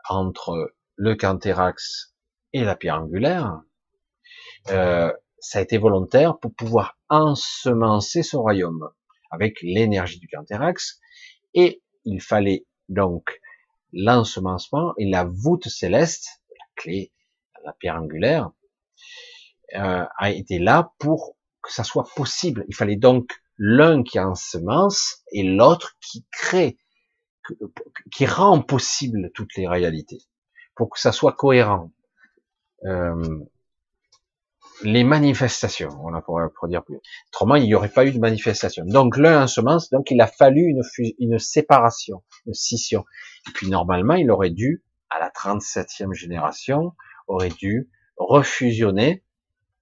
[0.09, 2.13] entre le Canthérax
[2.53, 3.61] et la pierre angulaire,
[4.71, 5.13] euh,
[5.47, 8.91] ça a été volontaire pour pouvoir ensemencer ce royaume
[9.31, 10.99] avec l'énergie du Canthérax,
[11.55, 13.41] et il fallait donc
[13.93, 17.13] l'ensemencement et la voûte céleste, la clé,
[17.65, 18.51] la pierre angulaire,
[19.75, 22.65] euh, a été là pour que ça soit possible.
[22.69, 26.77] Il fallait donc l'un qui ensemence et l'autre qui crée,
[28.11, 30.23] qui rend possible toutes les réalités,
[30.75, 31.93] pour que ça soit cohérent.
[32.85, 33.45] Euh,
[34.83, 36.99] les manifestations, on a pour, pour, dire plus.
[37.29, 38.85] Autrement, il n'y aurait pas eu de manifestation.
[38.85, 40.83] Donc l'un en semence, donc il a fallu une,
[41.19, 43.05] une séparation, une scission.
[43.49, 46.95] Et puis normalement, il aurait dû, à la 37e génération,
[47.27, 49.25] aurait dû refusionner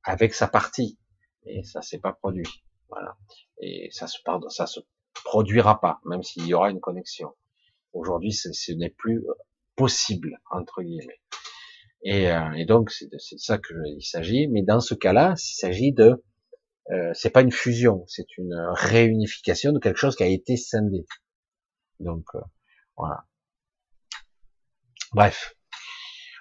[0.05, 0.99] avec sa partie.
[1.47, 2.65] Et ça s'est pas produit.
[2.89, 3.17] Voilà.
[3.61, 4.81] Et ça se, ça se
[5.25, 7.35] produira pas, même s'il y aura une connexion.
[7.93, 9.25] Aujourd'hui, ce n'est plus
[9.77, 11.21] possible, entre guillemets.
[12.05, 14.47] Et, euh, et donc c'est de, ça qu'il s'agit.
[14.49, 16.23] Mais dans ce cas-là, il s'agit de,
[16.91, 21.07] euh, c'est pas une fusion, c'est une réunification de quelque chose qui a été scindé.
[22.01, 22.41] Donc euh,
[22.97, 23.25] voilà.
[25.13, 25.57] Bref,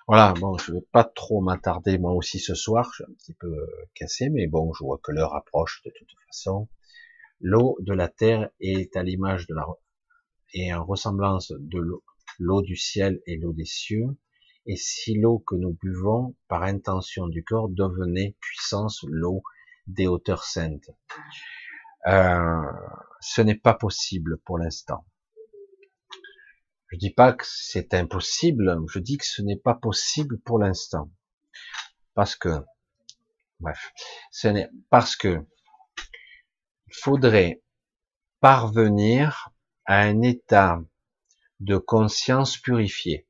[0.07, 0.33] voilà.
[0.33, 2.89] Bon, je vais pas trop m'attarder moi aussi ce soir.
[2.91, 5.91] Je suis un petit peu euh, cassé, mais bon, je vois que l'heure approche de
[5.97, 6.67] toute façon.
[7.39, 9.65] L'eau de la terre est à l'image de la
[10.53, 12.03] et en ressemblance de l'eau,
[12.37, 14.05] l'eau du ciel et l'eau des cieux
[14.65, 19.43] et si l'eau que nous buvons par intention du corps devenait puissance l'eau
[19.87, 20.89] des hauteurs saintes.
[22.07, 22.71] Euh,
[23.19, 25.05] ce n'est pas possible pour l'instant.
[26.87, 31.09] Je dis pas que c'est impossible, je dis que ce n'est pas possible pour l'instant.
[32.13, 32.63] Parce que,
[33.59, 33.91] bref,
[34.31, 35.45] ce n'est, parce que,
[36.91, 37.63] faudrait
[38.39, 39.49] parvenir
[39.85, 40.79] à un état
[41.59, 43.25] de conscience purifié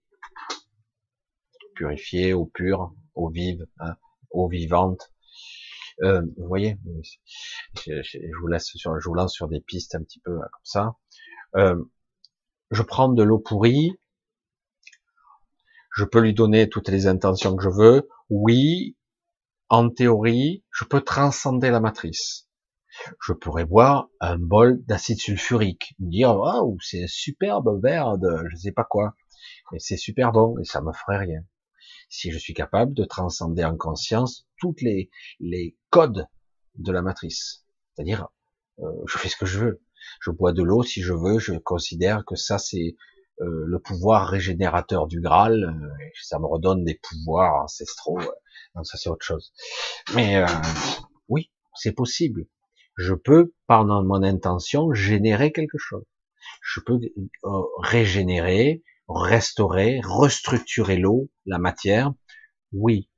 [1.74, 3.96] purifiée, eau pure, eau vive, hein,
[4.32, 5.12] eau vivante.
[6.02, 6.78] Euh, vous voyez,
[7.86, 10.64] je, vous laisse sur, je vous lance sur des pistes un petit peu hein, comme
[10.64, 10.96] ça.
[11.56, 11.84] Euh,
[12.72, 13.92] je prends de l'eau pourrie,
[15.96, 18.10] je peux lui donner toutes les intentions que je veux.
[18.30, 18.98] Oui,
[19.70, 22.50] en théorie, je peux transcender la matrice.
[23.22, 28.56] Je pourrais boire un bol d'acide sulfurique, dire waouh, c'est un superbe verre de je
[28.56, 29.16] sais pas quoi,
[29.78, 31.44] c'est super bon et ça me ferait rien
[32.14, 35.10] si je suis capable de transcender en conscience toutes les,
[35.40, 36.28] les codes
[36.76, 37.66] de la matrice.
[37.94, 38.28] C'est-à-dire,
[38.80, 39.82] euh, je fais ce que je veux.
[40.22, 42.96] Je bois de l'eau si je veux, je considère que ça c'est
[43.42, 48.20] euh, le pouvoir régénérateur du Graal, euh, ça me redonne des pouvoirs ancestraux,
[48.76, 49.52] donc ça c'est autre chose.
[50.14, 50.46] Mais
[51.30, 52.46] oui, c'est possible.
[52.96, 56.06] Je peux, par mon intention, générer quelque chose.
[56.62, 57.00] Je peux
[57.82, 62.14] régénérer, restaurer, restructurer l'eau, la matière,
[62.72, 63.10] oui.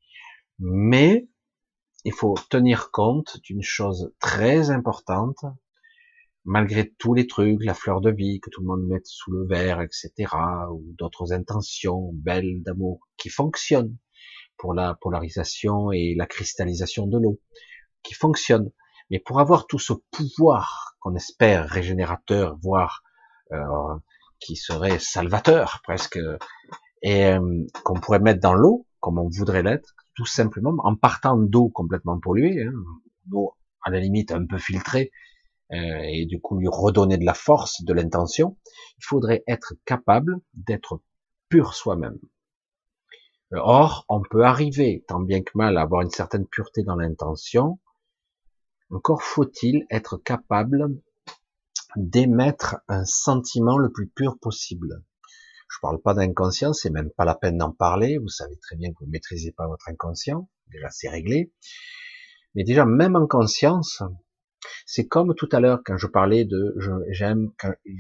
[0.60, 1.28] Mais
[2.04, 5.44] il faut tenir compte d'une chose très importante,
[6.44, 9.48] malgré tous les trucs, la fleur de vie que tout le monde met sous le
[9.48, 10.12] verre, etc.,
[10.72, 13.98] ou d'autres intentions belles d'amour qui fonctionnent
[14.58, 17.42] pour la polarisation et la cristallisation de l'eau,
[18.04, 18.72] qui fonctionnent.
[19.10, 23.04] Mais pour avoir tout ce pouvoir qu'on espère régénérateur, voire
[23.52, 23.96] euh,
[24.46, 26.20] qui serait salvateur presque,
[27.02, 31.36] et euh, qu'on pourrait mettre dans l'eau, comme on voudrait l'être, tout simplement en partant
[31.36, 32.74] d'eau complètement polluée, hein,
[33.26, 35.12] d'eau à la limite un peu filtrée,
[35.72, 38.56] euh, et du coup lui redonner de la force, de l'intention,
[39.00, 41.02] il faudrait être capable d'être
[41.50, 42.20] pur soi-même.
[43.52, 47.80] Or, on peut arriver, tant bien que mal, à avoir une certaine pureté dans l'intention,
[48.92, 51.00] encore faut-il être capable
[51.98, 55.04] d'émettre un sentiment le plus pur possible.
[55.70, 58.18] Je parle pas d'inconscient, c'est même pas la peine d'en parler.
[58.18, 60.50] Vous savez très bien que vous maîtrisez pas votre inconscient.
[60.68, 61.54] Déjà, c'est réglé.
[62.54, 64.02] Mais déjà, même en conscience,
[64.86, 66.76] c'est comme tout à l'heure quand je parlais de
[67.10, 67.52] j'aime,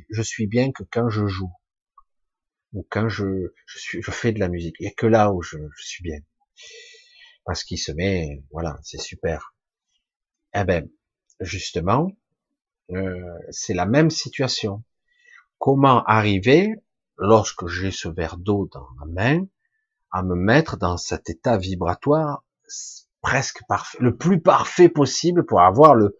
[0.09, 1.51] je suis bien que quand je joue
[2.73, 4.75] ou quand je, je suis, je fais de la musique.
[4.79, 6.19] Il n'y a que là où je, je suis bien.
[7.45, 9.55] parce qu'il se met, voilà, c'est super.
[10.53, 10.89] Eh ben,
[11.39, 12.09] justement,
[12.91, 14.83] euh, c'est la même situation.
[15.57, 16.75] Comment arriver,
[17.17, 19.47] lorsque j'ai ce verre d'eau dans ma main,
[20.11, 22.43] à me mettre dans cet état vibratoire
[23.21, 26.17] presque parfait, le plus parfait possible pour avoir le,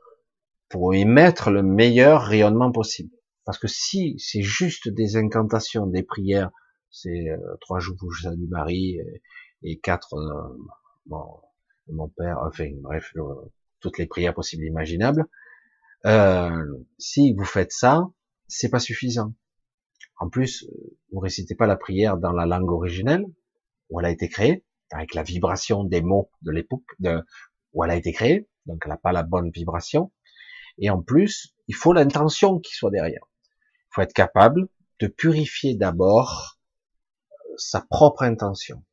[0.69, 3.11] pour émettre le meilleur rayonnement possible?
[3.45, 6.49] Parce que si c'est juste des incantations, des prières,
[6.89, 8.97] c'est euh, trois jours je salue Marie
[9.61, 10.57] et, quatre euh,
[11.87, 13.13] mon, père, enfin bref,
[13.81, 15.27] toutes les prières possibles et imaginables.
[16.05, 18.07] Euh, si vous faites ça,
[18.47, 19.33] c'est pas suffisant.
[20.17, 20.67] En plus,
[21.11, 23.25] vous récitez pas la prière dans la langue originelle
[23.89, 26.85] où elle a été créée, avec la vibration des mots de l'époque
[27.73, 30.11] où elle a été créée, donc elle n'a pas la bonne vibration.
[30.77, 33.25] Et en plus, il faut l'intention qui soit derrière.
[33.43, 34.67] Il faut être capable
[34.99, 36.57] de purifier d'abord
[37.31, 38.83] euh, sa propre intention.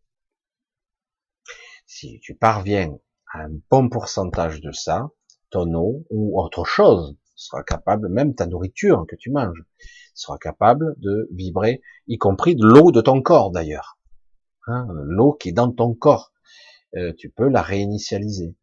[1.86, 2.96] Si tu parviens
[3.32, 5.10] à un bon pourcentage de ça,
[5.52, 9.64] ton eau ou autre chose sera capable, même ta nourriture que tu manges,
[10.14, 13.98] sera capable de vibrer, y compris de l'eau de ton corps d'ailleurs.
[14.66, 16.32] Hein, l'eau qui est dans ton corps,
[16.96, 18.54] euh, tu peux la réinitialiser.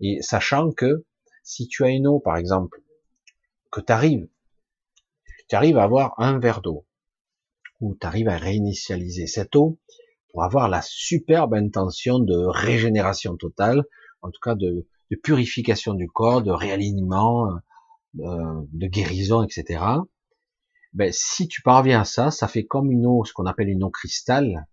[0.00, 1.04] Et sachant que
[1.42, 2.80] si tu as une eau, par exemple,
[3.70, 4.28] que tu arrives,
[5.48, 6.86] tu arrives à avoir un verre d'eau,
[7.80, 9.78] ou tu arrives à réinitialiser cette eau
[10.30, 13.84] pour avoir la superbe intention de régénération totale,
[14.22, 17.46] en tout cas de, de purification du corps, de réalignement,
[18.14, 19.84] de, euh, de guérison, etc.
[20.94, 23.84] Ben, si tu parviens à ça, ça fait comme une eau, ce qu'on appelle une
[23.84, 24.66] eau cristal,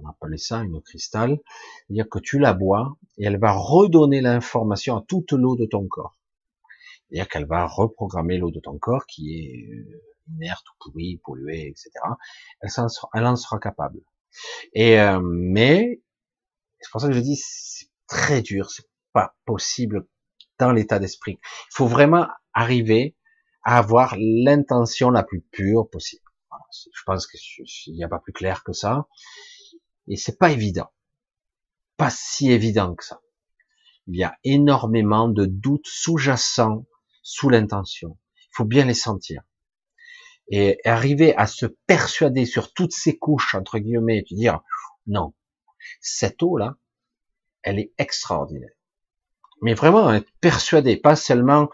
[0.00, 1.40] on appelait ça une eau cristal,
[1.86, 5.86] c'est-à-dire que tu la bois et elle va redonner l'information à toute l'eau de ton
[5.88, 6.16] corps.
[7.08, 11.68] C'est-à-dire qu'elle va reprogrammer l'eau de ton corps qui est euh, inerte ou pourrie, polluée,
[11.68, 11.90] etc.
[12.60, 14.00] Elle en sera, capable.
[14.72, 16.00] Et euh, mais
[16.80, 18.70] c'est pour ça que je dis c'est très dur,
[19.12, 20.06] pas possible
[20.58, 21.38] dans l'état d'esprit.
[21.42, 23.16] Il faut vraiment arriver
[23.64, 26.22] à avoir l'intention la plus pure possible.
[26.92, 29.06] Je pense qu'il n'y a pas plus clair que ça.
[30.08, 30.90] Et c'est pas évident.
[31.96, 33.20] Pas si évident que ça.
[34.08, 36.86] Il y a énormément de doutes sous-jacents
[37.22, 38.18] sous l'intention.
[38.36, 39.42] Il faut bien les sentir.
[40.48, 44.60] Et arriver à se persuader sur toutes ces couches, entre guillemets, et dire,
[45.06, 45.34] non,
[46.00, 46.76] cette eau-là,
[47.62, 48.74] elle est extraordinaire.
[49.62, 51.70] Mais vraiment être persuadé, pas seulement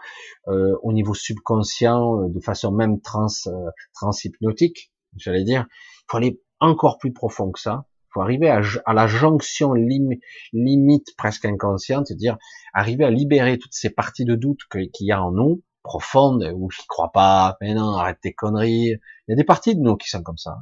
[0.47, 5.65] euh, au niveau subconscient, euh, de façon même trans, euh, transhypnotique, j'allais dire.
[5.71, 11.15] Il faut aller encore plus profond que ça faut arriver à, à la jonction limite
[11.17, 12.37] presque inconsciente, dire
[12.73, 16.69] arriver à libérer toutes ces parties de doute qu'il y a en nous, profondes, où
[16.71, 18.95] j'y crois pas, mais non, arrête tes conneries.
[19.27, 20.57] Il y a des parties de nous qui sont comme ça.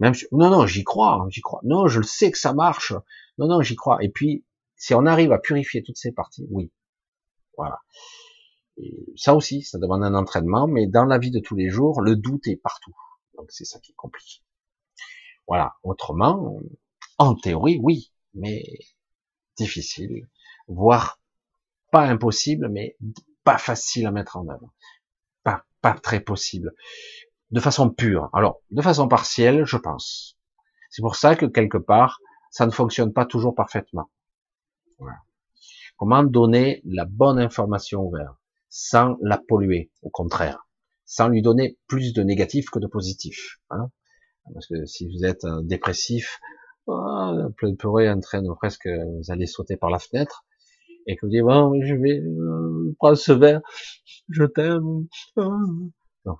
[0.00, 0.12] Hein.
[0.32, 1.60] Non, non, j'y crois, j'y crois.
[1.64, 2.92] Non, je le sais que ça marche.
[3.38, 3.98] Non, non, j'y crois.
[4.02, 4.44] Et puis,
[4.76, 6.70] si on arrive à purifier toutes ces parties, oui,
[7.56, 7.80] voilà.
[9.16, 12.14] Ça aussi, ça demande un entraînement, mais dans la vie de tous les jours, le
[12.14, 12.94] doute est partout.
[13.36, 14.42] Donc c'est ça qui est compliqué.
[15.48, 15.76] Voilà.
[15.82, 16.60] Autrement,
[17.18, 18.62] en théorie, oui, mais
[19.56, 20.28] difficile,
[20.68, 21.20] voire
[21.90, 22.96] pas impossible, mais
[23.44, 24.72] pas facile à mettre en œuvre.
[25.82, 26.74] Pas très possible.
[27.52, 28.28] De façon pure.
[28.32, 30.36] Alors, de façon partielle, je pense.
[30.90, 32.18] C'est pour ça que quelque part,
[32.50, 34.10] ça ne fonctionne pas toujours parfaitement.
[35.96, 38.36] Comment donner la bonne information au verre
[38.68, 40.68] sans la polluer, au contraire,
[41.06, 43.58] sans lui donner plus de négatif que de positif.
[43.70, 43.90] Hein?
[44.52, 46.38] Parce que si vous êtes dépressif,
[46.86, 47.32] oh,
[47.78, 50.44] pleurer en train de presque, vous allez sauter par la fenêtre,
[51.06, 53.60] et que vous dites, bon, je vais euh, prendre ce verre,
[54.28, 55.06] je t'aime.
[55.38, 56.32] Euh,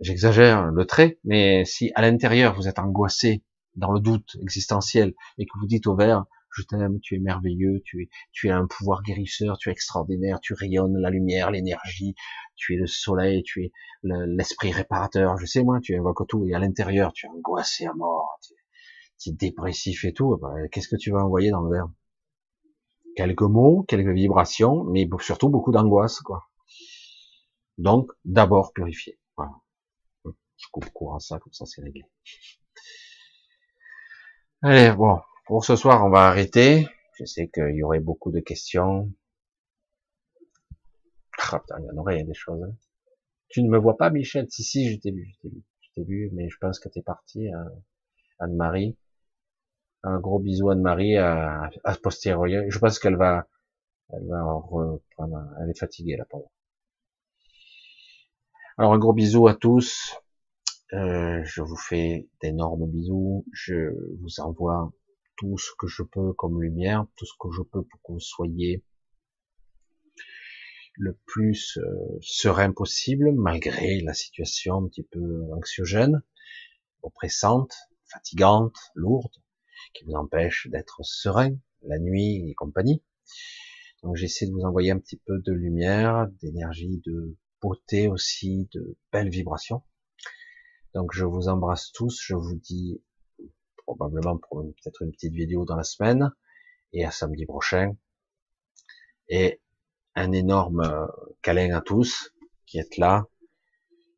[0.00, 3.44] j'exagère le trait, mais si à l'intérieur vous êtes angoissé
[3.76, 6.24] dans le doute existentiel et que vous dites au verre,
[6.54, 10.40] je t'aime, tu es merveilleux, tu es, tu es un pouvoir guérisseur, tu es extraordinaire,
[10.40, 12.14] tu rayonnes la lumière, l'énergie,
[12.56, 13.72] tu es le soleil, tu es
[14.02, 17.94] l'esprit réparateur, je sais moi, tu invoques tout, et à l'intérieur, tu es angoissé à
[17.94, 18.38] mort,
[19.30, 21.88] dépressif et tout, bah, qu'est-ce que tu vas envoyer dans le verre?
[23.14, 26.48] Quelques mots, quelques vibrations, mais surtout beaucoup d'angoisse, quoi.
[27.78, 29.18] Donc, d'abord purifier.
[30.56, 32.04] Je coupe court à ça, comme ça c'est réglé.
[34.62, 36.88] Allez, bon, pour ce soir, on va arrêter.
[37.18, 39.12] Je sais qu'il y aurait beaucoup de questions.
[41.50, 42.62] Ah, il y en aurait des choses.
[42.62, 42.74] Hein.
[43.48, 46.30] Tu ne me vois pas, Michel Si, si, je t'ai vu, je t'ai vu.
[46.32, 47.70] Mais je pense que t'es parti, hein.
[48.38, 48.96] Anne-Marie.
[50.04, 52.70] Un gros bisou Anne-Marie à, à posteriori.
[52.70, 53.46] Je pense qu'elle va,
[54.12, 56.50] elle va reprendre, elle est fatiguée là, pour
[58.78, 60.16] Alors un gros bisou à tous.
[60.92, 63.44] Euh, je vous fais d'énormes bisous.
[63.52, 64.92] Je vous envoie
[65.42, 68.20] tout ce que je peux comme lumière, tout ce que je peux pour que vous
[68.20, 68.84] soyez
[70.94, 76.22] le plus euh, serein possible, malgré la situation un petit peu anxiogène,
[77.02, 79.34] oppressante, fatigante, lourde,
[79.94, 83.02] qui vous empêche d'être serein la nuit et compagnie.
[84.04, 88.96] Donc j'essaie de vous envoyer un petit peu de lumière, d'énergie, de beauté aussi, de
[89.10, 89.82] belles vibrations.
[90.94, 93.02] Donc je vous embrasse tous, je vous dis
[93.84, 96.32] probablement pour peut-être une petite vidéo dans la semaine
[96.92, 97.96] et à samedi prochain.
[99.28, 99.60] Et
[100.14, 101.06] un énorme euh,
[101.42, 102.32] câlin à tous
[102.66, 103.26] qui êtes là,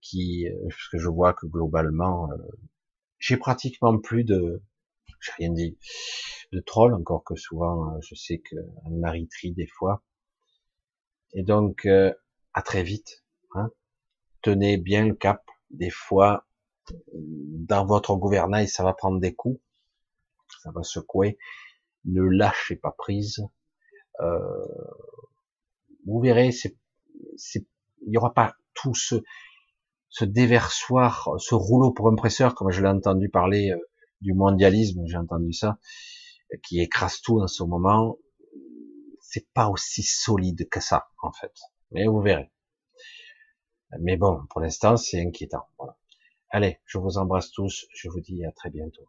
[0.01, 2.37] qui, euh, parce que je vois que globalement, euh,
[3.19, 4.63] j'ai pratiquement plus de,
[5.21, 5.79] j'ai rien dit,
[6.53, 10.03] de troll, encore que souvent, je sais que Anne-Marie des fois.
[11.33, 13.25] Et donc, à très vite.
[13.55, 13.71] Hein.
[14.43, 15.45] Tenez bien le cap.
[15.71, 16.47] Des fois,
[17.13, 19.61] dans votre gouvernail, ça va prendre des coups,
[20.63, 21.39] ça va secouer.
[22.05, 23.43] Ne lâchez pas prise.
[24.21, 24.39] Euh,
[26.07, 27.65] vous verrez, il
[28.07, 29.23] n'y aura pas tout ce,
[30.11, 33.79] ce déversoir, ce rouleau pour impresseur, comme je l'ai entendu parler euh,
[34.21, 35.79] du mondialisme, j'ai entendu ça,
[36.63, 38.19] qui écrase tout en ce moment.
[39.21, 41.53] C'est pas aussi solide que ça, en fait.
[41.91, 42.51] Mais vous verrez.
[44.01, 45.67] Mais bon, pour l'instant, c'est inquiétant.
[45.79, 45.97] Voilà.
[46.55, 47.89] Allez, je vous embrasse tous.
[47.93, 49.09] Je vous dis à très bientôt.